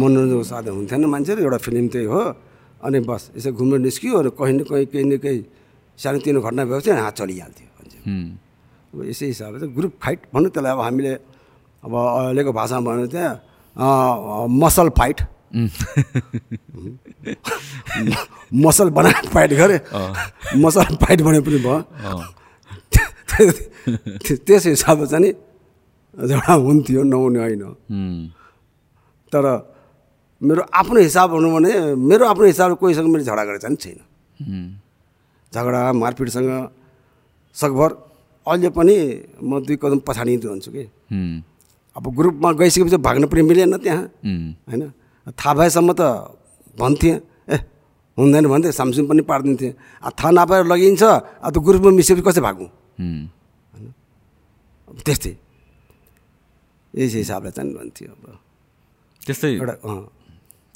[0.00, 2.20] मनोरञ्जनको साधन हुन्थेन मान्छेहरू एउटा फिल्म त्यही हो।
[2.86, 5.38] अनि बस यसो घुम्न निस्कियो अनि कहीँ न कहीँ केही न केही
[5.98, 7.66] सानोतिनो घटना थियो हात चलिहाल्थ्यो
[8.94, 11.12] अब यसै हिसाबले चाहिँ ग्रुप फाइट भन्नु त्यसलाई अब हामीले
[11.84, 13.34] अब अहिलेको भाषामा भन्यो त्यहाँ
[14.62, 15.18] मसल फाइट।
[18.64, 19.78] मसल बनाएर फाइट गरे।
[20.64, 21.78] मसल फाइट भने पनि भयो।
[24.46, 25.30] त्यस हिसाबले चाहिँ नि
[26.18, 27.62] झगडा हुन्थ्यो नहुने होइन।
[29.32, 29.44] तर
[30.40, 33.98] मेरो आफ्नो हिसाब भनौँ भने मेरो आफ्नो हिसाबले कोहीसँग मैले झगडा गरेको चाहिँ छैन।
[35.52, 36.50] झगडा मारपिटसँग
[37.56, 37.90] सकभर।
[38.46, 38.96] अहिले पनि
[39.42, 40.84] म दुई कदम पछाडि रहन्छु कि।
[41.96, 44.02] अब ग्रुपमा गइसकेपछि भाग्न पनि मिलेन त्यहाँ।
[44.68, 44.82] होइन?
[45.38, 46.00] थाहा भएसम्म त
[46.78, 47.16] भन्थेँ।
[47.50, 47.56] ए
[48.18, 52.68] हुँदैन भन्थे। सामसुङ पनि पारिदिन्थेँ। अब थाहा नपाएर लगिन्छ। अब त्यो ग्रुपमा मिसेपछि कसै भागौँ?
[54.88, 55.32] अब त्यस्तै।
[56.94, 58.24] यस हिसाबले चाहिँ भन्थ्यो अब।
[59.22, 59.74] त्यस्तै एउटा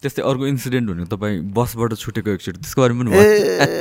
[0.03, 3.17] त्यस्तै अर्को इन्सिडेन्ट हुने तपाईँ बसबाट छुटेको एकचोटि त्यसको बारेमा पनि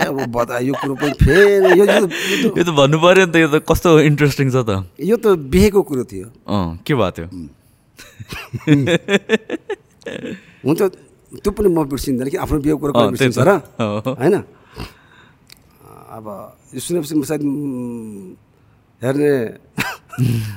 [0.06, 3.56] अब बता यो कुरो पनि फेरि यो यो त- भन्नु पऱ्यो नि त यो त
[3.66, 7.28] कस्तो इन्ट्रेस्टिङ छ त। यो त बिहेको कुरो थियो। अँ के भएको थियो?
[10.66, 10.82] हुन्छ
[11.42, 13.52] त्यो पनि म बिर्सिँदैन कि आफ्नो बिहेको कुरो बिर्सिन्छ। र।
[14.20, 14.36] होइन?
[16.12, 16.26] अब
[16.76, 17.44] यो सुनेपछि म सायद
[19.02, 19.32] हेर्ने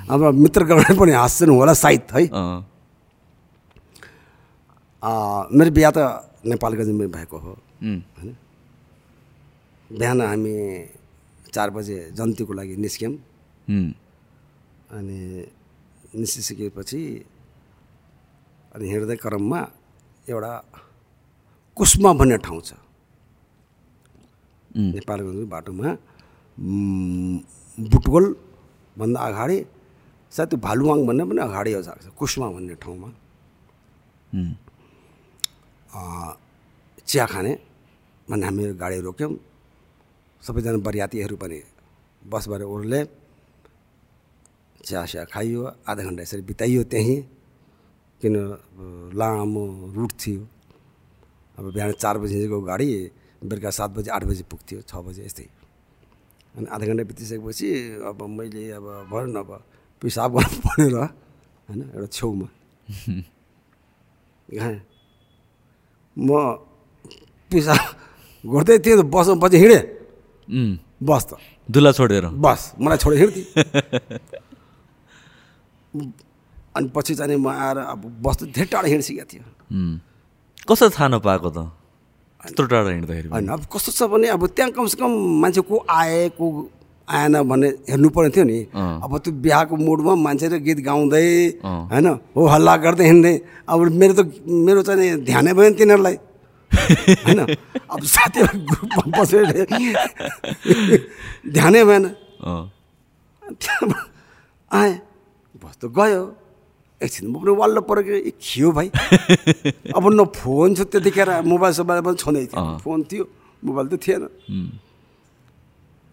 [0.09, 2.23] हाम्रो मित्रगण पनि हाँस्छन् होला सायद है।
[5.53, 5.99] मेरो बिहा त
[6.49, 7.53] नेपालगञ्जमै भएको हो।
[7.83, 8.01] उम्,
[9.99, 10.55] बिहान हामी
[11.55, 13.15] चार बजे जन्तीको लागि निस्क्यौँ।
[14.97, 15.21] अनि
[16.15, 17.01] निस्किसकेपछि
[18.75, 19.61] अनि हिँड्दै क्रममा
[20.31, 20.53] एउटा
[21.77, 22.71] कुस्मा भन्ने ठाउँ छ।
[24.75, 25.89] नेपालगञ्ज बाटोमा
[26.59, 27.39] उम्,
[28.97, 29.59] बुटवलभन्दा अगाडि
[30.33, 33.09] सायद त्यो भालुवाङ भन्ने पनि अगाडि आउँछ छ कुस्मा भन्ने ठाउँमा।
[37.09, 37.53] चिया खाने
[38.29, 39.33] भन्ने हामी गाडी रोक्यौँ।
[40.43, 41.59] सबैजना बरियातीहरू पनि
[42.23, 43.01] बसबाट उर्ले
[44.87, 47.19] चिया सिया खाइयो आधा घन्टा यसरी बिताइयो त्यहीँ।
[48.21, 48.35] किन
[49.19, 49.65] लामो
[49.97, 50.43] रुट थियो।
[51.59, 52.89] अब बिहान चार बजीको गाडी
[53.45, 55.47] बेलुका सात बजी आठ बजी पुग्थ्यो छ बजी यस्तै।
[56.55, 57.69] अनि आधा घन्टा बितिसकेपछि
[58.09, 59.51] अब मैले अब भनौँ न अब
[60.03, 62.49] पिसाब गर्नु परेर होइन एउटा छेउमा।
[66.17, 66.31] म
[67.51, 67.83] पिसाब
[68.45, 69.83] गर्दै थिएँ बसमा पछि हिँडेँ।
[71.03, 71.31] बस त।
[71.69, 73.47] दुला छोडेर। बस मलाई छोडेर हिँड्थेँ।
[76.77, 79.45] अनि पछि चाहिँ म आएर अब बस त धेरै टाढा हिँडिसकेको थियो
[80.69, 81.59] कसरी थाहा नपाएको त?
[82.45, 85.11] त्यत्रो टाढा हिँड्दाखेरि होइन अब कस्तो छ भने अब त्यहाँ कमसेकम
[85.43, 86.47] मान्छे को आए को
[87.09, 92.41] आएन भन्ने हेर्नु पर्ने थियो नि। अब त्यो बिहाको मुडमा मान्छेले गीत गाउँदै। होइन हो
[92.49, 93.35] हल्ला गर्दै हिँड्दै
[93.69, 96.17] अब मेरो त मेरो चाहिँ ध्यानै भयो नि तिनीहरूलाई।
[97.25, 99.45] होइन अब साथीहरू ग्रुपमा बसेर
[101.53, 102.05] ध्यानै भएन।
[104.71, 104.95] आएँ
[105.61, 106.23] बस त गयो।
[107.01, 108.89] एकछिन म पनि वाल्लो पऱ्यो कि खियो भाइ
[109.97, 113.25] अब न फोन छ त्यतिखेर मोबाइल सोबाइल पनि छँदै थियो। फोन थियो
[113.67, 114.23] मोबाइल त थिएन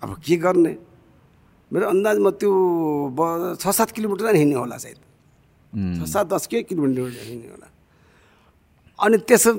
[0.01, 0.73] अब के गर्ने
[1.71, 2.51] मेरो अन्दाजमा त्यो
[3.15, 3.19] ब
[3.61, 4.99] छ सात किलोमिटर नै हिँड्ने होला सायद
[5.97, 7.67] छ सात दस के किलोमिटर हिँड्ने होला
[8.99, 9.51] अनि त्यसो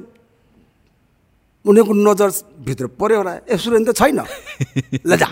[1.65, 4.21] उनीहरूको नजरभित्र पऱ्यो होला ए सुरेन त छैन
[5.07, 5.29] ल जा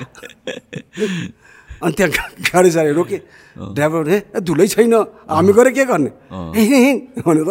[1.80, 2.10] अनि त्यहाँ
[2.52, 3.18] गाडी साडी रोके।
[3.76, 4.94] ड्राइभर ए, धुलै छैन।
[5.32, 6.10] हामी गएर के गर्ने?
[7.24, 7.50] भनेर।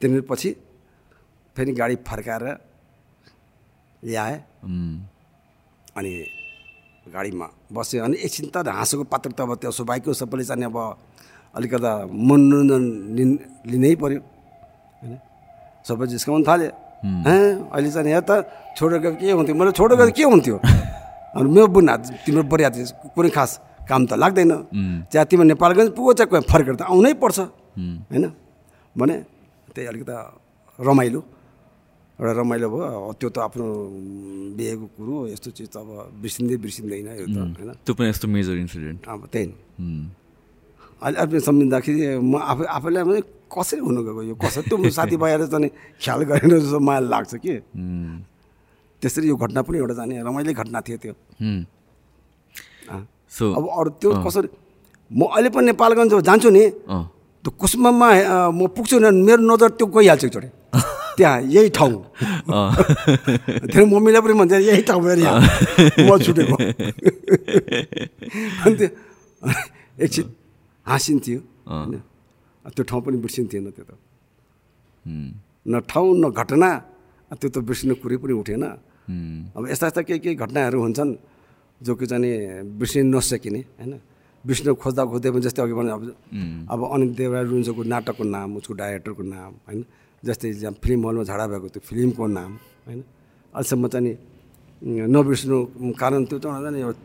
[0.00, 0.50] त्यहाँनिर पछि
[1.56, 2.44] फेरि गाडी फर्काएर
[4.02, 4.36] ल्याए।
[5.98, 6.12] अनि
[7.06, 10.78] गाडीमा बस्यो। अनि एकछिन त हाँसोको पात्र त अब त्यो। स्वाभाविक सबैले चाहिँ अब
[11.58, 12.82] अलिकता मनोरञ्जन
[13.18, 13.30] लिन
[13.66, 15.18] लिनै पऱ्यो होइन?
[15.82, 16.70] सबै जिस्काउनु थाल्यो।
[17.26, 17.36] हे
[17.74, 18.46] अहिले चाहिँ यहाँ त
[18.78, 19.54] छोडेर गएको के हुन्थ्यो?
[19.58, 20.56] मैले छोडेर गएको के हुन्थ्यो?
[21.36, 21.92] अनि मेरो बुना
[22.26, 22.80] तिम्रो बरियाती
[23.14, 23.50] कुनै खास
[23.88, 24.52] काम त लाग्दैन।
[25.10, 27.38] चिया तिम्रो नेपालगञ्ज पुगो चाहिँ फर्केर त आउनै पर्छ।
[28.10, 28.24] होइन?
[28.98, 29.16] भने
[29.74, 30.16] त्यही अलिकता
[30.78, 31.20] रमाइलो।
[32.18, 33.66] एउटा रमाइलो भयो। त्यो त आफ्नो
[34.58, 35.88] बिहेको कुरो यस्तो चिज त अब
[36.20, 37.70] बिर्सिँदै बिर्सिँदैन यो त होइन?
[37.86, 39.46] त्यो पनि यस्तो मेजर इन्सिडेन्ट। अब त्यही
[41.00, 44.68] अहिले अहिले सम्झिँदाखेरि म आफै आफैलाई पनि कसरी हुनु गएको यो कसरी?
[44.68, 47.54] त्यो साथीभाइहरू चाहिँ ख्याल गरेन जस्तो माया लाग्छ कि।
[49.00, 51.14] त्यसरी यो घटना पनि एउटा जाने रमाइलो घटना थियो त्यो।
[53.36, 54.48] सो अब अरू त्यो कसरी
[55.10, 56.64] म अहिले पनि नेपालगञ्ज जान्छु नि
[57.44, 58.08] त्यो कुसुममा
[58.52, 60.48] म पुग्छु नि मेरो नजर त्यो गइहाल्छ एकचोटि।
[61.16, 61.94] त्यहाँ यही ठाउँ।
[63.70, 65.38] धेरै मम्मीलाई पनि भन्छ यही ठाउँ मेरो यहाँ
[66.06, 66.56] म छुटेको।
[68.64, 68.88] अनि त्यो
[70.04, 70.26] एकछिन
[70.86, 71.38] हाँसिन्थ्यो
[71.70, 71.94] होइन।
[72.76, 73.90] त्यो ठाउँ पनि बिर्सिन्थेन त्यो त।
[75.70, 76.70] न ठाउँ न घटना
[77.40, 78.64] त्यो त बिर्सिने कुरै पनि उठेन।
[79.56, 81.12] अब यस्ता यस्ता केही केही घटनाहरू हुन्छन्
[81.80, 83.92] जो कि चाहिँ बिर्सिन नसकिने होइन?
[84.44, 86.02] बिर्सिन खोज्दा खोज्दै पनि जस्तै अघि भने अब
[86.72, 89.80] अब अनिल देवराज रुन्सोको नाटकको नाम उसको डाइरेक्टरको नाम होइन?
[90.22, 92.50] जस्तै जहाँ फिल्म हलमा झगडा भएको त्यो फिल्मको नाम
[92.86, 93.00] होइन?
[93.52, 94.12] अहिलेसम्म चाहिँ नि
[95.12, 95.56] नबिर्सिनु
[96.00, 97.02] कारण त्यो चाहिँ एउटा नि एउटा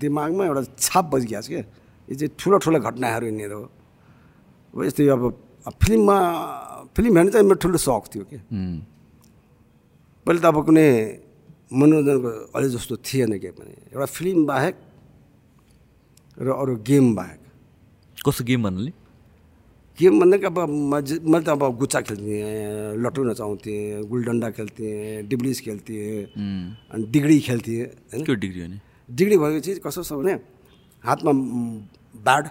[0.00, 1.64] दिमागमा एउटा छाप बजिरहेको छ क्या।
[2.08, 3.68] यो चाहिँ ठुलो ठुलो घटनाहरू यिनीहरू हो।
[4.74, 5.22] अब यस्तै अब
[5.82, 6.16] फिल्ममा
[6.96, 8.36] फिल्म हेर्नु चाहिँ मेरो ठुलो सौक थियो कि
[10.26, 10.88] पहिले त अब कुनै
[11.70, 14.74] मनोरञ्जनको अहिले जस्तो थिएन के पनि एउटा फिल्म बाहेक
[16.38, 17.40] र अरू गेम बाहेक।
[18.22, 18.92] कस्तो गेम भन्नाले?
[19.98, 26.36] गेम भन्दा अब मैले त अब गुच्चा खेल्थेँ लटो नचाउँथेँ गुलडन्डा खेल्थेँ डिब्लिस खेल्थेँ
[26.92, 27.80] अनि डिग्री खेल्थेँ
[28.12, 28.22] होइन?
[28.24, 28.78] के हो डिग्री भने?
[29.08, 30.34] डिग्री भएको चिज कस्तो छ भने
[31.04, 31.32] हातमा
[32.22, 32.44] ब्याड।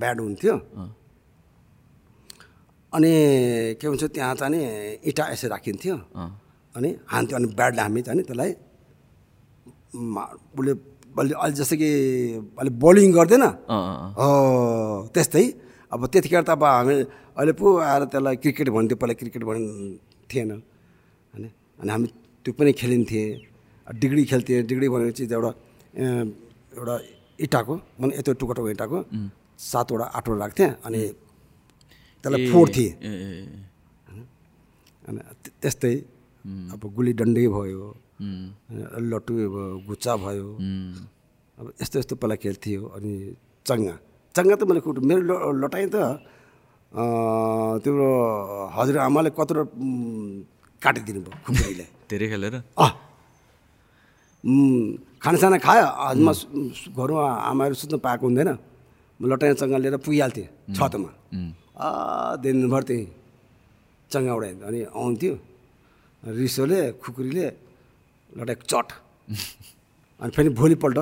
[0.00, 0.54] ब्याड हुन्थ्यो।
[2.92, 3.12] अनि
[3.80, 4.60] के हुन्छ त्यहाँ चाहिँ नि
[5.04, 5.96] इँटा यसो राखिन्थ्यो।
[6.76, 8.50] अनि हान्थ्यो अनि ब्याडले हामी चाहिँ त्यसलाई
[9.92, 10.72] उसले
[11.18, 11.90] अहिले अहिले जस्तो कि
[12.58, 13.44] अहिले बलिङ गर्दैन।
[14.16, 14.28] हो
[15.14, 15.44] त्यस्तै।
[15.92, 16.94] अब त्यतिखेर त अब हामी
[17.36, 19.64] अहिले पो आएर त्यसलाई क्रिकेट भन्थ्यो पहिला क्रिकेट भन्
[20.30, 20.50] थिएन।
[21.32, 21.44] होइन
[21.80, 22.06] अनि हामी
[22.44, 23.26] त्यो पनि खेलिन्थेँ।
[23.86, 25.52] डिग्री खेल्थेँ। डिग्री भनेपछि त्यो एउटा
[26.72, 26.94] एउटा
[27.44, 28.98] इँटाको মানে यत्रो टुक्रो टुक्रो इँटाको
[29.60, 31.00] सातवटा आठवटा राख्थेँ अनि
[32.24, 33.12] त्यसलाई फोड्थेँ ए,
[35.08, 35.92] अनि त्य- त्यस्तै।
[36.74, 37.84] अब गुली डन्डै भयो
[39.10, 40.46] लट्टु भयो गुच्चा भयो।
[41.58, 43.12] अब यस्तो यस्तो पहिला खेल्थ्यो अनि
[43.66, 43.94] चङ्गा।
[44.34, 45.96] चङ्गा त मैले कुट मेरो लटाइ त
[47.84, 48.08] तिम्रो
[48.76, 49.62] हजुरआमाले कत्रो
[50.82, 52.90] काटिदिनु भयो खुकुरीले धेरै खेलेर अँ।
[55.22, 55.86] खानासाना खायो?
[56.10, 56.50] हजमा सु-
[56.98, 58.50] घरमा आमाहरू सुत्न पाएको हुँदैन।
[59.20, 60.46] म लटाइ चङ्गा लिएर पुगिहाल्थेँ
[60.76, 61.10] छतमा।
[61.78, 61.86] आ
[62.42, 63.06] दिनभर त्यहीँ
[64.10, 65.34] चङ्गा उडाइन्थ्यो अनि आउँथ्यो।
[66.22, 67.46] रिसोले खुकुरीले
[68.38, 68.88] लटाइ चट।
[70.20, 70.98] अनि फेरि भोलिपल्ट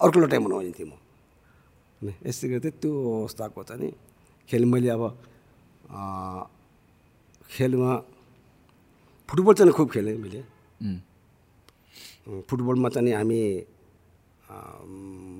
[0.00, 0.92] अर्को लटाइ बनाउँथेँ म।
[2.00, 2.90] अनि यस्तै गरी त्यो
[3.20, 3.88] अवस्थाको चाहिँ नि।
[4.48, 5.02] खेल मैले अब
[7.52, 7.92] खेलमा
[9.28, 10.40] फुटबल चाहिँ खुब खेलेँ मैले।
[12.48, 13.42] फुटबलमा चाहिँ हामी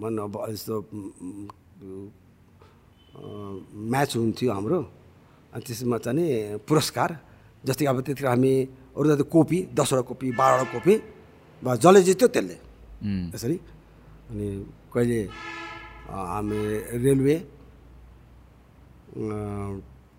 [0.00, 0.74] भनौँ अब जस्तो
[3.90, 4.80] म्याच हुन्थ्यो हाम्रो।
[5.56, 6.28] अनि त्यसमा चाहिँ
[6.68, 7.10] पुरस्कार
[7.64, 8.54] जस्तै अब त्यतिखेर हामी
[8.96, 10.94] अरू त कोपी दसवटा कोपी बाह्रवटा कोपी
[11.62, 12.56] वा जसले जित्यो त्यसले।
[13.34, 13.56] यसरी।
[14.30, 14.46] अनि
[14.92, 15.18] कहिले
[16.10, 16.60] हामी
[17.04, 17.36] रेलवे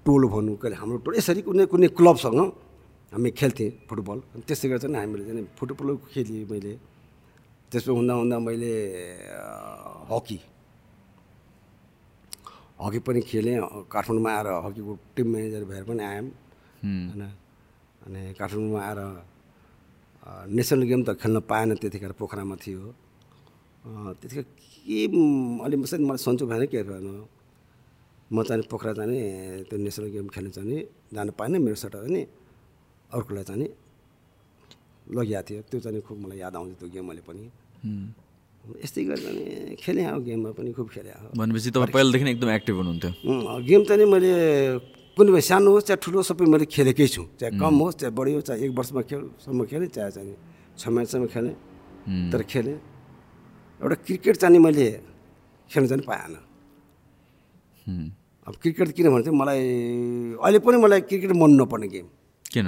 [0.06, 2.40] टोल भनौँ कहिले हाम्रो टोल यसरी कुनै कुनै क्लबसँग
[3.14, 6.74] हामी खेल्थेँ फुटबल। अनि त्यसै गरेर चाहिँ हामीले चाहिँ फुटबल खेलेँ मैले।
[7.72, 8.74] त्यसो हुँदा हुँदा मैले
[10.12, 10.38] हकी।
[12.84, 13.56] हकी पनि खेलेँ।
[13.94, 16.30] काठमाडौँमा आएर हकीको टिम म्यानेजर भएर पनि उम्,
[17.12, 17.24] होइन।
[18.06, 19.00] अनि काठमाडौँमा आएर
[20.56, 22.82] नेसनल गेम त खेल्न पाएन त्यतिखेर पोखरामा थियो।
[24.22, 24.46] त्यतिखेर
[24.86, 25.00] के
[25.66, 27.08] अलि सायद मलाई सन्चो भएन के भएन।
[28.32, 29.20] म चाहिँ पोखरा जाने
[29.70, 30.80] त्यो नेसनल गेम खेल्न चाहिँ
[31.14, 32.22] जानु पाएन मेरो सट्टा नि
[33.12, 33.70] अर्कोलाई चाहिँ
[35.18, 37.44] लगिएको थियो। त्यो चाहिँ खुब मलाई याद आउँछ त्यो गेम अहिले पनि।
[38.86, 39.44] यस्तै गरी अनि
[39.82, 43.12] खेलेँ अब गेममा पनि खुब खेलेँ भनेपछि तपाईँ पहिलादेखि नै एकदम एक्टिभ हुनुहुन्थ्यो।
[43.68, 44.32] गेम नि मैले
[45.18, 48.32] कुनै भए सानो होस् चाहे ठुलो सबै मैले खेलेकै छु। चाहे कम होस् चाहे बढी
[48.36, 50.36] होस् चाहे एक वर्षमा खेलसम्म खेलेँ चाहे चाहिँ
[50.80, 51.56] छ महिनासम्म खेलेँ
[52.32, 52.80] तर खेलेँ।
[53.82, 54.88] एउटा क्रिकेट चाहिँ नि मैले
[55.72, 56.34] खेल्न चाहिँ पाएन।
[58.48, 59.62] अब क्रिकेट किन चाहिँ मलाई
[60.40, 62.08] अहिले पनि मलाई क्रिकेट मन नपर्ने गेम।
[62.54, 62.68] किन?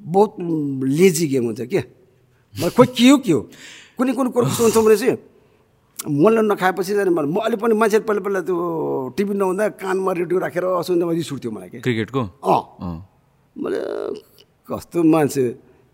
[0.00, 0.30] बहुत
[0.98, 1.80] लेजी गेम हुन्छ के
[2.54, 3.40] मलाई खोइ के हो के हो?
[3.96, 5.16] कुनै कुनै कुरो कस्तो हुन्छ भने चाहिँ
[6.04, 8.56] मनले नखाएपछि म अहिले पनि मान्छे पहिला पहिला त्यो
[9.16, 12.20] टिभी नहुँदा कानमा रेडियो राखेर सुन्दा रिस उठ्थ्यो मलाई के। क्रिकेटको?
[12.44, 12.96] अँ।
[13.56, 13.80] मैले
[14.68, 15.44] कस्तो मान्छे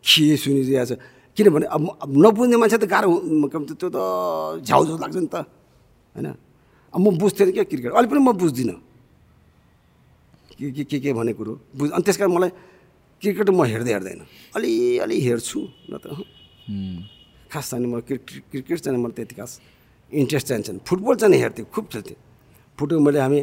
[0.03, 0.99] के सुनिरहेको छ।
[1.37, 3.11] किनभने अब नबुझ्ने मान्छे त गाह्रो
[3.79, 3.99] त्यो त
[4.67, 5.47] झ्याउ झ्याउ लाग्छ नि त
[6.17, 6.27] होइन?
[6.91, 8.79] अब म बुझ्थेँ क्या क्रिकेट। अहिले पनि म बुझ्दिनँ।
[10.59, 11.53] के के के के भन्ने कुरो?
[11.79, 12.51] बुझ अनि त्यस कारण मलाई
[13.23, 14.21] क्रिकेट म हेर्दै हेर्दैन।
[14.59, 16.07] अलिअलि हेर्छु न त।
[17.47, 19.53] खास चाहिँ म क्रिकेट क्रिकेट चाहिँ मलाई त्यति खास
[20.13, 22.19] इन्ट्रेस्ट चाहिँ छैन फुटबल चाहिँ हेर्थेँ खुब खेल्थेँ
[22.79, 23.41] फुटबल मैले हामी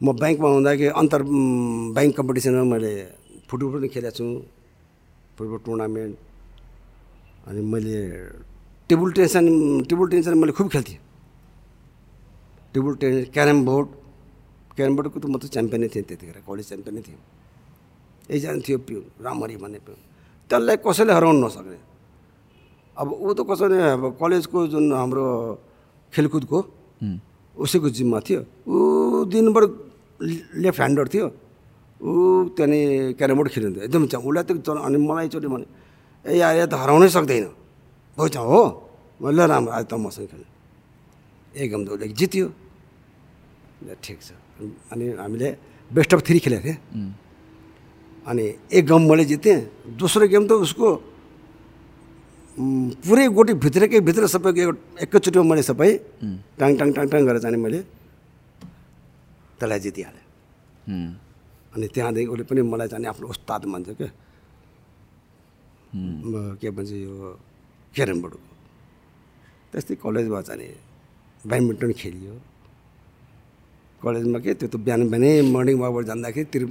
[0.00, 1.22] म ब्याङ्कमा हुँदाखेरि अन्तर
[1.96, 2.92] ब्याङ्क कम्पिटिसनमा मैले
[3.48, 4.24] फुटबल पनि खेलेको छु।
[5.36, 6.14] फुटबल टुर्नामेन्ट
[7.48, 7.98] अनि मैले
[8.88, 9.36] टेबल टेनिस
[9.88, 10.98] टेबल टेनिस मैले खुब खेल्थेँ।
[12.74, 13.88] Table tennis carrom board
[14.76, 17.20] carrom बोर्डको त म त च्याम्पियनै थिएँ त्यतिखेर कलेज च्याम्पियनै थिएँ।
[18.32, 19.98] एकजना थियो पिउन रामहरी भन्ने पिउन।
[20.50, 21.78] त्यसलाई कसैले हराउनु नसक्ने।
[22.92, 25.24] अब ऊ त कसैले अब कलेजको जुन हाम्रो
[26.12, 26.58] खेलकुदको
[27.56, 29.64] उसैको जिम्मा थियो। ऊ दिनभर
[30.60, 31.26] लेफ्ट ह्यान्डर थियो।
[32.00, 32.10] ऊ
[32.56, 35.66] त्यहाँनिर क्यारम बोर्ड खेलिन्थ्यो। एकदम चाहिँ उसलाई त अनि मलाई एकचोटि भने
[36.24, 37.46] ए यार यहाँ त हराउनै सक्दैन।
[38.16, 38.62] भइछ हो।
[39.20, 40.48] मैले ल राम्रो। आज त मसँग खेल्ने
[41.54, 42.46] एक गम त उसले जित्यो।
[43.82, 44.28] ल ठिक छ।
[44.92, 45.48] अनि हामीले
[45.90, 46.78] बेस्ट अफ थ्री खेलेको थिएँ
[48.26, 49.58] अनि एक गम मैले जितेँ।
[49.98, 50.88] दोस्रो गेम त उसको
[52.56, 55.90] पुरै गोटी भित्रकै भित्र सबैको एक- एकैचोटिमा मैले सबै
[56.60, 57.80] टाङ टाङ टाङ टाङ गरेर चाहिँ मैले
[59.58, 60.24] त्यसलाई जितिहालेँ।
[61.72, 64.10] अनि त्यहाँदेखि उसले पनि मलाई चाहिँ आफ्नो उस्ताद मान्छ क्या
[66.60, 67.12] के भन्छ यो
[67.94, 68.48] क्यारम बोर्डको
[69.72, 70.68] त्यस्तै कलेजमा चाहिँ
[71.48, 72.34] ब्याडमिन्टन खेलियो।
[74.02, 76.62] कलेजमा के त्यो त बिहान बिहानै मर्निङ वाकबाट जाँदाखेरि तिर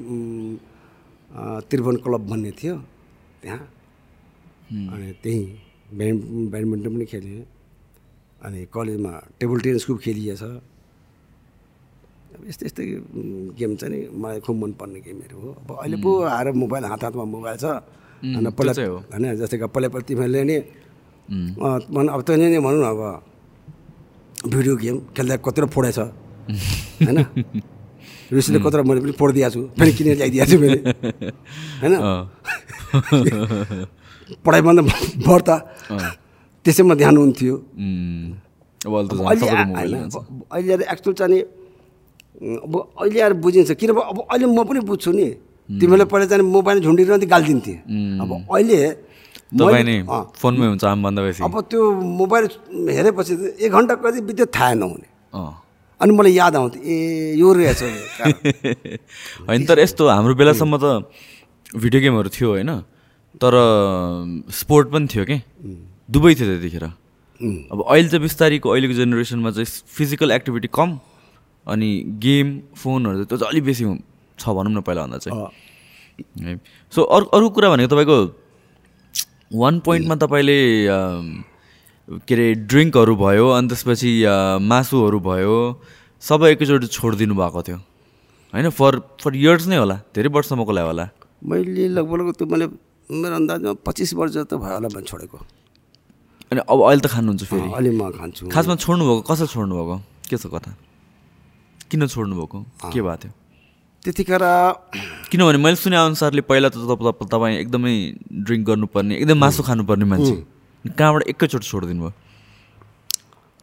[1.70, 2.76] त्रिभुवन क्लब भन्ने थियो
[3.42, 3.62] त्यहाँ।
[4.94, 5.46] अनि त्यहीँ
[5.98, 6.16] ब्याड
[6.52, 7.44] ब्याडमिन्टन पनि खेलेँ।
[8.46, 10.44] अनि कलेजमा टेबल टेनिस खुब खेलिएछ
[12.32, 12.84] अब यस्तै यस्तै
[13.60, 17.26] गेम चाहिँ नि मलाई खुब मनपर्ने गेमहरू हो। अब अहिले पो आएर मोबाइल हात हातमा
[17.36, 17.66] मोबाइल छ।
[18.24, 18.72] त्यो पहिला।
[19.12, 20.58] होइन जस्तै कि पहिला पहिला तिमीहरूले नि
[21.30, 23.02] अब तैँले नि भनौँ न अब
[24.50, 26.00] भिडियो गेम खेल्दा कत्रो फोडेछ
[27.06, 27.18] होइन?
[28.32, 30.80] रुसीले कत्रो मैले पनि फोडिदिएको छु। फेरि किनेर ल्याइदिएको छु मैले।
[31.84, 31.94] होइन।
[34.46, 34.82] पढाइभन्दा
[35.28, 35.56] बढ्ता
[36.66, 37.56] त्यसैमा ध्यान हुन्थ्यो।
[40.52, 41.42] अहिले आएर एक्चुअल चाहिँ
[42.66, 45.28] अब अहिले आएर बुझिन्छ किनभने अब अहिले म पनि बुझ्छु नि।
[45.70, 47.74] तिमीहरूले पहिला चाहिँ मोबाइल झुन्डिरहन्थ्यो गालिदिन्थे।
[48.22, 48.80] अब अहिले
[50.42, 50.84] फोनमै हुन्छ
[51.44, 51.82] अब त्यो
[52.20, 52.46] मोबाइल
[52.96, 53.34] हेरेपछि
[53.66, 55.08] एक घन्टा कति बित्यो थाहा नहुने।
[56.02, 57.82] अनि मलाई याद आउँथ्यो ए यो रहेछ।
[59.48, 61.06] होइन तर यस्तो हाम्रो बेलासम्म त
[61.78, 62.72] भिडियो गेमहरू थियो होइन?
[63.42, 63.54] तर
[64.52, 65.38] स्पोर्ट पनि थियो कि?
[66.12, 66.84] दुवै थियो त्यतिखेर।
[67.72, 71.00] अब अहिले चाहिँ बिस्तारीको अहिलेको जेनेरेसनमा चाहिँ फिजिकल एक्टिभिटी कम
[71.68, 71.90] अनि
[72.22, 72.48] गेम
[72.78, 73.84] फोनहरू चाहिँ त्यो चाहिँ अलिक बेसी
[74.40, 75.50] छ भनौँ न पहिलाभन्दा चाहिँ। अँ,
[76.46, 76.60] है।
[76.94, 78.18] सो अरू अरू कुरा भनेको तपाईँको
[79.58, 80.60] वान पोइन्टमा तपाईँले
[82.28, 84.12] के अरे ड्रिङ्कहरू भयो अनि त्यसपछि
[84.68, 85.58] मासुहरू भयो
[86.22, 87.78] सबै एकैचोटि छोडिदिनु भएको थियो।
[88.54, 91.06] होइन फर फर इयर्स नै होला। धेरै वर्षसम्मको लागि होला।
[91.42, 92.68] मैले लगभग त्यो मैले
[93.10, 95.38] मेरो अन्दाजमा पच्चिस वर्ष त भयो होला मैले छोडेको।
[96.52, 97.68] अनि अब अहिले त खानुहुन्छ फेरि?
[97.74, 99.96] अहिले म खान्छु। खासमा छोड्नुभएको कसरी छोड्नुभएको?
[100.30, 100.72] के छ कथा?
[101.90, 102.58] किन छोड्नुभएको?
[102.94, 103.34] के भएको थियो?
[104.04, 104.44] त्यतिखेर
[105.30, 107.94] किनभने मैले सुने अनुसारले पहिला त तप- तप- तपाईँ एकदमै
[108.46, 110.36] ड्रिङ्क गर्नुपर्ने एकदम मासु खानुपर्ने मान्छे।
[110.98, 112.14] कहाँबाट एकैचोटि छोडिदिनु भयो?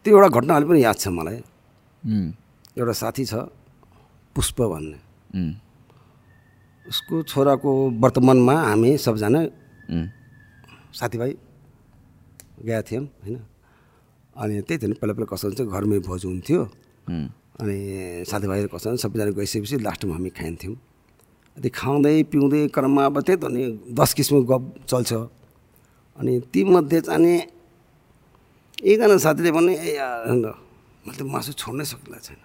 [0.05, 1.37] त्यो एउटा घटना अहिले पनि याद छ मलाई।
[2.79, 3.33] एउटा साथी छ
[4.35, 4.97] पुष्प भन्ने।
[6.89, 7.69] उसको छोराको
[8.01, 9.41] वर्तमानमा हामी सबजना
[10.89, 11.31] साथीभाइ
[12.65, 13.37] गएका थियौँ होइन।
[14.33, 16.61] अनि त्यही थियो नि पहिला पहिला कसो हुन्छ घरमै भोज हुन्थ्यो।
[17.61, 17.77] अनि
[18.25, 20.75] साथीभाइहरू कसो सबैजना गइसकेपछि लास्टमा हामी खाइन्थ्यौँ।
[21.57, 23.61] अनि खाउँदै पिउँदै क्रममा अब त्यही त नि
[23.93, 25.11] दस किसिमको गफ चल्छ।
[26.17, 27.33] अनि तीमध्ये चाहिँ नि
[28.81, 29.93] एकजना साथीले भने ए
[31.05, 32.39] मैले मासु छोड्नै सक्दिनँ छैन।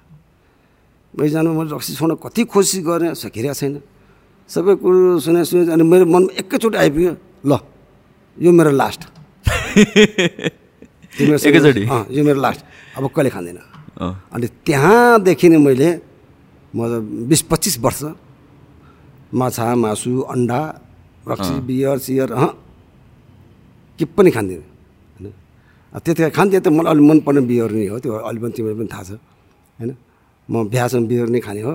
[1.15, 3.75] मैजानमा मैले रक्सी छोड्न कति कोसिस गरेँ सकिरहेको छैन।
[4.49, 7.12] सबै कुरो सुने सुने अनि मेरो मनमा एकैचोटि आइपुग्यो
[7.51, 7.53] ल
[8.37, 9.03] यो मेरो लास्ट
[11.47, 11.83] एकैचोटि?
[12.16, 12.61] यो मेरो लास्ट
[12.97, 13.59] अब कहिले खाँदैन।
[14.35, 15.89] अनि त्यहाँदेखि नै मैले
[16.75, 16.79] म
[17.31, 18.03] बिस पच्चिस वर्ष
[19.35, 20.61] माछा मासु अन्डा
[21.31, 22.51] रक्सी बियर सियर अँ
[23.99, 24.62] के पनि खान्दिनँ
[25.15, 25.27] होइन?
[25.95, 29.05] त्यतिखेर खान्थेँ त मलाई अलिक मनपर्ने बियर नै हो त्यो अहिले पनि तिमीलाई पनि थाहा
[29.09, 29.11] छ।
[29.79, 29.91] होइन?
[30.51, 31.73] म बिहासम्म बियर नै खाने हो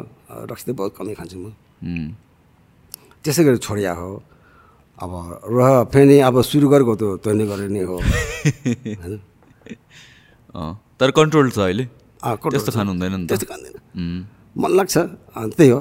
[0.52, 1.56] रक्सी त बहुत कमै खान्छु म।
[3.24, 4.10] त्यसै गरी छोडिया हो।
[5.00, 5.12] अब
[5.48, 5.60] र
[5.92, 9.14] फेरि अब सुरु गरेको त तैँले गरे नै हो। होइन?
[11.00, 11.86] तर कन्ट्रोल छ अहिले?
[12.24, 13.76] त्यस्तो। खानु हुँदैन नि त्यस्तो खाँदैन
[14.60, 14.96] मन लाग्छ।
[15.56, 15.80] त्यही हो।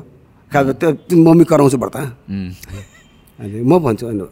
[0.52, 2.51] खाएको त्यो मम्मी कराउँछु उम्,
[3.39, 4.23] अनि म भन्छु होइन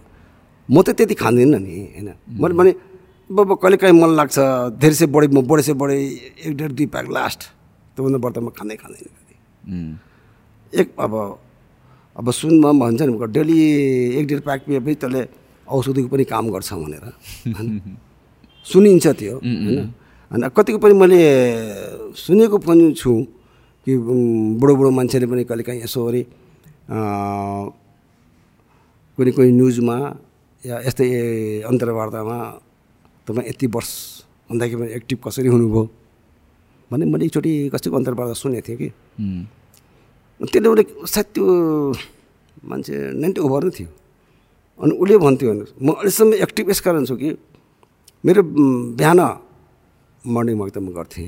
[0.69, 2.09] म त त्यति खाँदिनँ नि होइन।
[2.41, 2.73] मैले भने
[3.31, 4.39] बाबा कहिले काहीँ मन लाग्छ?
[4.81, 5.99] धेरै से बढी म बढी से बढी
[6.47, 7.41] एक डेढ दुई प्याक लास्ट।
[7.95, 9.07] त्योभन्दा बढ्दा म खाँदै खाँदैन
[10.73, 11.13] एक अब
[12.17, 13.59] अब सुनमा भन्छ नि डेली
[14.19, 15.23] एक डेढ प्याक पिएपछि त्यसले
[15.69, 17.05] औषधिको पनि काम गर्छ भनेर।
[17.57, 17.97] होइन?
[18.67, 19.79] सुनिन्छ त्यो होइन?
[20.31, 21.21] अनि कतिको पनि मैले
[22.17, 23.13] सुनेको पनि छु
[23.87, 23.93] कि
[24.61, 26.23] बुढो बुढो मान्छेले पनि कहिले काहीँ यसो गरी
[26.87, 27.65] अँ,
[29.19, 29.97] कुनै कुनै न्युजमा
[30.65, 31.07] या यस्तै
[31.69, 32.39] अन्तर्वार्तामा
[33.27, 33.93] तपाईँ यति वर्ष
[34.51, 35.83] भन्दाखेरि पनि एक्टिभ कसरी हुनुभयो?
[36.91, 38.89] भने मैले एकचोटि कसैको अन्तर्वार्ता सुनेको थिएँ कि।
[40.41, 40.85] त्यसले उसले
[41.15, 41.45] सायद त्यो
[42.69, 43.89] मान्छे नाइन्टी ओभर नै थियो।
[44.81, 47.29] अनि उसले भन्थ्यो हेर्नुहोस् म अहिलेसम्म एक्टिभ यस कारण छु कि
[48.25, 48.43] मेरो
[49.01, 49.21] बिहान
[50.25, 51.27] मर्निङ वक त म गर्थेँ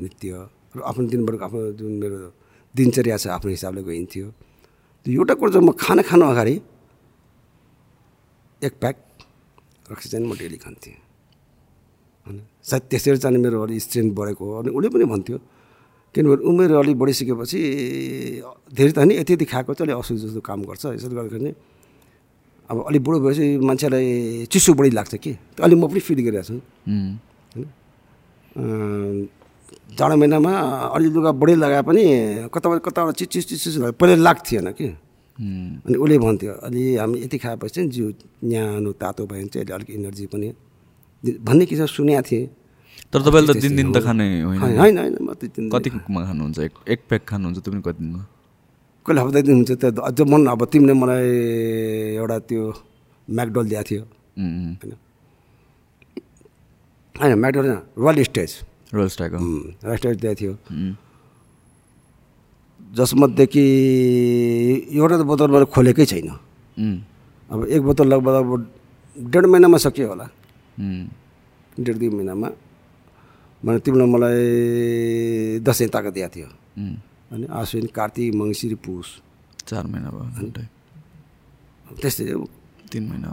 [0.00, 0.30] नृत्य
[0.74, 2.18] र आफ्नो दिनभरको आफ्नो जुन मेरो
[2.74, 4.26] दिनचर्या छ आफ्नो हिसाबले गइन्थ्यो।
[5.06, 6.54] त्यो एउटा कुरो चाहिँ म खाना खानु अगाडि
[8.62, 8.96] एक प्याक
[9.92, 10.96] रक्सी चाहिँ म डेली खान्थेँ।
[12.26, 15.36] होइन सायद त्यसरी चाहिँ मेरो अलिक स्ट्रेन्थ बढेको हो। अनि उसले पनि भन्थ्यो
[16.14, 17.60] किनभने उमेर अलिक बढिसकेपछि
[18.76, 21.52] धेरै त होइन यति यति खाएको चाहिँ अलिक असुविधा जस्तो काम गर्छ। यसरी गर्दाखेरि
[22.70, 24.06] अब अलिक बुढो भएपछि मान्छेलाई
[24.52, 26.56] चिसो बढी लाग्छ कि। त्यो अलिक म पनि फिल गरिरहेको छु।
[28.52, 29.28] अँ,
[29.96, 30.52] जाडो महिनामा
[30.92, 32.04] अलि लुगा बढी लगाए पनि
[32.52, 34.88] कता कताबाट चिज चिज चिज चिज लाग्यो। पहिला लाग्थेन कि।
[35.88, 38.06] अनि उसले भन्थ्यो अलि हामी यति खाएपछि चाहिँ जिउ
[38.44, 40.48] न्यानो तातो भयो भने चाहिँ अलिक एनर्जी पनि।
[41.40, 42.61] भन्ने किसिम सुनेको थिएँ।
[43.12, 45.14] तर तपाईँले त दिन दिन त। खाने होइन होइन
[45.72, 46.58] कतिमा खानुहुन्छ?
[46.58, 48.22] एक एक प्याक खानुहुन्छ त्यो पनि कति दिनमा
[49.06, 51.28] कहिले हप्ता दिन हुन्छ त्यो अझ मन अब तिमीले मलाई
[52.16, 52.62] एउटा त्यो
[53.28, 54.02] म्याकडल दिएको थियो।
[54.80, 54.92] होइन।
[57.14, 58.50] होइन म्याकडल होइन रोयल स्टेज।
[58.94, 59.46] रोयल हो
[59.84, 60.52] रोयल स्टेज दिएको थियो।
[62.92, 63.64] जसमध्ये कि
[64.92, 66.28] एउटा त बोतल मैले खोलेकै छैन।
[67.50, 68.48] अब एक बोतल लगभग अब
[69.16, 70.26] डेढ महिनामा सकियो होला।
[71.76, 72.48] डेढ दुई महिनामा।
[73.62, 74.38] मैले तिमीलाई मलाई
[75.62, 76.48] दसैँ ताका दिएको थियो।
[77.32, 79.08] अनि आश्विन कार्तिक मङ्सिर पुस
[79.68, 80.50] चार महिना भयो
[82.00, 82.24] त्यस्तै
[82.90, 83.30] तिन महिना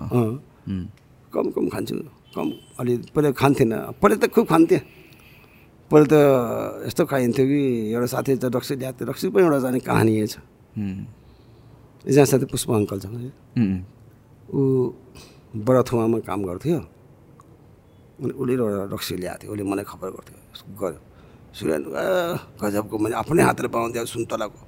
[1.34, 1.95] कम कम खान्छु।
[2.35, 2.47] कम
[2.80, 4.81] अलि पहिला खान्थेन। पहिला त खुब खान्थेँ।
[5.89, 6.15] पहिला त
[6.85, 7.61] यस्तो खाइन्थ्यो कि
[7.93, 10.38] एउटा साथी चाहिँ रक्सी ल्याएको थियो। रक्सी पनि एउटा जाने कहानी छ।
[12.06, 13.06] एकजना साथी पुष्प अङ्कल छ
[14.53, 14.61] ऊ
[15.65, 16.80] बडाथुवामा काम गर्थ्यो।
[18.19, 20.37] उसले एउटा रक्सी ल्याएको थियो उसले मलाई खबर गर्थ्यो।
[20.79, 20.99] गऱ्यो।
[21.55, 21.83] सुरेन
[22.61, 24.59] गजबको मैले आफ्नै हातले बनाउँथेँ सुन्तलाको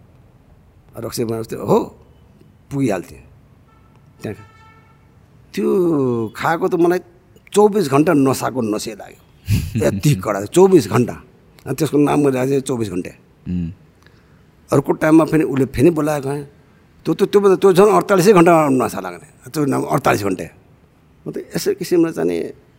[1.03, 1.77] रक्सी बनाउँथ्यो हो
[2.71, 3.21] पुगिहाल्थेँ।
[4.21, 4.35] त्यहाँ
[5.53, 5.67] त्यो
[6.35, 6.99] खाएको त मलाई
[7.51, 9.21] चौबिस घन्टा नसाको नसे लाग्यो।
[9.83, 11.15] यति कडा चौबिस घन्टा।
[11.67, 13.11] अनि त्यसको नाम मैले राखेको थिएँ चौबिस घन्टे।
[14.71, 16.41] अर्को टाइममा फेरि उसले फेरि बोलाएको है
[17.05, 20.47] त्यो त त्योभन्दा त्यो झन् अडतालिसै घन्टा नसा लाग्ने। त्यो नाम अडतालिस घन्टे।
[21.25, 22.70] म त यसो किसिमले चाहिँ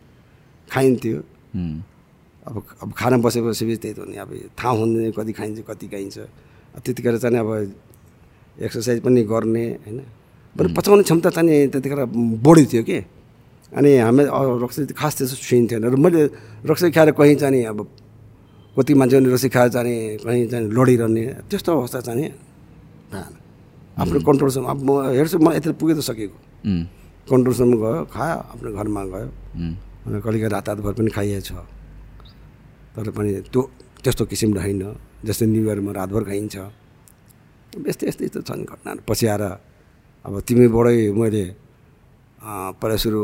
[0.72, 1.18] खाइन्थ्यो।
[2.48, 6.18] अब अब खाना बसेपछि त्यही त हो नि अब थाहा हुँदैन कति खाइन्छ कति खाइन्छ।
[6.80, 7.50] त्यतिखेर चाहिँ अब
[8.58, 10.00] एक्सर्साइज पनि गर्ने होइन।
[10.56, 12.00] बरु पचाउने क्षमता चाहिँ त्यतिखेर
[12.42, 12.98] बढी थियो कि।
[13.72, 14.22] अनि हामी
[14.62, 16.22] रक्सी खास त्यस्तो छुइन्थेन र मैले
[16.68, 17.78] रक्सी खाएर कहीँ चाहिँ नि अब
[18.76, 19.94] कति मान्छेले रक्सी खाएर जाने
[20.24, 22.28] कहीँ चाहिँ लडिरहने त्यस्तो अवस्था चाहिँ
[23.12, 23.32] भएन।
[23.96, 26.36] आफ्नो कन्ट्रोलसम्म अब म हेर्छु म यति पुगेर सकेको।
[26.68, 26.84] उम्,
[27.28, 29.28] कन्ट्रोलसम्म गयो खायो आफ्नो घरमा गयो।
[30.04, 31.48] कहिले रात रातभर पनि खाइएछ
[32.94, 33.62] तर पनि त्यो
[34.02, 34.82] त्यस्तो किसिमले होइन।
[35.24, 36.56] जस्तै न्यु इयरमा रातभर खाइन्छ।
[37.88, 39.42] यस्तै यस्तै यस्तो छन् घटनाहरू। पछि आएर
[40.24, 41.44] अब तिमीबाटै मैले
[42.80, 43.20] पहिला सुरु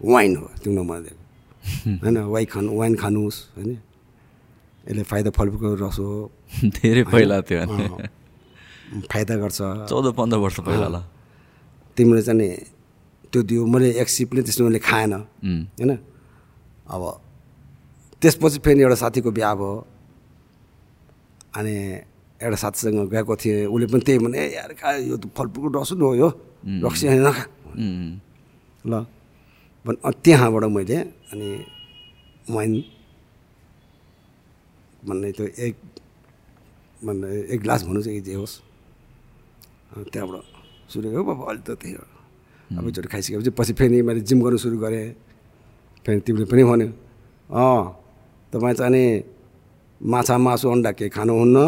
[0.00, 1.12] वाइन हो तिम्रो मैले
[2.02, 3.70] होइन वाइन खानु वाइन खानुहोस् होइन।
[4.84, 6.08] यसले फाइदा फलफुलको रस हो।
[6.76, 9.58] धेरै पहिला अँ, फाइदा गर्छ।
[9.90, 10.96] चौध पन्ध्र वर्ष पहिला ल।
[11.96, 12.79] तिमीले चाहिँ
[13.30, 15.12] त्यो दियो मैले एक सिप पनि त्यसमा मैले खाएन।
[15.78, 15.92] होइन?
[16.90, 17.02] अब
[18.22, 19.72] त्यसपछि फेरि एउटा साथीको बिहा भयो।
[21.56, 21.74] अनि
[22.42, 25.90] एउटा साथीसँग गएको थिएँ। उसले पनि त्यही भने ए यार खा यो त फलफुलको रस
[25.94, 26.28] हो यो।
[26.82, 27.44] रक्सी होइन नखा।
[28.86, 28.94] ल।
[29.86, 30.96] त्यहाँबाट मैले
[31.30, 31.48] अनि
[32.50, 32.72] वाइन
[35.06, 35.74] भन्ने त्यो एक
[37.00, 38.54] भन्ने एक ग्लास भन्नु चाहिँ जे होस्।
[40.12, 40.42] त्यहाँबाट
[40.92, 42.19] सुरु हो बाबा अहिले त त्यही हो।
[42.78, 45.06] अब एकचोटि खाइसकेपछि पछि फेरि मैले जिम गर्नु सुरु गरेँ।
[46.06, 46.88] फेरि तिमीले पनि भन्यो
[47.50, 47.82] अँ
[48.52, 49.04] तपाईँ चाहिँ नि
[50.00, 51.58] माछा मासु अन्डा केही खानुहुन्न?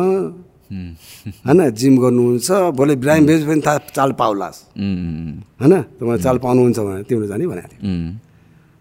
[1.44, 2.48] होइन जिम गर्नुहुन्छ
[2.78, 4.58] भोलि बिरामी भेज पनि थाहा चाल पाउलास्
[5.60, 8.08] होइन तपाईँ चाल पाउनुहुन्छ भने तिमीले जाने भनेको थियो। उम्,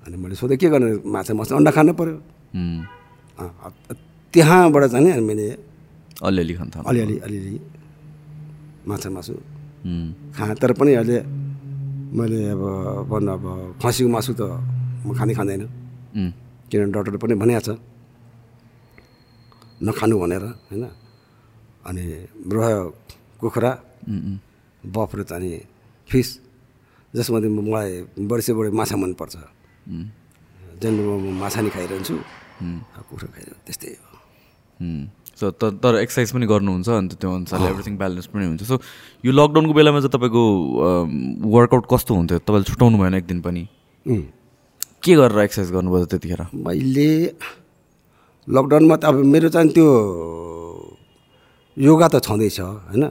[0.05, 0.91] अनि मैले सोधेँ के गर्ने?
[1.03, 2.15] माछा मासु अन्डा खानु पऱ्यो
[4.33, 5.47] त्यहाँबाट चाहिँ नि मैले
[6.23, 7.59] अलिअलि खान थाल्नु अलिअलि अलिअलि
[8.87, 9.33] माछा मासु
[10.37, 11.17] खाएँ। तर पनि अहिले
[12.11, 12.63] मैले अब
[13.09, 13.45] भन्नु अब
[13.81, 14.41] खसीको मासु त
[15.05, 15.63] म खानै खाँदैन।
[16.69, 17.69] किनभने डक्टरले पनि भनिएको छ
[19.81, 20.85] नखानु भनेर होइन?
[21.87, 22.03] अनि
[22.51, 22.81] रह्यो
[23.39, 23.71] कुखुरा
[24.11, 24.39] उम्, उम्,
[24.93, 25.59] बफ र चाहिँ
[26.09, 26.29] फिस
[27.15, 27.89] जसमा चाहिँ मलाई
[28.29, 29.35] बढी बढी माछा मनपर्छ।
[30.81, 32.15] जेनरल म माछा नि खाइरहन्छु।
[33.07, 34.17] कुखुरा खाइरहन्छु त्यस्तै हो।
[35.41, 38.77] उम्। सो त- तर एक्सर्साइज पनि गर्नुहुन्छ अन्त त्यो अनुसारले एभ्रिथिङ ब्यालेन्स पनि हुन्छ। सो
[39.25, 40.43] यो लकडाउनको बेलामा चाहिँ तपाईँको
[41.49, 42.37] वर्कआउट कस्तो हुन्थ्यो?
[42.45, 43.63] तपाईँले छुट्याउनु भएन एक दिन पनि।
[45.03, 46.41] के गरेर एक्सर्साइज गर्नुभयो त्यतिखेर?
[46.53, 47.09] मैले
[48.49, 49.87] लकडाउनमा त अब मेरो चाहिँ त्यो
[51.77, 53.03] योगा त छँदैछ होइन?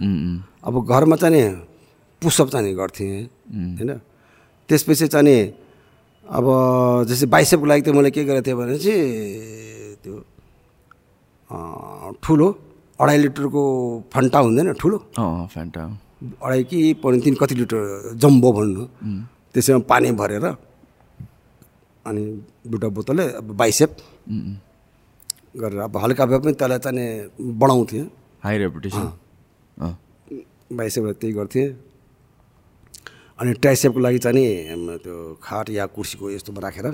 [0.65, 1.51] अब घरमा चाहिँ
[2.23, 3.27] पुसअप चाहिँ गर्थेँ
[3.79, 3.91] होइन?
[4.69, 5.39] त्यसपछि चाहिँ
[6.31, 6.47] अब
[7.11, 10.15] जस्तै बाइसेपको लागि त मैले के गरेको थिएँ भने चाहिँ त्यो
[12.23, 12.49] ठुलो।
[13.01, 13.63] अढाई लिटरको
[14.13, 15.83] फन्टा हुँदैन ठुलो। अँ फ्यान्टा
[16.45, 18.83] अढाई कि पौने तिन कति लिटर जम्बो भन्नु।
[19.53, 20.47] त्यसमा पानी भरेर
[22.07, 22.23] अनि
[22.67, 23.97] दुइटा बोतलले अब बाइसेप
[25.57, 28.05] गरेर अब हल्का भए पनि त्यसलाई चाहिँ बढाउँथेँ
[28.45, 29.07] हाई रेपुटेसन
[29.83, 29.93] अँ।
[30.79, 31.67] बाइसेपबाट त्यही गर्थेँ
[33.39, 34.45] अनि ट्राइसेपको लागि चाहिँ
[35.03, 36.87] त्यो खाट या कुर्सीको यस्तोमा राखेर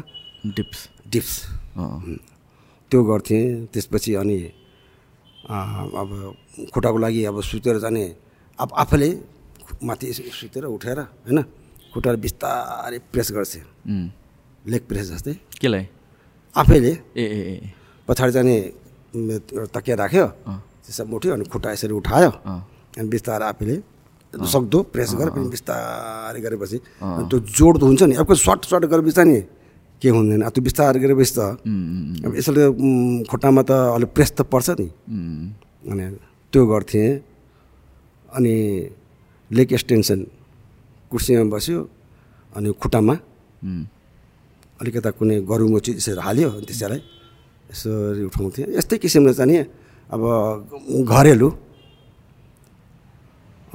[0.47, 1.35] डिप्स डिप्स
[2.91, 3.43] त्यो गर्थेँ।
[3.73, 4.39] त्यसपछि अनि
[5.47, 6.09] अब
[6.73, 8.05] खुट्टाको लागि अब सुतेर जाने।
[8.59, 9.09] अब आफैले
[9.83, 11.39] माथि सुतेर उठेर होइन
[11.93, 13.61] खुट्टाले बिस्तारै प्रेस गर्थे।
[14.65, 15.85] लेग प्रेस जस्तै। केलाई?
[16.55, 17.55] आफैले। ए ए ए
[18.09, 18.57] पछाडि जाने
[19.75, 20.27] तकिया राख्यो।
[20.85, 22.31] त्यसमा उठ्यो अनि खुट्टा यसरी उठायो।
[22.99, 23.77] अनि बिस्तारै आफैले
[24.35, 26.79] सक्दो प्रेस गरेर बिस्तारै गरेपछि।
[27.29, 29.39] त्यो जोड त हुन्छ नि। अब सर्ट सर्ट गरेपछि नि
[30.03, 30.43] के हुँदैन?
[30.45, 31.41] अब त्यो बिस्तारै गरेपछि त
[32.27, 32.33] अब
[32.77, 34.89] उम्, खुट्टामा त अलिक प्रेस त पर्छ नि।
[35.89, 36.05] अनि
[36.53, 37.09] त्यो गर्थेँ।
[38.37, 38.55] अनि
[39.51, 40.21] लेग एक्सटेन्सन
[41.11, 41.79] कुर्सीमा बस्यो।
[42.57, 43.15] अनि खुट्टामा
[44.81, 47.01] अलिकता कुनै गरुङको चिज यसरी हाल्यो अनि त्यसलाई
[47.73, 49.57] यसरी उठाउँथेँ। यस्तै किसिमले चाहिँ नि
[50.13, 50.23] अब
[51.09, 51.49] घरेलु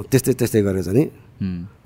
[0.02, 1.06] त्यस्तै त्यस्तै गरेर चाहिँ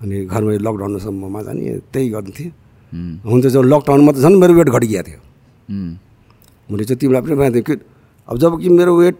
[0.03, 2.49] अनि घरमा लकडाउनसम्ममा चाहिँ त्यही गर्न्थेँ
[2.95, 5.19] उम्, हुन त जो लकडाउनमा त झन् मेरो वेट घटिगएको थियो।
[6.71, 7.75] मैले चाहिँ तिमीलाई पनि भनेको कि
[8.29, 9.15] अब जब कि मेरो वेट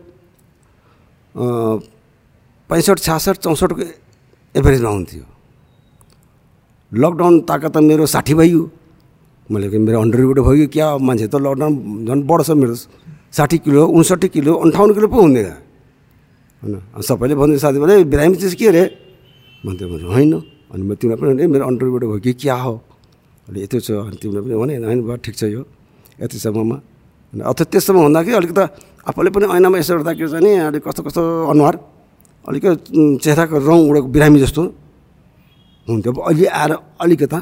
[2.70, 3.84] पैँसठ छ्यासठ चौसठको
[4.56, 5.24] एभरेजमा हुन्थ्यो।
[6.92, 8.62] लकडाउन ताका त मेरो साठी भइयो
[9.52, 10.88] मैले मेरो हन्ड्रेड वेट भयो क्या?
[10.98, 11.74] मान्छे त लकडाउन
[12.08, 12.76] झन् बढ्छ मेरो।
[13.36, 15.50] साठी किलो उन्सट्ठी किलो अन्ठाउन्न किलो पो हुँदैन।
[16.64, 16.76] होइन?
[17.04, 18.84] सबैले भन्दै साथीभाइले बिरामी चिज के अरे?
[19.66, 20.34] भन्थ्यो। भने होइन।
[20.72, 22.74] अनि म तिमीलाई पनि मेरो अन्डर वेट भयो कि क्या हो?
[23.46, 25.62] अहिले यति छ अनि तिमीले पनि भने होइन भयो ठिक छ यो।
[26.22, 26.78] यतिसम्ममा
[27.34, 28.60] अनि अथवा त्यससम्म हुँदाखेरि अलिक त
[29.06, 31.22] आफूले पनि ऐनामा यसो हेर्दाखेरि चाहिँ नि अलिक कस्तो कस्तो
[31.54, 31.76] अनुहार
[32.50, 32.66] अलिक
[33.22, 34.62] चेहराको रङ उडेको बिरामी जस्तो
[35.88, 36.72] हुन्थ्यो। अब अहिले आएर
[37.04, 37.40] अलिकता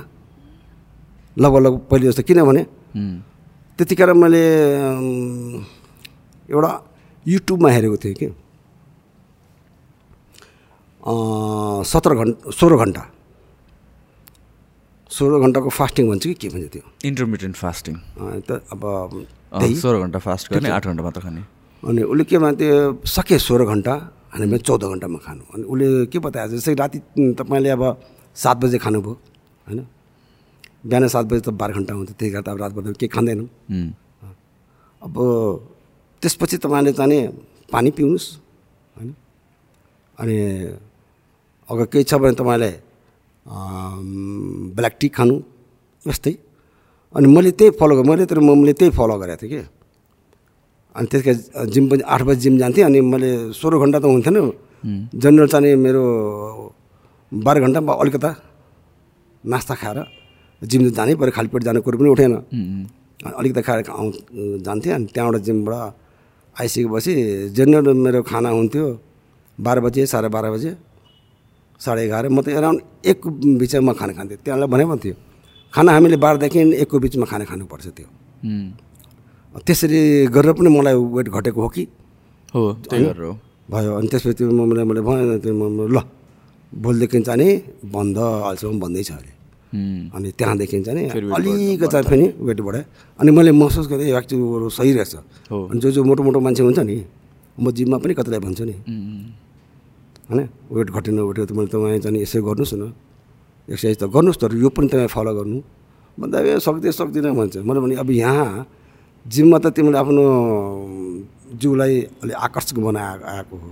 [1.37, 2.63] लगभग लगभग पहिले जस्तो किनभने
[3.79, 4.43] त्यतिखेर मैले
[6.51, 6.71] एउटा
[7.25, 8.27] युट्युबमा हेरेको थिएँ कि
[11.91, 13.01] सत्र घन्टा सोह्र घन्टा।
[15.13, 16.83] सोह्र घन्टाको फास्टिङ भन्छ कि के भन्छ त्यो?
[17.05, 17.95] इन्टरमिडियन्ट फास्टिङ
[18.47, 18.81] त अब
[19.53, 21.41] सोह्र घन्टा फास्ट गर्ने आठ घन्टा मात्र खाने।
[21.83, 23.93] अनि उसले के भन्थ्यो सके सोह्र घन्टा
[24.33, 26.99] अनि मैले चौध घन्टामा खानु। अनि उसले के बताएको जस्तै राति
[27.37, 27.83] तपाईँले अब
[28.35, 29.13] सात बजे खानुभयो
[29.67, 29.79] होइन?
[30.89, 33.47] बिहान सात बजे त बाह्र घन्टा हुन्छ त्यही गर्दा अब रातभर त केही खाँदैनौँ।
[35.01, 35.15] अब
[36.21, 37.21] त्यसपछि तपाईँले चाहिँ
[37.69, 38.27] पानी पिउनुहोस्
[38.97, 39.09] होइन?
[40.17, 40.35] अनि
[41.69, 42.92] अगर केही छ भने तपाईँले अम,
[43.45, 45.35] ब्ल्याक टी खानु
[46.03, 46.33] यस्तै।
[47.15, 49.61] अनि मैले त्यही फलो गरेँ मैले तर मैले त्यही फलो गरेको थिएँ कि।
[50.95, 51.33] अनि त्यसका
[51.73, 54.37] जिम पनि आठ बजी जिम जान्थेँ अनि मैले सोह्र घन्टा त हुन्थेन।
[55.21, 56.03] जनरल चाहिँ मेरो
[57.31, 58.29] बाह्र घन्टा अलिकता
[59.43, 59.99] नास्ता खाएर
[60.61, 62.33] जिम त जानै पऱ्यो खाली पेट जानु कुरो पनि उठेन।
[63.25, 64.09] अनि अलिकति खाएर आउँ
[64.65, 65.73] जान्थेँ अनि त्यहाँबाट जिमबाट
[66.55, 67.13] आइसकेपछि
[67.55, 68.85] जेनरल मेरो खाना हुन्थ्यो
[69.57, 70.71] बाह्र बजे साढे बाह्र बजे।
[71.83, 72.79] साढे एघार। म त एराउन्ड
[73.11, 73.27] एकको
[73.59, 75.15] बिचमा खाना खान्थेँ। त्यहाँलाई भने भन्थ्यो
[75.73, 78.07] खाना हामीले बाह्रदेखि एकको बिचमा खाना खानुपर्छ त्यो।
[79.65, 79.99] त्यसरी
[80.35, 81.83] गरेर पनि मलाई वेट घटेको हो कि।
[82.55, 83.33] हो त्यही गरेर हो।
[83.71, 85.53] भयो अनि त्यसपछि मलाई मैले भने त्यो
[85.87, 85.97] ल
[86.73, 87.49] भोलिदेखि चाहिँ नि
[87.85, 89.31] बन्द अहिलेसम्म बन्दै छ अरे।
[90.15, 91.05] अनि त्यहाँदेखि चाहिँ
[91.37, 92.85] अलिकति चाहिँ फेरि वेट बढाएँ।
[93.19, 95.13] अनि मैले महसुस गरेँ यो एक्चुअली सही रहेछ।
[95.49, 96.97] अनि जो जो मोटो मोटो मान्छे हुन्छ नि
[97.57, 98.75] म जिममा पनि कतिलाई भन्छु नि।
[100.29, 100.39] होइन?
[100.71, 102.93] वेट घटेन वेट मैले तपाईँ चाहिँ यसो गर्नुहोस् न।
[103.67, 105.59] एक्सर्साइज त गर्नुहोस् तर यो पनि तपाईँ फलो गर्नु।
[106.17, 108.65] भन्दा ए सक्दै सक्दिनँ भन्छ मैले भने अब यहाँ
[109.25, 110.23] जिममा त तिमीले आफ्नो
[111.57, 111.93] जिउलाई
[112.23, 113.69] अलिक आकर्षक बनाए आएको हो।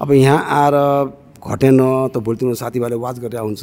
[0.00, 0.76] अब यहाँ आएर
[1.44, 1.80] घटेन
[2.12, 3.62] त भोलि तिम्रो साथीभाइले वाच गरेर आउँछ।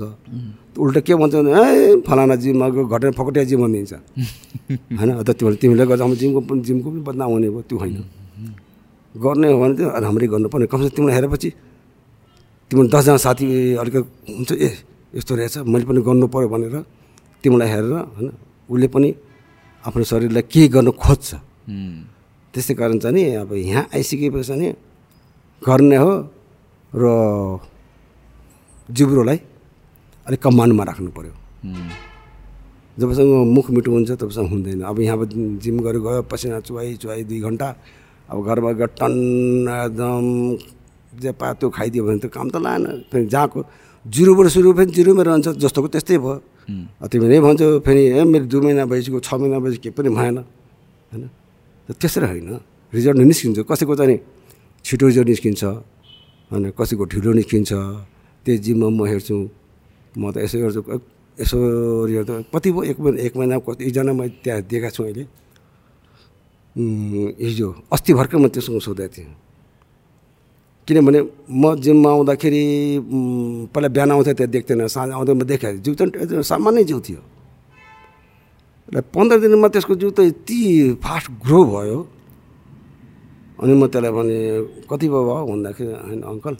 [0.74, 3.94] त उल्टा के भन्छ भने ए फलाना जिममा गयो घटेन फकटिया जिम भनिदिन्छ
[5.00, 5.10] होइन?
[5.24, 8.04] त तिमीले तिमीले गर्दा हाम्रो जिमको पनि जिमको पनि बदनाम हुने भयो त्यो होइन।
[9.24, 11.50] गर्ने हो भने चाहिँ राम्ररै गर्नुपर्ने कमसे कम तिमीलाई हेरेपछि
[12.72, 14.00] तिम्रो दसजना साथी अलिकति
[14.32, 14.70] हुन्छ ए
[15.20, 16.76] यस्तो रहेछ मैले पनि गर्नु पऱ्यो भनेर
[17.44, 18.32] तिमीलाई हेरेर होइन
[18.72, 19.10] उसले पनि
[19.84, 21.30] आफ्नो शरीरलाई केही गर्नु खोज्छ।
[22.54, 24.68] त्यसै कारण चाहिँ नि अब यहाँ आइसकेपछि नि
[25.62, 26.12] गर्ने हो
[26.96, 27.04] र
[28.88, 29.38] जिब्रोलाई
[30.28, 31.34] अलिक कमान्डमा राख्नु पऱ्यो
[32.98, 35.28] जबसम्म मुख मिठो हुन्छ तबसम्म हुँदैन। अब यहाँ
[35.60, 37.68] जिम गरेर गयो पसिना चुहाइ चुहाइ दुई घन्टा
[38.32, 40.24] अब घरमा गएर टन्न एकदम
[41.20, 43.60] जे पायो त्यो खाइदियो भने त काम त लाएन। फेरि जहाँको
[44.06, 46.36] जिरोबाट सुरु फेरि जिरोमै रहन्छ जस्तोको त्यस्तै भयो।
[47.12, 50.38] तिमी नै भन्छौ फेरि ए मेरो दुई महिना भइसक्यो छ महिना भइसक्यो केही पनि भएन।
[51.12, 51.24] होइन?
[52.00, 52.50] त्यसरी होइन।
[52.94, 54.20] रिजल्ट निस्किन्छ। कसैको चाहिँ
[54.86, 55.62] छिटो रिजल्ट निस्किन्छ।
[56.52, 56.66] होइन?
[56.80, 57.72] कसैको ढिलो निस्किन्छ।
[58.46, 59.36] त्यो जिममा म हेर्छु।
[60.16, 60.82] म त यसो हेर्छु
[61.38, 61.58] यसो
[62.08, 62.84] हेर्दा कति भयो?
[62.92, 65.24] एक महिना एक महिना कतिजना मैले त्यहाँ दिएका छु अहिले।
[66.76, 69.51] हिजो अस्ति भर्खर म त्योसँग सोधेको थिएँ।
[70.92, 72.64] किनभने म जिममा आउँदाखेरि
[73.72, 77.22] पहिला बिहान आउँथेँ त्यहाँ देख्थेन साँझ आउँदा म देखाएँ। जिउ त सामान्य जिउ थियो।
[78.92, 80.60] र पन्ध्र दिनमा त्यसको जिउ त यति
[81.00, 82.00] फास्ट ग्रो भयो।
[83.64, 84.38] अनि म त्यसलाई भने
[84.92, 86.56] कति भयो भयो भन्दाखेरि होइन अङ्कल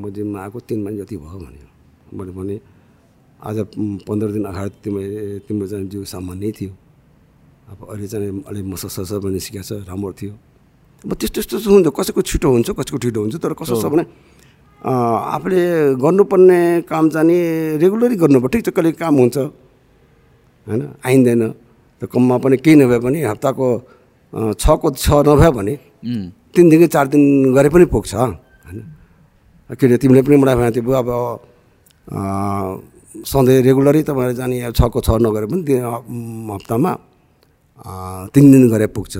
[0.00, 1.60] म जिममा आएको तिन महिना जति भयो भने
[2.16, 2.56] मैले भने
[3.44, 3.56] आज
[4.08, 5.04] पन्ध्र दिन अगाडि तिम्रो
[5.44, 6.72] तिम्रो चाहिँ जिउ सामान्य थियो।
[7.70, 10.32] अब अहिले चाहिँ अलिक मसस सस पनि सिकेको छ राम्रो थियो।
[11.04, 14.04] अब त्यस्तो त्यस्तो हुन्छ कसैको छिटो हुन्छ कसैको छिटो हुन्छ तर कस्तो छ भने
[14.84, 15.62] आफूले
[15.96, 17.36] गर्नुपर्ने काम चाहिँ नि
[17.80, 19.36] रेगुलरी गर्नुपर्छ ठिक छ कहिले काम हुन्छ
[20.66, 21.42] होइन आइँदैन
[22.00, 23.66] त कममा पनि केही नभए पनि हप्ताको
[24.60, 25.74] छको छ नभए भने
[26.52, 28.78] तिनदेखि चार दिन गरे पनि पुग्छ होइन।
[29.70, 31.08] किन तिमीले पनि मलाई भनेको थियो अब
[33.30, 35.60] सधैँ रेगुलरै तपाईँले जाने छको छ नगरे पनि
[36.52, 36.92] हप्तामा
[38.34, 39.14] तिन दिन गरे पुग्छ।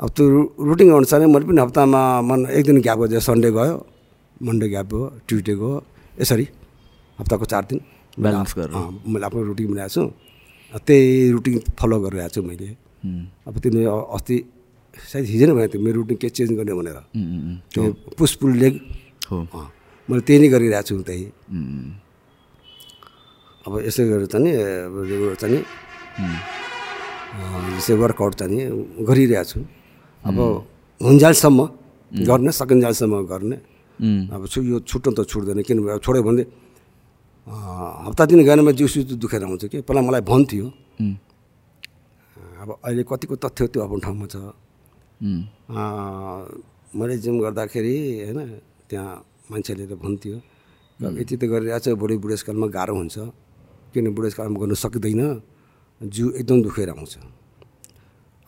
[0.00, 0.24] अब त्यो
[0.60, 3.74] रुटिन अनुसारै मैले पनि हप्तामा मन एक दिन ग्याप गयो सन्डे गयो
[4.42, 5.70] मन्डे ग्याप भयो ट्युसडे गयो
[6.20, 6.46] यसरी
[7.20, 7.80] हप्ताको चार दिन।
[8.18, 8.74] Balance गरेर।
[9.06, 10.02] मैले आफ्नो रुटिन बनाएको छु।
[10.86, 12.68] त्यही रुटिन फलो गरिरहेको छु मैले।
[13.46, 14.36] अब तिमीले अ- अस्ति
[15.12, 16.98] सायद हिजो नै भनेको थियो मेरो रुटिन के चेन्ज गर्ने भनेर।
[17.74, 17.82] त्यो
[18.18, 18.74] पुसपुल लेग।
[19.30, 19.38] हो।
[20.10, 21.24] मैले त्यही नै गरिरहेको छु त्यही।
[23.66, 24.52] अब यसै गरेर चाहिँ नि
[25.10, 25.60] रेगुलर चाहिँ नि
[27.78, 28.62] जस्तै वर्कआउट चाहिँ नि
[29.04, 29.60] गरिरहेको छु।
[30.24, 30.38] अब
[31.00, 31.60] हुन्जालसम्म
[32.12, 33.56] गर्ने सकिन्जालसम्म गर्ने।
[34.34, 36.42] अब छु यो छुट्नु त छुट्दैन किनभने अब छोड्यो भने
[38.06, 38.88] हप्ता दिन गएनमा जिउ
[39.20, 39.78] दुखेर आउँछ कि?
[39.84, 40.66] पहिला मलाई भन्थ्यो।
[42.64, 44.36] अब अहिले कतिको तथ्य त्यो आफ्नो ठाउँमा छ।
[46.96, 48.40] मैले जिम गर्दाखेरि होइन
[48.88, 49.12] त्यहाँ
[49.50, 50.36] मान्छेले त भन्थ्यो
[51.20, 53.16] यति त गरिरहेको छ भोलि बुढेसकालमा गाह्रो हुन्छ।
[53.92, 55.22] किन बुढेसकालमा गर्नु सक्दैन।
[56.00, 57.14] जिउ एकदम दुखेर आउँछ।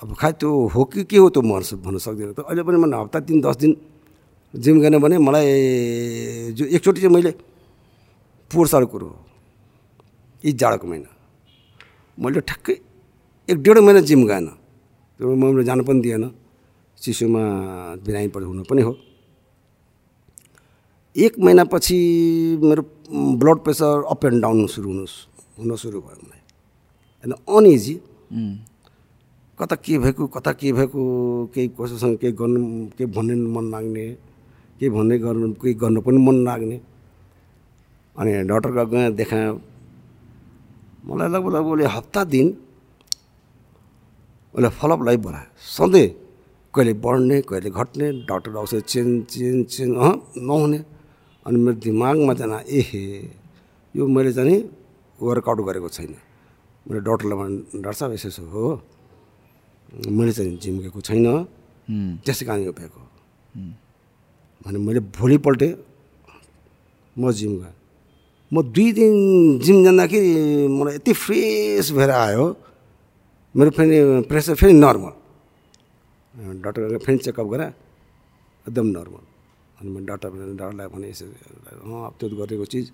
[0.03, 2.97] अब खाइ त्यो हो कि के हो त्यो म भन्न सक्दिनँ। त अहिले पनि मैले
[2.97, 3.73] हप्ता दिन दस दिन
[4.55, 7.33] जिम गरेन भने मलाई जो एकचोटि चाहिँ मैले
[8.51, 9.19] पोहोर सालको कुरो हो।
[10.45, 11.11] यी जाडोको महिना।
[12.19, 12.77] मैले ठ्याक्कै
[13.49, 14.47] एक डेढ महिना जिम गएन।
[15.21, 16.25] त्यो मैले जानु पनि दिएन।
[17.01, 17.43] चिसोमा
[18.05, 18.93] बिरामी पर्छ हुनु पनि हो।
[21.17, 21.99] एक महिनापछि
[22.61, 22.83] मेरो
[23.41, 25.05] blood pressure up and down सुरु हुनु
[25.57, 26.41] हुन सुरु भयो मलाई।
[27.25, 27.95] होइन अनइजी।
[29.59, 31.03] कता के भएको कता के भएको
[31.55, 32.61] केही कसैसँग केही गर्नु
[32.97, 34.07] केही भन्ने मन लाग्ने
[34.79, 36.77] केही भन्ने गर्नु केही गर्नु पनि मन लाग्ने।
[38.17, 39.49] अनि डक्टर गएँ देखाएँ
[41.07, 42.47] मलाई लगभग लगभग उसले हप्ता दिन
[44.55, 46.09] उसले फलोअप लाइफ बनायो सधैँ
[46.75, 50.79] कहिले बढ्ने कहिले घट्ने डक्टर औषध चेन्ज चेन्ज चेन्ज अँ नहुने।
[51.47, 53.03] अनि मेरो दिमागमा चाहिँ एहे
[53.95, 54.57] यो मैले चाहिँ नि
[55.19, 56.13] वर्कआउट गरेको छैन।
[56.87, 58.65] मैले डक्टरलाई भने डाक्टर साहब यसो हो।
[59.93, 61.27] मैले चाहिँ जिम गएको छैन
[62.25, 63.01] त्यसै कारण यो भएको।
[64.67, 65.71] भने मैले भोलिपल्टै
[67.17, 67.75] म जिम गएँ।
[68.53, 69.15] म दुई दिन
[69.63, 70.33] जिम जाँदाखेरि
[70.69, 72.47] मलाई यति फ्रेस भएर आयो।
[73.55, 73.97] मेरो फेरि
[74.29, 75.15] प्रेसर फेरि नर्मल।
[76.63, 77.71] डक्टर फेरि चेकअप गरेँ
[78.67, 79.23] एकदम नर्मल।
[79.81, 82.87] अनि मैले डक्टर डक्टरलाई भने यसो अँ त्यो गरेको चिज।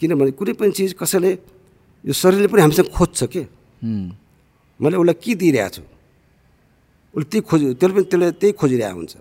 [0.00, 1.32] किनभने कुनै पनि चिज कसैले
[2.04, 3.42] यो शरीरले पनि हामीसँग खोज्छ के?
[4.80, 5.82] मैले उसलाई के दिइरहेको छु?
[7.14, 9.14] उसले त्यही खोजि त्यसले पनि त्यसले त्यही खोजिरहेको हुन्छ।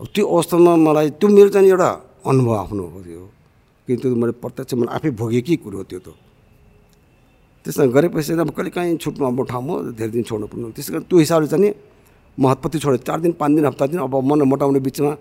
[0.00, 1.90] अब त्यो अवस्थामा मलाई त्यो मेरो चाहिँ एउटा
[2.28, 3.22] अनुभव आफ्नो हो त्यो।
[3.86, 6.08] किन त्यो मैले प्रत्यक्ष मैले आफै भोगेकै कुरो हो त्यो त।
[7.64, 11.04] त्यसमा गरेपछि चाहिँ अब कहिले काहीँ छुट्नु अब ठाउँमा धेरै दिन छोड्नु पर्नु। त्यस कारण
[11.10, 11.72] त्यो हिसाबले चाहिँ
[12.38, 15.12] म हतपत्ती छोडेँ। चार दिन पाँच दिन हप्ता दिन अब मन मोटाउने बिचमा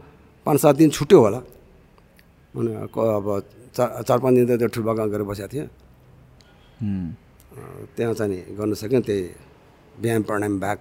[0.46, 1.40] पाँच सात दिन छुट्यो होला।
[2.56, 3.28] अनि अब
[3.76, 5.68] चार चार पाँच दिन त त्यो ठुलो बागान गरेर बसेको थिएँ।
[7.96, 9.22] त्यहाँ चाहिँ गर्नु सकेन त्यही
[10.02, 10.80] व्यायाम प्राणायाम उम्,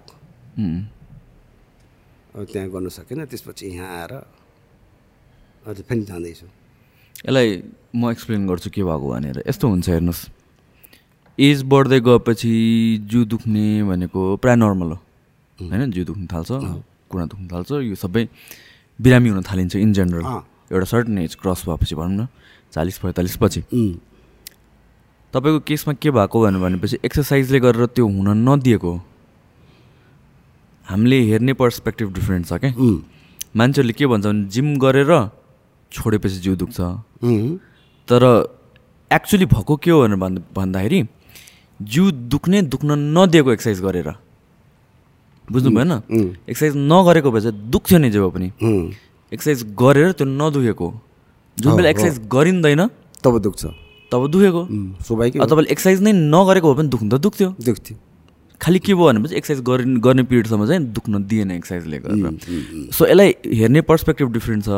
[0.55, 4.13] अब त्यहाँ गर्नु सकेन त्यसपछि यहाँ आएर
[5.67, 7.63] अझ फेरि जाँदैछु। यसलाई
[7.95, 10.23] म एक्सप्लेन गर्छु के भएको भनेर। यस्तो हुन्छ हेर्नुहोस्।
[11.39, 12.53] एज बढ्दै गएपछि
[13.11, 14.99] जिउ दुख्ने भनेको प्रायः नर्मल हो।
[15.59, 15.91] होइन?
[15.91, 16.51] जिउ दुख्नु थाल्छ
[17.11, 18.29] कुँडा दुख्नु थाल्छ यो सबै
[18.99, 20.25] बिरामी हुन थालिन्छ इन जेनरल।
[20.71, 22.27] एउटा सर्टन एज क्रस भएपछि भनौँ न
[22.73, 23.63] चालिस पैँतालिस पछि।
[25.35, 28.93] तपाईँको केसमा के भएको भनेर भनेपछि एक्सर्साइजले गरेर त्यो हुन नदिएको
[30.86, 32.73] हामीले हेर्ने पर्सपेक्टिभ डिफ्रेन्ट छ क्या
[33.56, 35.12] मान्छेहरूले के भन्छ भने जिम गरेर
[35.93, 36.78] छोडेपछि जिउ दुख्छ।
[38.09, 38.23] तर
[39.11, 41.01] एक्चुली भएको के हो भनेर भन् भन्दाखेरि
[41.81, 44.09] जिउ दुख्ने दुख्न नदिएको एक्सर्साइज गरेर।
[45.48, 45.93] बुझ्नु भएन
[46.48, 48.48] एक्सर्साइज नगरेको भए चाहिँ दुख्थ्यो नि जब पनि।
[49.32, 50.89] एक्सर्साइज गरेर त्यो नदुखेको।
[51.56, 52.82] जुन बेला। एक्सर्साइज गरिँदैन
[53.24, 53.62] तब दुख्छ।
[54.12, 54.62] तब दुखेको।
[55.01, 57.97] तपाईँले एक्सर्साइज नै नगरेको हो भने दुख्नु त दुख्थ्यो। दुख्थ्यो।
[58.61, 63.35] खालि के भयो भनेपछि एक्सर्साइज गर्ने गर्ने पिरियडसम्म चाहिँ दुख्न दिएन एक्सर्साइजले गरेर सो यसलाई
[63.61, 64.69] हेर्ने पर्सपेक्टिभ डिफ्रेन्ट छ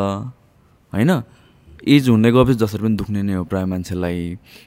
[0.93, 1.11] होइन?
[1.87, 4.19] एज हुँदै गएपछि जसरी पनि दुख्ने नै हो प्रायः मान्छेलाई।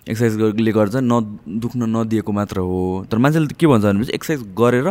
[0.08, 4.88] एक्सर्साइजले गर्दा न दुख्न नदिएको मात्र हो। तर मान्छेले के भन्छ भनेपछि एक्सर्साइज गरेर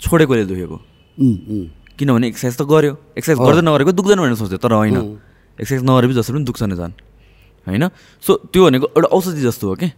[0.00, 0.78] छोडेकोले दुखेको।
[1.98, 4.96] किनभने एक्सर्साइज त गर्यो। एक्सर्साइज गर्दै नगरेको दुख्दैन भनेर सोच्थ्यो तर होइन।
[5.58, 6.92] एक्सर्साइज नगरेपछि जसरी पनि दुख्छ नै झन्
[7.66, 7.84] होइन?
[8.24, 9.88] सो त्यो भनेको एउटा औषधि जस्तो हो कि?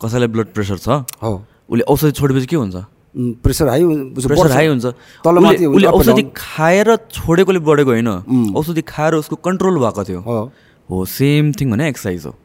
[0.00, 0.88] कसैलाई ब्लड प्रेसर छ?
[1.22, 1.32] हो।
[1.70, 2.76] उसले औषधि छोडेपछि के हुन्छ?
[3.16, 8.08] Pressure high pressure. हाई हुन्छ। उसले- औषधि। खाएर छोडेकोले बढेको होइन।
[8.54, 10.52] औषधि खाएर उसको कन्ट्रोल भएको थियो।
[10.90, 12.36] हो। सेम थिङ भने एक्सर्साइज हो।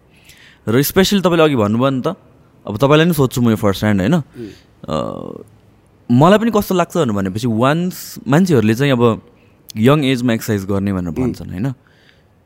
[0.68, 2.08] र स्पेसली तपाईँले अघि भन्नुभयो नि त
[2.68, 4.24] अब तपाईँलाई नि सोध्छु म यो फर्स्ट ह्यान्ड होइन।
[6.12, 9.22] मलाई पनि कस्तो लाग्छ भनेपछि वान्स मान्छेहरूले चाहिँ अब
[9.78, 11.72] यङ एजमा एक्सर्साइज गर्ने भनेर भन्छन् होइन।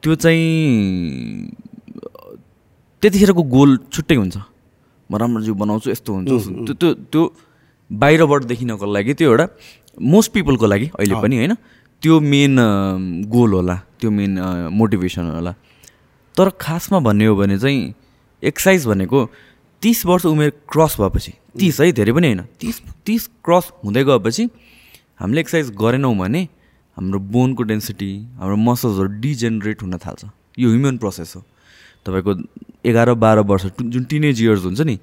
[0.04, 1.50] त्यो चाहिँ
[3.02, 4.38] त्यतिखेरको गोल छुट्टै हुन्छ।
[5.10, 6.30] म राम्रो जिउ बनाउँछु यस्तो हुन्छ।
[6.68, 7.22] त्यो त्यो त्यो
[7.90, 9.48] बाहिरबाट देखिनको लागि त्यो एउटा
[9.98, 11.54] मोस्ट पिपलको लागि अहिले पनि होइन
[12.04, 12.56] त्यो मेन
[13.32, 14.32] गोल होला त्यो मेन
[14.72, 15.54] मोटिभेसन होला।
[16.38, 17.94] तर खासमा भन्ने हो भने चाहिँ
[18.44, 19.20] एक्सर्साइज भनेको
[19.82, 24.44] तिस वर्ष उमेर क्रस भएपछि तिस है धेरै पनि होइन तिस तिस क्रस हुँदै गएपछि
[25.20, 26.42] हामीले एक्सर्साइज गरेनौँ भने
[26.98, 30.26] हाम्रो बोनको डेन्सिटी हाम्रो मसल्सहरू डिजेनरेट हुन थाल्छ।
[30.60, 31.42] यो ह्युमन प्रोसेस हो।
[32.06, 32.34] तपाईँको
[32.88, 34.98] एघार बाह्र वर्ष जुन टिनेज इयर्स हुन्छ नि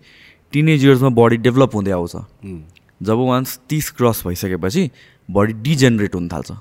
[0.52, 2.15] टिनेज इयर्समा बडी डेभलप हुँदै आउँछ।
[3.01, 4.90] जब वान्स तिस क्रस भइसकेपछि
[5.28, 6.52] बडी डिजेनरेट हुन थाल्छ।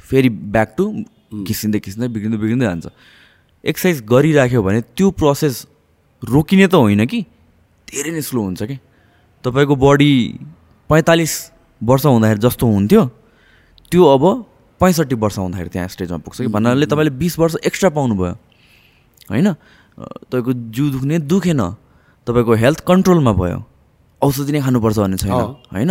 [0.00, 0.84] फेरि ब्याक टु
[1.42, 2.86] घिसिँदै घिसिँदै बिग्रिँदै बिग्रिँदै जान्छ।
[3.64, 5.66] एक्सर्साइज गरिराख्यो भने त्यो प्रोसेस
[6.22, 7.20] रोकिने त होइन कि?
[7.88, 8.76] धेरै नै स्लो हुन्छ कि?
[9.44, 10.12] तपाईँको बडी
[10.90, 11.32] पैँतालिस
[11.80, 13.02] वर्ष हुँदाखेरि जस्तो हुन्थ्यो
[13.92, 14.24] त्यो अब
[14.80, 16.46] पैँसठी वर्ष हुँदाखेरि त्यहाँ स्टेजमा पुग्छ कि?
[16.48, 18.34] भन्नाले तपाईँले बिस वर्ष एक्स्ट्रा पाउनुभयो।
[19.30, 19.48] होइन?
[19.98, 21.60] तपाईँको जिउ दुख्ने दुखेन
[22.26, 23.58] तपाईँको हेल्थ कन्ट्रोलमा भयो।
[24.22, 25.32] औषधि नै खानुपर्छ भन्ने छैन।
[25.72, 25.90] होइन?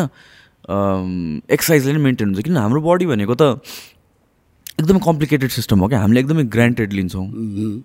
[1.51, 3.61] एक्सर्साइजले नै मेन्टेन हुन्छ। किन हाम्रो बडी भनेको त
[4.79, 7.25] एकदमै कम्प्लिकेटेड सिस्टम हो क्या। हामीले एकदमै ग्रान्टेड लिन्छौँ।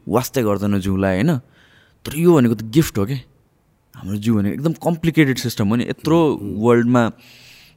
[0.09, 1.31] वास्तै गर्दैन जिउलाई होइन?
[2.05, 3.17] तर यो भनेको त गिफ्ट हो कि
[3.95, 6.17] हाम्रो जिउ भनेको एकदम कम्प्लिकेटेड सिस्टम हो नि। यत्रो
[6.65, 7.03] वर्ल्डमा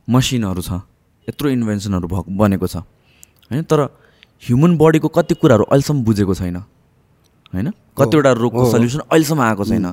[0.08, 0.72] मसिनहरू छ।
[1.28, 2.86] यत्रो इन्भेन्सनहरू भएको बनेको छ।
[3.50, 3.64] होइन?
[3.66, 3.80] तर
[4.44, 6.64] ह्युमन बडीको कति कुराहरू अहिलेसम्म बुझेको छैन।
[7.54, 7.72] होइन?
[7.98, 9.88] कतिवटा रोगको सल्युसन अहिलेसम्म आएको छैन।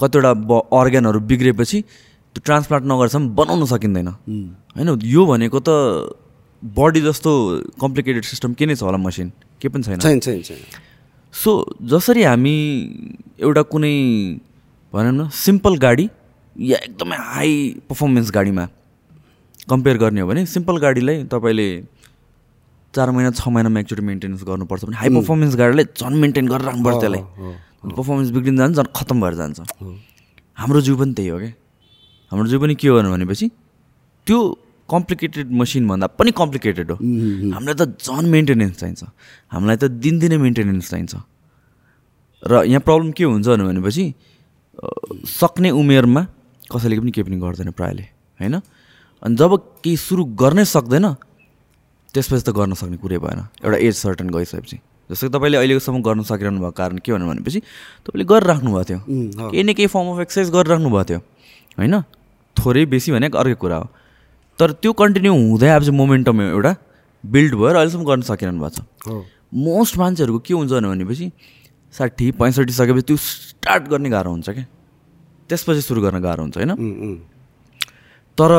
[0.00, 4.88] कतिवटा ब अर्ग्यानहरू बिग्रेपछि त्यो ट्रान्सप्लान्ट नगरेसम्म बनाउन सकिँदैन। होइन?
[5.04, 5.70] यो भनेको त
[6.62, 7.30] बडी जस्तो
[7.80, 10.60] कम्प्लिकेटेड सिस्टम के नै छ होला मसिन के पनि छैन। छैन छैन छैन।
[11.34, 11.50] सो
[11.82, 12.56] जसरी हामी
[13.40, 13.94] एउटा कुनै
[14.94, 16.08] भनौँ न सिम्पल गाडी
[16.56, 17.52] या एकदमै हाई
[17.88, 18.64] पर्फर्मेन्स गाडीमा
[19.68, 21.68] कम्पेयर गर्ने हो भने सिम्पल गाडीलाई तपाईँले
[22.94, 26.96] चार महिना छ महिनामा एकचोटि मेन्टेनेन्स गर्नुपर्छ भने हाई पर्फर्मेन्स गाडीलाई झन् मेन्टेन गरेर राख्नुपर्छ
[27.02, 27.22] त्यसलाई।
[27.90, 29.58] पर्फर्मेन्स बिग्रिन जान्छ झन् खत्तम भएर जान्छ।
[30.58, 31.52] हाम्रो जिउ पनि त्यही हो क्या।
[32.32, 33.46] हाम्रो जिउ पनि के हो भनेपछि
[34.26, 34.38] त्यो
[34.88, 39.02] कम्प्लिकेटेड मसिनभन्दा पनि कम्प्लिकेटेड हो। हामीलाई त झन् मेन्टेनेन्स चाहिन्छ।
[39.52, 41.14] हामीलाई त दिनदिनै मेन्टेनेन्स चाहिन्छ।
[42.42, 44.04] र यहाँ प्रब्लम के हुन्छ भने भनेपछि
[45.24, 46.22] सक्ने उमेरमा
[46.72, 48.04] कसैले पनि केही पनि गर्दैन प्रायःले
[48.40, 48.54] होइन?
[49.22, 51.06] अनि जब केही सुरु गर्नै सक्दैन
[52.14, 54.78] त्यसपछि त गर्न सक्ने कुरै भएन। एउटा एज सर्टन गइसकेपछि।
[55.10, 57.60] जस्तो तपाईँले अहिलेसम्म गर्न सकिरहनु भएको कारण के भन्नु भनेपछि
[58.06, 59.00] तपाईँले गरिराख्नु भएको थियो।
[59.50, 61.20] केही न केही फर्म अफ एक्सर्साइज गरिराख्नु भएको थियो।
[61.78, 61.94] होइन?
[62.56, 63.86] थोरै बेसी भने अर्कै कुरा हो।
[64.58, 66.72] तर त्यो कन्टिन्यू हुँदै अब चाहिँ मोमेन्टम एउटा
[67.24, 71.26] बिल्ड भएर अहिलेसम्म गर्न सकिरहनु भएको छ। हो। मोस्ट मान्छेहरूको के हुन्छ भनेपछि
[71.94, 74.66] साठी पैँसठी सकेपछि त्यो स्टार्ट गर्ने गाह्रो हुन्छ क्या।
[75.50, 76.72] त्यसपछि सुरु गर्न गाह्रो हुन्छ होइन।
[78.38, 78.50] तर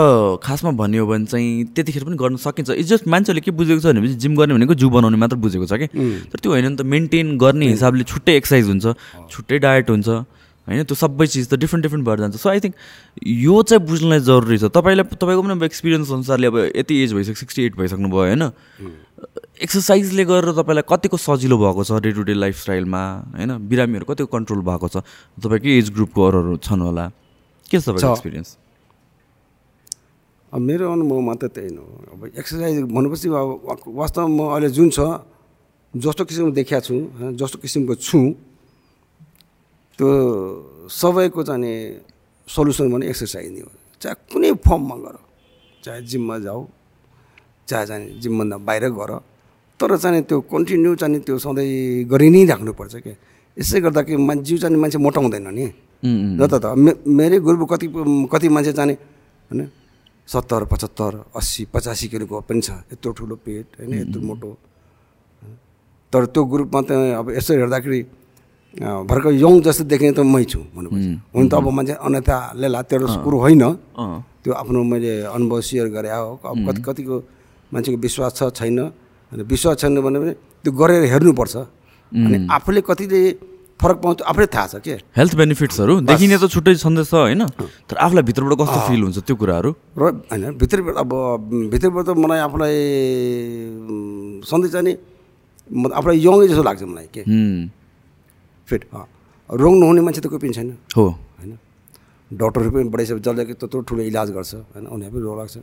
[0.44, 4.16] खासमा भन्यो भने चाहिँ त्यतिखेर पनि गर्न सकिन्छ। इट्स जस्ट मान्छेले के बुझेको छ भनेपछि
[4.24, 5.88] जिम गर्ने भनेको जिउ बनाउने मात्र बुझेको छ कि?
[6.32, 8.86] तर त्यो होइन नि त मेन्टेन गर्ने हिसाबले छुट्टै एक्सर्साइज हुन्छ
[9.32, 10.84] छुट्टै डायट हुन्छ होइन?
[10.88, 12.76] त्यो सबै चिज त डिफ्रेन्ट डिफ्रेन्ट भएर जान्छ। सो आई थिङ्क
[13.22, 17.40] यो चाहिँ बुझ्नलाई जरुरी छ। तपाईँलाई तपाईँको पनि अब एक्सपिरियन्स अनुसारले अब यति एज भइसक्यो
[17.44, 18.44] सिक्सटी एट भइसक्नु भयो होइन?
[19.60, 23.04] एक्सर्साइजले गरेर तपाईँलाई कतिको सजिलो भएको छ डे टु डे लाइफस्टाइलमा
[23.36, 23.52] होइन?
[23.68, 25.04] बिरामीहरू कतिको कन्ट्रोल भएको छ?
[25.36, 27.12] तपाईँकै एज ग्रुपको अरूहरू छन् होला?
[27.68, 28.50] के छ तपाईँको। एक्सपिरियन्स
[30.56, 34.88] अब मेरो अनुभवमा त त्यही नै हो। अब एक्सर्साइज भनेपछि अब वास्तवमा म अहिले जुन
[34.96, 35.00] छ
[35.94, 36.96] जस्तो किसिमको देखिया छु
[37.36, 38.20] जस्तो किसिमको छु
[40.00, 40.10] त्यो
[40.88, 41.76] सबैको चाहिँ
[42.48, 45.16] सल्युसन भने एक्सर्साइज नै हो। चाहे कुनै फर्ममा गर
[45.84, 46.62] चाहे जिममा जाऊ
[47.68, 49.12] चाहे चाहिँ जिमभन्दा बाहिर गर
[49.80, 53.16] तर चाहिँ त्यो कन्टिन्यू चाहिँ त्यो सधैँ गरि नै राख्नुपर्छ क्या
[53.58, 55.68] यसै गर्दा कि मान्छे जिउ चाहिँ मान्छे मोटाउँदैन नि।
[56.40, 57.88] र त मे मेरै ग्रुप कति
[58.32, 58.94] कति मान्छे जाने
[59.52, 59.62] होइन
[60.28, 64.50] सत्तर पचहत्तर अस्सी पचासी किलोको पनि छ। यत्रो ठुलो पेट होइन यत्रो मोटो।
[66.14, 66.92] तर त्यो ग्रुपमा त
[67.22, 68.02] अब यसो हेर्दाखेरि
[69.10, 73.08] भर्खर यङ जस्तो देखिने त मै छु भन्नुपर्छ। हुन त अब मान्छे अन्यथा लेला त्यो
[73.24, 73.64] कुरो होइन।
[74.44, 77.16] त्यो आफ्नो मैले अनुभव सेयर गरे। हो अब कति कतिको
[77.72, 78.80] मान्छेको विश्वास छ छैन।
[79.32, 80.20] अनि विश्वास छैन भने
[80.62, 81.56] त्यो गरेर हेर्नुपर्छ।
[82.12, 83.22] अनि आफूले कतिले
[83.80, 84.96] फरक पाउँछ आफूले थाहा छ के?
[85.12, 87.44] हेल्थ बेनिफिट्सहरू देखिने त छुट्टै छँदैछ होइन?
[87.86, 89.72] तर आफूलाई भित्रबाट कस्तो फिल हुन्छ त्यो कुराहरू?
[90.00, 91.12] र होइन भित्रबाट अब
[91.72, 92.76] भित्रबाट त मलाई आफूलाई
[94.48, 94.94] सधैँ चाहिँ नि।
[95.68, 97.22] म आफूलाई यङै जस्तो लाग्छ मलाई के?
[98.68, 98.82] फिट
[99.50, 101.06] रोग नहुने मान्छे त कोही पनि छैन। हो।
[101.38, 101.52] होइन?
[102.32, 104.88] डक्टरहरू पनि बढाइसके जसले त्यत्रो ठुलो इलाज गर्छ होइन?
[104.88, 105.56] उनीहरू पनि रोग लाग्छ।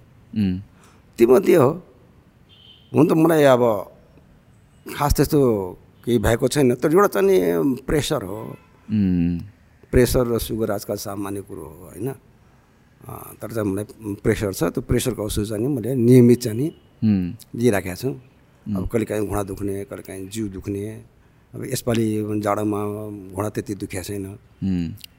[1.18, 1.70] तीमध्ये हो।
[2.93, 3.62] हुन त मलाई अब
[4.86, 5.40] खास त्यस्तो
[6.05, 7.37] केही भएको छैन। तर एउटा चाहिँ नि
[7.87, 8.39] प्रेसर हो।
[9.93, 12.09] प्रेसर र सुगर आजकल सामान्य कुरो हो होइन?
[13.41, 13.85] तर चाहिँ मलाई
[14.23, 16.66] प्रेसर छ त्यो प्रेसरको औषध चाहिँ मैले नियमित चाहिँ नि
[17.55, 18.09] लिइराखेको छु।
[18.66, 20.83] अब कहिले काहीँ घुँडा दुख्ने कहिले काहीँ जिउ दुख्ने
[21.55, 22.07] अब यसपालि
[22.47, 22.81] जाडोमा
[23.35, 24.24] घुँडा त्यति दुखेको छैन।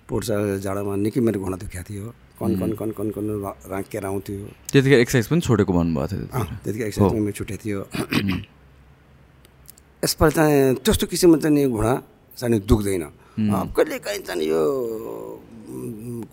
[0.10, 2.06] पोर्चा जाडोमा निकै मेरो घुँडा दुखेको थियो।
[2.40, 6.86] कन कन कन कन कन रा- राँकेर आउँथ्यो। त्यतिखेर एक्सर्साइज पनि छोडेको भन्नुभएको थियो त्यतिकै
[6.88, 7.80] एक्सर्साइज मेरो छुट्टै थियो।
[10.04, 11.94] यसपालि चाहिँ त्यस्तो किसिमको चाहिँ नि घुँडा
[12.38, 13.04] चाहिँ दुख्दैन।
[13.56, 14.62] अब कहिले काहीँ चाहिँ यो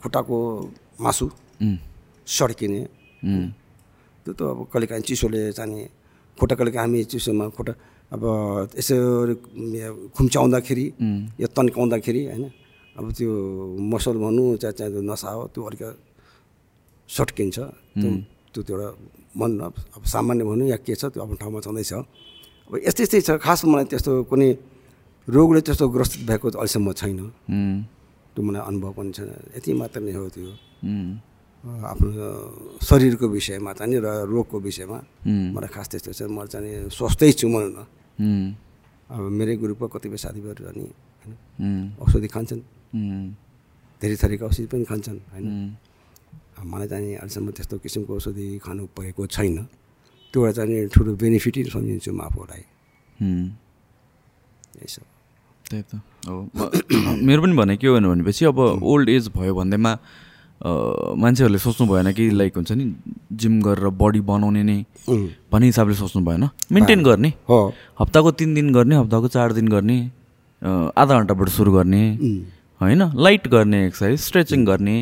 [0.03, 0.37] खुट्टाको
[1.01, 1.27] मासु
[2.27, 2.81] सड्किने।
[4.27, 5.87] त्यो त अब कहिले काहीँ चिसोले चाहिँ
[6.39, 7.73] खुट्टा कहिले काहीँ हामी चिसोमा खुट्टा
[8.11, 8.23] अब
[8.75, 8.97] यसो
[10.19, 10.87] खुम्च्याउँदाखेरि
[11.39, 12.45] या तन्काउँदाखेरि होइन
[12.99, 13.31] अब त्यो
[13.79, 15.83] मसल भनौँ चाहे चाहे त्यो नसा हो त्यो अलिक
[17.09, 17.59] सट्किन्छ।
[18.03, 18.89] त्यो त्यो एउटा
[19.39, 19.51] मन
[19.95, 21.93] अब सामान्य भनौँ या के छ त्यो आफ्नो ठाउँमा छँदैछ।
[22.71, 24.49] अब यस्तै यस्तै छ खास मलाई त्यस्तो कुनै
[25.27, 27.19] रोगले त्यस्तो ग्रसित भएको अहिलेसम्म छैन।
[28.31, 30.55] त्यो मलाई अनुभव पनि छैन। यति मात्र नै हो त्यो।
[31.67, 32.09] आफ्नो
[32.79, 37.47] शरीरको विषयमा चाहिँ नि र रोगको विषयमा मलाई खास त्यस्तो छ। म चाहिँ स्वस्थै छु
[37.51, 37.79] भनौँ न।
[38.23, 38.55] उम्,
[39.11, 41.99] अब मेरै ग्रुपको कतिपय साथीभाइहरू अनि होइन?
[41.99, 42.63] औषधि खान्छन्।
[44.01, 45.47] धेरै थरीका औषधि पनि खान्छन् होइन?
[46.71, 49.59] मलाई चाहिँ अहिलेसम्म त्यस्तो किसिमको औषधि खानु परेको छैन।
[50.33, 52.63] त्यो एउटा चाहिँ ठुलो बेनिफिटै सम्झिन्छु म आफूलाई
[54.89, 55.05] सब।
[55.71, 59.93] त्यही त। म- मेरो पनि भने के हो भनेपछि अब ओल्ड एज भयो भन्दैमा
[61.17, 62.85] मान्छेहरूले सोच्नु भएन कि लाइक हुन्छ नि
[63.33, 64.85] जिम गरेर बडी बनाउने नै
[65.53, 69.99] भन्ने हिसाबले सोच्नु भएन। मेन्टेन गर्ने। हो। हप्ताको तिन दिन गर्ने हप्ताको चार दिन गर्ने
[70.97, 72.03] आधा घन्टाबाट सुरु गर्ने
[72.81, 73.03] होइन?
[73.15, 74.97] लाइट गर्ने एक्सर्साइज स्ट्रेचिङ गर्ने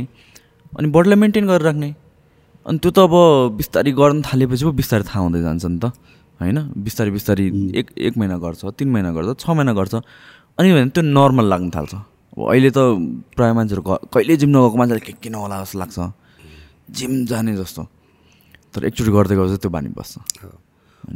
[0.79, 1.95] अनि बडीलाई मेन्टेन गरेर राख्ने।
[2.69, 3.15] अनि त्यो त अब
[3.57, 5.89] बिस्तारै गर्न थालेपछि पो बिस्तारै थाहा हुँदै जान्छ नि त
[6.37, 6.59] होइन?
[6.77, 7.45] बिस्तारै बिस्तारै
[7.81, 9.95] एक एक महिना गर्छ तिन महिना गर्छ छ महिना गर्छ।
[10.61, 11.93] अनि भने त्यो नर्मल लाग्न थाल्छ।
[12.37, 12.79] अब अहिले त
[13.33, 13.83] प्रायः मान्छेहरू
[14.13, 15.99] कहिले जिम नगएको मान्छेले के किन होला जस्तो लाग्छ।
[16.93, 17.83] जिम जाने जस्तो।
[18.75, 20.15] तर एकचोटि गर्दै गएपछि त्यो बानी बस्छ।
[20.45, 20.53] हो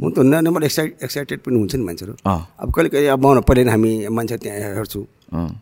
[0.01, 3.91] हुन त नर्मल एक्साइट एक्साइटेड पनि हुन्छ नि मान्छेहरू। अब कहिले कहिले अब पहिले हामी
[4.09, 5.01] मान्छे त्यहाँ हेर्छु।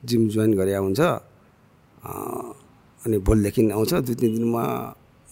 [0.07, 0.99] जिम जोइन गरे हुन्छ
[3.03, 4.63] अनि भोलिदेखि आउँछ दुई तिन दिनमा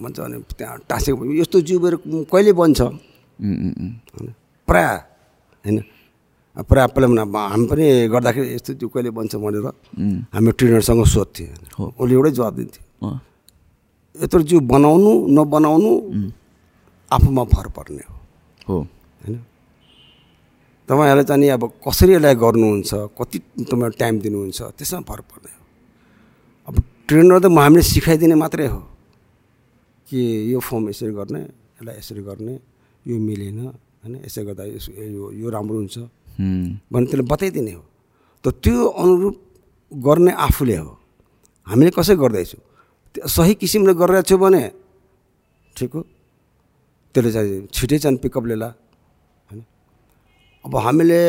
[0.01, 1.97] भन्छ अनि त्यहाँ टाँसेको यस्तो जिउहरू
[2.31, 2.79] कहिले बन्छ?
[4.67, 4.95] प्रायः
[5.65, 5.77] होइन?
[6.59, 7.07] प्रायः पहिला
[7.51, 9.65] हामी पनि गर्दाखेरि यस्तो जिउ कहिले बन्छ भनेर
[10.33, 11.47] हामी ट्रेनरसँग सोध्थ्यो।
[11.99, 12.83] उसले एउटै जवाब दिन्थ्यो।
[14.15, 15.91] यत्रो जिउ बनाउनु नबनाउनु
[17.11, 18.03] आफूमा भर पर्ने
[18.67, 19.35] हो। होइन?
[20.89, 23.37] तपाईँहरूले चाहिँ नि अब कसरी यसलाई गर्नुहुन्छ कति
[23.69, 25.61] तपाईँ टाइम दिनुहुन्छ त्यसमा भर पर्ने हो।
[26.67, 26.75] अब
[27.07, 28.81] ट्रेनर त म हामीले सिकाइदिने मात्रै हो।
[30.09, 30.19] कि
[30.53, 31.41] यो फर्म यसरी गर्ने
[31.77, 32.53] यसलाई यसरी गर्ने
[33.05, 33.59] यो मिलेन
[34.01, 35.97] होइन यसै गर्दा यसो यो यो राम्रो हुन्छ
[36.89, 37.83] भने त्यसले बताइदिने हो।
[38.43, 39.35] त त्यो अनुरूप
[39.91, 40.91] गर्ने आफूले हो।
[41.67, 42.61] हामीले कसै गर्दैछौँ?
[43.35, 44.63] सही किसिमले गरिरहेको छु भने
[45.75, 46.01] ठिक हो।
[47.13, 48.69] त्यसले चाहिँ छिटै चाहिँ पिकअप लिएला।
[49.49, 49.61] होइन।
[50.65, 51.21] अब हामीले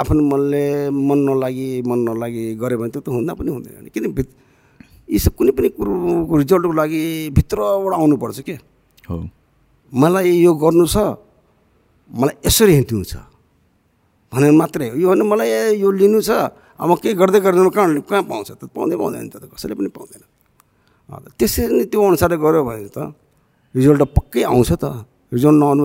[0.00, 4.04] आफ्नो मनले मन नलागि मन नलागि गऱ्यो भने त्यो त हुँदा पनि हुँदैन। किन
[5.08, 8.56] यी सब कुनै पनि कुरोको रिजल्टको लागि भित्रबाट आउनुपर्छ के?
[9.08, 9.16] हो।
[9.94, 10.96] मलाई यो गर्नु छ
[12.10, 13.14] मलाई यसरी हिँड्नु छ।
[14.32, 16.30] भनेर मात्रै हो। यो भने मलाई यो लिनु छ।
[16.76, 18.48] अब केही गर्दै गर्दैन कहाँ कहाँ पाउँछ?
[18.60, 20.22] त पाउँदै पाउँदैन त कसैले पनि पाउँदैन।
[21.38, 23.14] त्यसरी नै त्यो अनुसारले गऱ्यो भने त
[23.74, 24.84] रिजल्ट त पक्कै आउँछ त।
[25.32, 25.84] रिजल्ट नआउनु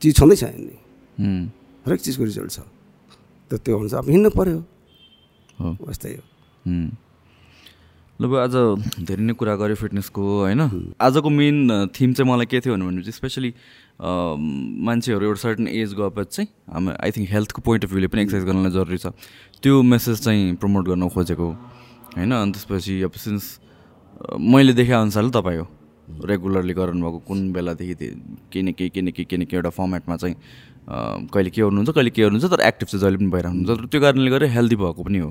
[0.00, 0.76] चिज छँदै छैन नि।
[1.84, 2.58] हरेक चिजको रिजल्ट छ।
[3.52, 4.58] त त्यो अनुसार अब हिँड्नु पऱ्यो
[5.92, 6.24] यस्तै हो।
[8.16, 8.54] ल आज
[9.04, 10.60] धेरै नै कुरा गऱ्यो फिटनेसको होइन?
[10.96, 13.52] आजको मेन थिम चाहिँ मलाई के थियो भनेपछि स्पेसली
[14.00, 18.46] मान्छेहरू एउटा सर्टन एज गएपछि चाहिँ हामी आई थिङ्क हेल्थको पोइन्ट अफ भ्यूले पनि एक्सर्साइज
[18.48, 19.12] गर्नलाई जरुरी छ।
[19.60, 21.48] त्यो मेसेज चाहिँ प्रमोट गर्न खोजेको
[22.16, 22.32] होइन?
[22.32, 23.44] अनि त्यसपछि अब सिन्स
[24.32, 25.68] मैले देखे अनुसारले तपाईँ हो।
[26.24, 30.16] रेगुलरली गर्नुभएको कुन बेलादेखि केही न केही केही न केही केही न केही एउटा फर्मेटमा
[30.16, 30.36] चाहिँ
[30.88, 34.48] कहिले के गर्नुहुन्छ कहिले के गर्नुहुन्छ तर एक्टिभ चाहिँ जहिले पनि भइरहनुहुन्छ। त्यो कारणले गर्दा
[34.56, 35.30] हेल्दी भएको पनि हो।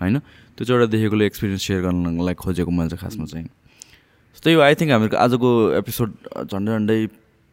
[0.00, 0.18] होइन?
[0.56, 3.48] त्यो चाहिँ एउटा देखेकोले एक्सपिरियन्स सेयर गर्नलाई खोजेको मैले चाहिँ खासमा चाहिँ।
[4.42, 5.48] त्यही हो आई थिङ्क हामीहरूको आजको
[5.82, 6.10] एपिसोड
[6.46, 6.98] झन्डै झन्डै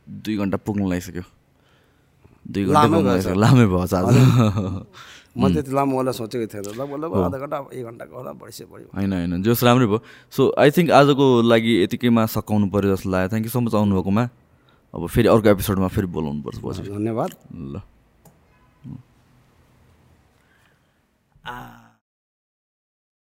[0.07, 1.23] दुई घन्टा पुग्न लागिसक्यो।
[2.45, 4.85] दुई घन्टा लामै भएछ। भयो आज।
[5.37, 9.41] म त्यति लामो होला सोचेको थिएन। आधा घन्टा एक घन्टाको होला बढी बढी होइन होइन
[9.41, 9.99] जोस् राम्रै भयो।
[10.29, 14.23] सो आई थिङ्क आजको लागि यतिकैमा सकाउनु पऱ्यो जस्तो लाग्यो। थ्याङ्क यू सो मच आउनुभएकोमा।
[14.93, 17.31] अब फेरि अर्को एपिसोडमा फेरि बोलाउनु पर्छ पछि धन्यवाद।
[17.73, 17.81] ल।
[21.41, 21.72] आ